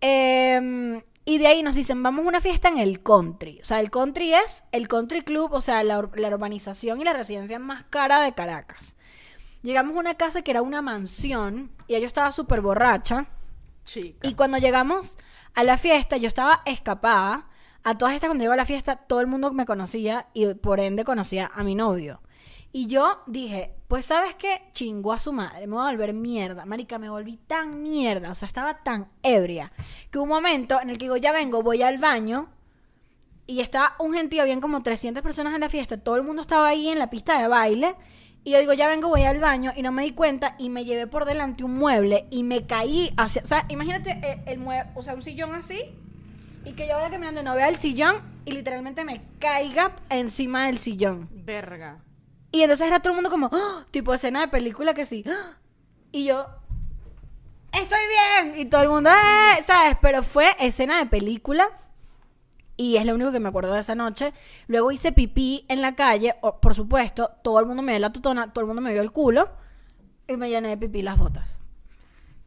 Em, 0.00 1.02
y 1.24 1.38
de 1.38 1.46
ahí 1.46 1.62
nos 1.62 1.74
dicen, 1.74 2.02
vamos 2.02 2.24
a 2.24 2.28
una 2.28 2.40
fiesta 2.40 2.68
en 2.68 2.78
el 2.78 3.02
country. 3.02 3.58
O 3.60 3.64
sea, 3.64 3.80
el 3.80 3.90
country 3.90 4.34
es 4.34 4.64
el 4.72 4.88
country 4.88 5.22
club, 5.22 5.52
o 5.52 5.60
sea, 5.60 5.82
la, 5.84 5.98
ur- 6.00 6.16
la 6.16 6.28
urbanización 6.28 7.00
y 7.00 7.04
la 7.04 7.12
residencia 7.12 7.58
más 7.58 7.84
cara 7.84 8.20
de 8.22 8.32
Caracas. 8.32 8.96
Llegamos 9.62 9.96
a 9.96 10.00
una 10.00 10.14
casa 10.14 10.42
que 10.42 10.50
era 10.50 10.62
una 10.62 10.82
mansión 10.82 11.70
y 11.86 11.92
yo 12.00 12.06
estaba 12.06 12.32
súper 12.32 12.60
borracha. 12.60 13.26
Chica. 13.84 14.28
Y 14.28 14.34
cuando 14.34 14.58
llegamos 14.58 15.18
a 15.54 15.62
la 15.62 15.78
fiesta, 15.78 16.16
yo 16.16 16.28
estaba 16.28 16.62
escapada. 16.66 17.48
A 17.84 17.98
todas 17.98 18.14
estas, 18.14 18.28
cuando 18.28 18.42
llegó 18.42 18.52
a 18.54 18.56
la 18.56 18.64
fiesta, 18.64 18.96
todo 18.96 19.20
el 19.20 19.26
mundo 19.26 19.52
me 19.52 19.66
conocía 19.66 20.28
y 20.34 20.54
por 20.54 20.78
ende 20.80 21.04
conocía 21.04 21.50
a 21.52 21.62
mi 21.64 21.74
novio. 21.74 22.20
Y 22.72 22.86
yo 22.86 23.22
dije, 23.26 23.74
pues 23.92 24.06
sabes 24.06 24.34
qué, 24.36 24.62
chingó 24.72 25.12
a 25.12 25.18
su 25.18 25.34
madre, 25.34 25.66
me 25.66 25.74
voy 25.74 25.86
a 25.86 25.90
volver 25.90 26.14
mierda. 26.14 26.64
Marica, 26.64 26.98
me 26.98 27.10
volví 27.10 27.36
tan 27.36 27.82
mierda, 27.82 28.30
o 28.30 28.34
sea, 28.34 28.46
estaba 28.46 28.82
tan 28.82 29.10
ebria, 29.22 29.70
que 30.10 30.18
un 30.18 30.30
momento 30.30 30.80
en 30.80 30.88
el 30.88 30.96
que 30.96 31.04
digo, 31.04 31.18
ya 31.18 31.30
vengo, 31.30 31.62
voy 31.62 31.82
al 31.82 31.98
baño, 31.98 32.48
y 33.46 33.60
estaba 33.60 33.94
un 33.98 34.14
gentío, 34.14 34.40
habían 34.40 34.62
como 34.62 34.82
300 34.82 35.22
personas 35.22 35.54
en 35.54 35.60
la 35.60 35.68
fiesta, 35.68 35.98
todo 35.98 36.16
el 36.16 36.22
mundo 36.22 36.40
estaba 36.40 36.68
ahí 36.68 36.88
en 36.88 36.98
la 36.98 37.10
pista 37.10 37.38
de 37.38 37.48
baile. 37.48 37.94
Y 38.44 38.52
yo 38.52 38.60
digo, 38.60 38.72
ya 38.72 38.88
vengo, 38.88 39.10
voy 39.10 39.24
al 39.24 39.40
baño 39.40 39.72
y 39.76 39.82
no 39.82 39.92
me 39.92 40.04
di 40.04 40.12
cuenta 40.12 40.56
y 40.58 40.70
me 40.70 40.86
llevé 40.86 41.06
por 41.06 41.26
delante 41.26 41.62
un 41.62 41.74
mueble 41.74 42.24
y 42.30 42.44
me 42.44 42.64
caí 42.64 43.12
hacia, 43.18 43.42
o 43.42 43.46
sea, 43.46 43.66
imagínate 43.68 44.12
eh, 44.22 44.42
el, 44.46 44.58
mueble, 44.58 44.90
o 44.94 45.02
sea, 45.02 45.12
un 45.12 45.20
sillón 45.20 45.54
así 45.54 45.78
y 46.64 46.72
que 46.72 46.88
yo 46.88 46.94
vaya 46.94 47.10
caminando 47.10 47.42
y 47.42 47.44
no 47.44 47.54
vea 47.54 47.68
el 47.68 47.76
sillón 47.76 48.22
y 48.46 48.52
literalmente 48.52 49.04
me 49.04 49.20
caiga 49.38 49.96
encima 50.08 50.64
del 50.64 50.78
sillón. 50.78 51.28
Verga. 51.30 52.00
Y 52.52 52.62
entonces 52.62 52.86
era 52.86 53.00
todo 53.00 53.10
el 53.12 53.16
mundo 53.16 53.30
como, 53.30 53.48
¡Ah! 53.52 53.86
tipo 53.90 54.12
escena 54.14 54.40
de 54.42 54.48
película 54.48 54.94
que 54.94 55.04
sí. 55.04 55.24
¡Ah! 55.26 55.58
Y 56.12 56.24
yo, 56.26 56.46
estoy 57.72 57.98
bien. 58.42 58.60
Y 58.60 58.66
todo 58.66 58.82
el 58.82 58.88
mundo, 58.90 59.10
"Eh", 59.10 59.62
¿sabes? 59.62 59.96
Pero 60.02 60.22
fue 60.22 60.54
escena 60.58 60.98
de 60.98 61.06
película. 61.06 61.68
Y 62.76 62.96
es 62.96 63.06
lo 63.06 63.14
único 63.14 63.32
que 63.32 63.40
me 63.40 63.48
acuerdo 63.48 63.72
de 63.74 63.80
esa 63.80 63.94
noche. 63.94 64.32
Luego 64.66 64.92
hice 64.92 65.12
pipí 65.12 65.64
en 65.68 65.80
la 65.82 65.94
calle. 65.94 66.34
o- 66.42 66.60
por 66.60 66.74
supuesto, 66.74 67.30
todo 67.42 67.60
el 67.60 67.66
mundo 67.66 67.82
me 67.82 67.92
vio 67.92 68.00
la 68.00 68.12
tutona, 68.12 68.52
todo 68.52 68.60
el 68.62 68.66
mundo 68.66 68.82
me 68.82 68.92
vio 68.92 69.02
el 69.02 69.12
culo. 69.12 69.48
Y 70.28 70.36
me 70.36 70.48
llené 70.50 70.68
de 70.70 70.76
pipí 70.76 71.02
las 71.02 71.18
botas. 71.18 71.60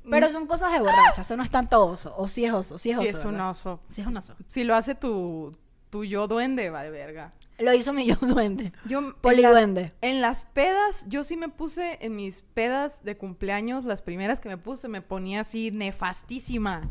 Pero 0.09 0.29
son 0.29 0.45
cosas 0.45 0.71
de 0.71 0.79
borracha, 0.79 1.21
eso 1.23 1.35
no 1.35 1.41
es 1.41 1.49
tanto 1.49 1.83
oso. 1.83 2.13
O 2.17 2.27
sí 2.27 2.45
es 2.45 2.53
oso, 2.53 2.77
sí 2.77 2.91
es 2.91 2.99
Sí, 2.99 3.07
oso. 3.07 3.17
es 3.19 3.25
un 3.25 3.31
¿verdad? 3.31 3.49
oso. 3.49 3.79
Sí 3.87 4.01
es 4.01 4.07
un 4.07 4.15
oso. 4.17 4.35
Si 4.49 4.63
lo 4.63 4.75
hace 4.75 4.93
tu, 4.93 5.55
tu 5.95 6.03
yo 6.03 6.27
duende, 6.27 6.69
vale 6.69 6.89
verga. 6.89 7.31
Lo 7.57 7.73
hizo 7.73 7.93
mi 7.93 8.05
yo 8.11 8.15
duende. 8.19 8.73
Yo 8.85 8.99
en 8.99 9.13
Poliduende. 9.13 9.81
las- 9.83 9.91
En 10.01 10.19
las 10.21 10.43
pedas, 10.45 11.05
yo 11.07 11.23
sí 11.23 11.37
me 11.37 11.47
puse 11.47 11.97
en 12.01 12.15
mis 12.17 12.41
pedas 12.41 13.03
de 13.05 13.15
cumpleaños, 13.17 13.85
las 13.85 14.01
primeras 14.01 14.41
que 14.41 14.49
me 14.49 14.57
puse, 14.57 14.89
me 14.89 15.01
ponía 15.01 15.39
así 15.41 15.71
nefastísima. 15.71 16.81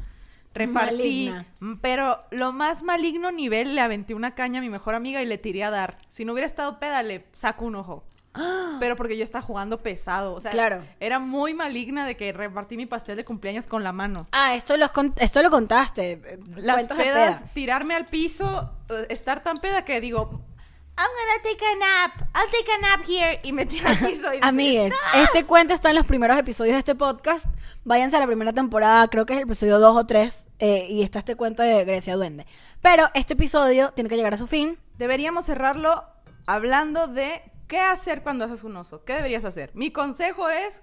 Repartí. 0.54 1.28
Maligna. 1.30 1.46
Pero 1.82 2.20
lo 2.30 2.52
más 2.52 2.82
maligno 2.82 3.30
nivel, 3.32 3.74
le 3.74 3.80
aventé 3.82 4.14
una 4.14 4.34
caña 4.34 4.60
a 4.60 4.62
mi 4.62 4.70
mejor 4.70 4.94
amiga 4.94 5.20
y 5.22 5.26
le 5.26 5.36
tiré 5.36 5.64
a 5.64 5.70
dar. 5.70 5.98
Si 6.08 6.24
no 6.24 6.32
hubiera 6.32 6.46
estado 6.46 6.78
peda, 6.78 7.02
le 7.02 7.26
saco 7.32 7.64
un 7.66 7.74
ojo. 7.74 8.04
Pero 8.80 8.96
porque 8.96 9.16
yo 9.16 9.24
estaba 9.24 9.42
jugando 9.42 9.82
pesado. 9.82 10.34
O 10.34 10.40
sea, 10.40 10.50
Claro. 10.50 10.82
era 11.00 11.18
muy 11.18 11.54
maligna 11.54 12.06
de 12.06 12.16
que 12.16 12.32
repartí 12.32 12.76
mi 12.76 12.86
pastel 12.86 13.16
de 13.16 13.24
cumpleaños 13.24 13.66
con 13.66 13.84
la 13.84 13.92
mano. 13.92 14.26
Ah, 14.32 14.54
esto, 14.54 14.76
los 14.76 14.90
con- 14.90 15.14
esto 15.18 15.42
lo 15.42 15.50
contaste. 15.50 16.12
eh, 16.12 16.38
Las 16.56 16.84
pedas, 16.84 16.96
peda. 17.40 17.44
tirarme 17.54 17.94
al 17.94 18.06
piso, 18.06 18.72
eh, 18.90 19.06
estar 19.10 19.42
tan 19.42 19.56
peda 19.56 19.84
que 19.84 20.00
digo, 20.00 20.30
I'm 20.96 21.08
gonna 21.08 21.42
take 21.42 21.64
a 21.64 21.76
nap, 21.76 22.28
I'll 22.36 22.50
take 22.52 22.70
a 22.72 22.78
nap 22.96 23.08
here, 23.08 23.40
y 23.42 23.52
me 23.52 23.66
tiro 23.66 23.88
al 23.88 23.98
piso. 23.98 24.32
Y 24.32 24.38
Amigues, 24.42 24.94
este 25.16 25.44
cuento 25.44 25.74
está 25.74 25.90
en 25.90 25.96
los 25.96 26.06
primeros 26.06 26.38
episodios 26.38 26.74
de 26.74 26.78
este 26.78 26.94
podcast. 26.94 27.46
Váyanse 27.84 28.16
a 28.16 28.20
la 28.20 28.26
primera 28.26 28.52
temporada, 28.52 29.06
creo 29.08 29.26
que 29.26 29.32
es 29.34 29.38
el 29.38 29.44
episodio 29.44 29.78
2 29.80 29.96
o 29.96 30.06
3, 30.06 30.48
eh, 30.60 30.86
y 30.88 31.02
está 31.02 31.18
este 31.18 31.34
cuento 31.36 31.62
de 31.64 31.84
Grecia 31.84 32.14
Duende. 32.14 32.46
Pero 32.80 33.08
este 33.14 33.34
episodio 33.34 33.90
tiene 33.92 34.08
que 34.08 34.16
llegar 34.16 34.34
a 34.34 34.36
su 34.36 34.46
fin. 34.46 34.78
Deberíamos 34.96 35.46
cerrarlo 35.46 36.04
hablando 36.46 37.08
de 37.08 37.42
qué 37.66 37.80
hacer 37.80 38.22
cuando 38.22 38.44
haces 38.44 38.64
un 38.64 38.76
oso. 38.76 39.04
¿Qué 39.04 39.14
deberías 39.14 39.44
hacer? 39.44 39.70
Mi 39.74 39.90
consejo 39.90 40.48
es, 40.48 40.82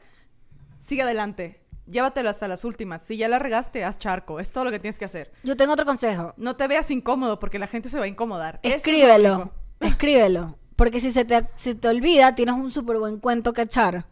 sigue 0.80 1.04
adelante, 1.04 1.62
llévatelo 1.86 2.30
hasta 2.30 2.48
las 2.48 2.64
últimas. 2.66 3.04
Si 3.04 3.18
ya 3.18 3.28
la 3.28 3.40
regaste, 3.40 3.84
haz 3.84 4.00
charco, 4.00 4.40
es 4.40 4.50
todo 4.50 4.66
lo 4.66 4.72
que 4.72 4.80
tienes 4.80 4.98
que 4.98 5.06
hacer. 5.06 5.32
Yo 5.44 5.56
tengo 5.56 5.74
otro 5.74 5.86
consejo. 5.86 6.34
No 6.38 6.56
te 6.56 6.68
veas 6.68 6.90
incómodo 6.92 7.40
porque 7.40 7.60
la 7.60 7.68
gente 7.68 7.90
se 7.90 8.00
va 8.00 8.06
a 8.06 8.08
incomodar. 8.08 8.60
Es 8.64 8.78
Escríbelo, 8.78 9.52
escríbelo. 9.80 10.58
Porque 10.76 11.00
si 11.00 11.12
se 11.12 11.26
te, 11.26 11.48
si 11.56 11.76
te 11.76 11.88
olvida, 11.88 12.34
tienes 12.34 12.56
un 12.56 12.72
súper 12.72 12.98
buen 12.98 13.20
cuento 13.20 13.54
que 13.54 13.62
echar. 13.62 14.08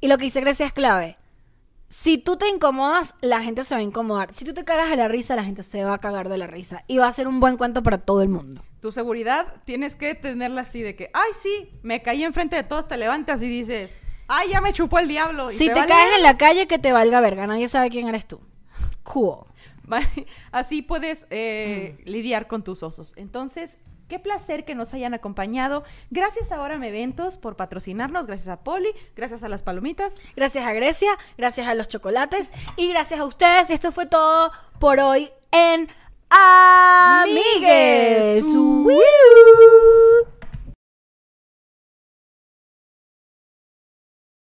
Y 0.00 0.08
lo 0.08 0.18
que 0.18 0.24
dice 0.24 0.40
Grecia 0.40 0.66
es 0.66 0.72
clave. 0.72 1.18
Si 1.92 2.18
tú 2.18 2.36
te 2.36 2.48
incomodas, 2.48 3.14
la 3.20 3.42
gente 3.42 3.64
se 3.64 3.74
va 3.74 3.80
a 3.80 3.82
incomodar. 3.82 4.32
Si 4.32 4.44
tú 4.44 4.54
te 4.54 4.64
cagas 4.64 4.90
de 4.90 4.96
la 4.96 5.08
risa, 5.08 5.34
la 5.34 5.42
gente 5.42 5.64
se 5.64 5.84
va 5.84 5.94
a 5.94 5.98
cagar 5.98 6.28
de 6.28 6.38
la 6.38 6.46
risa. 6.46 6.84
Y 6.86 6.98
va 6.98 7.08
a 7.08 7.12
ser 7.12 7.26
un 7.26 7.40
buen 7.40 7.56
cuento 7.56 7.82
para 7.82 7.98
todo 7.98 8.22
el 8.22 8.28
mundo. 8.28 8.62
Tu 8.80 8.92
seguridad 8.92 9.54
tienes 9.64 9.96
que 9.96 10.14
tenerla 10.14 10.60
así 10.62 10.82
de 10.82 10.94
que, 10.94 11.10
ay, 11.12 11.30
sí, 11.36 11.68
me 11.82 12.00
caí 12.00 12.22
enfrente 12.22 12.54
de 12.54 12.62
todos, 12.62 12.86
te 12.86 12.96
levantas 12.96 13.42
y 13.42 13.48
dices, 13.48 14.00
ay, 14.28 14.50
ya 14.52 14.60
me 14.60 14.72
chupó 14.72 15.00
el 15.00 15.08
diablo. 15.08 15.50
y 15.50 15.54
Si 15.54 15.66
te, 15.66 15.74
vale 15.74 15.88
caes 15.88 16.16
en 16.16 16.22
la 16.22 16.38
calle, 16.38 16.68
que 16.68 16.78
te 16.78 16.92
valga 16.92 17.20
verga. 17.20 17.48
Nadie 17.48 17.66
sabe 17.66 17.90
quién 17.90 18.06
eres 18.08 18.24
tú. 18.26 18.40
Cool. 19.02 19.38
Así 20.52 20.82
puedes 20.82 21.26
eh, 21.30 21.96
Mm. 22.06 22.08
lidiar 22.08 22.46
con 22.46 22.62
tus 22.62 22.84
osos. 22.84 23.14
Entonces, 23.16 23.78
qué 24.10 24.18
placer 24.18 24.66
que 24.66 24.74
nos 24.74 24.92
hayan 24.92 25.14
acompañado. 25.14 25.84
Gracias 26.10 26.52
a 26.52 26.60
Órame 26.60 26.88
Eventos 26.88 27.38
por 27.38 27.56
patrocinarnos. 27.56 28.26
Gracias 28.26 28.48
a 28.48 28.62
Poli. 28.62 28.90
Gracias 29.16 29.44
a 29.44 29.48
las 29.48 29.62
palomitas. 29.62 30.20
Gracias 30.36 30.66
a 30.66 30.74
Grecia, 30.74 31.16
gracias 31.38 31.68
a 31.68 31.74
los 31.74 31.88
chocolates 31.88 32.52
y 32.76 32.90
gracias 32.90 33.20
a 33.20 33.24
ustedes. 33.24 33.70
Y 33.70 33.74
esto 33.74 33.92
fue 33.92 34.04
todo 34.04 34.50
por 34.78 35.00
hoy 35.00 35.30
en 35.52 35.88
Amigues. 36.28 38.44
Amigues. 38.44 40.39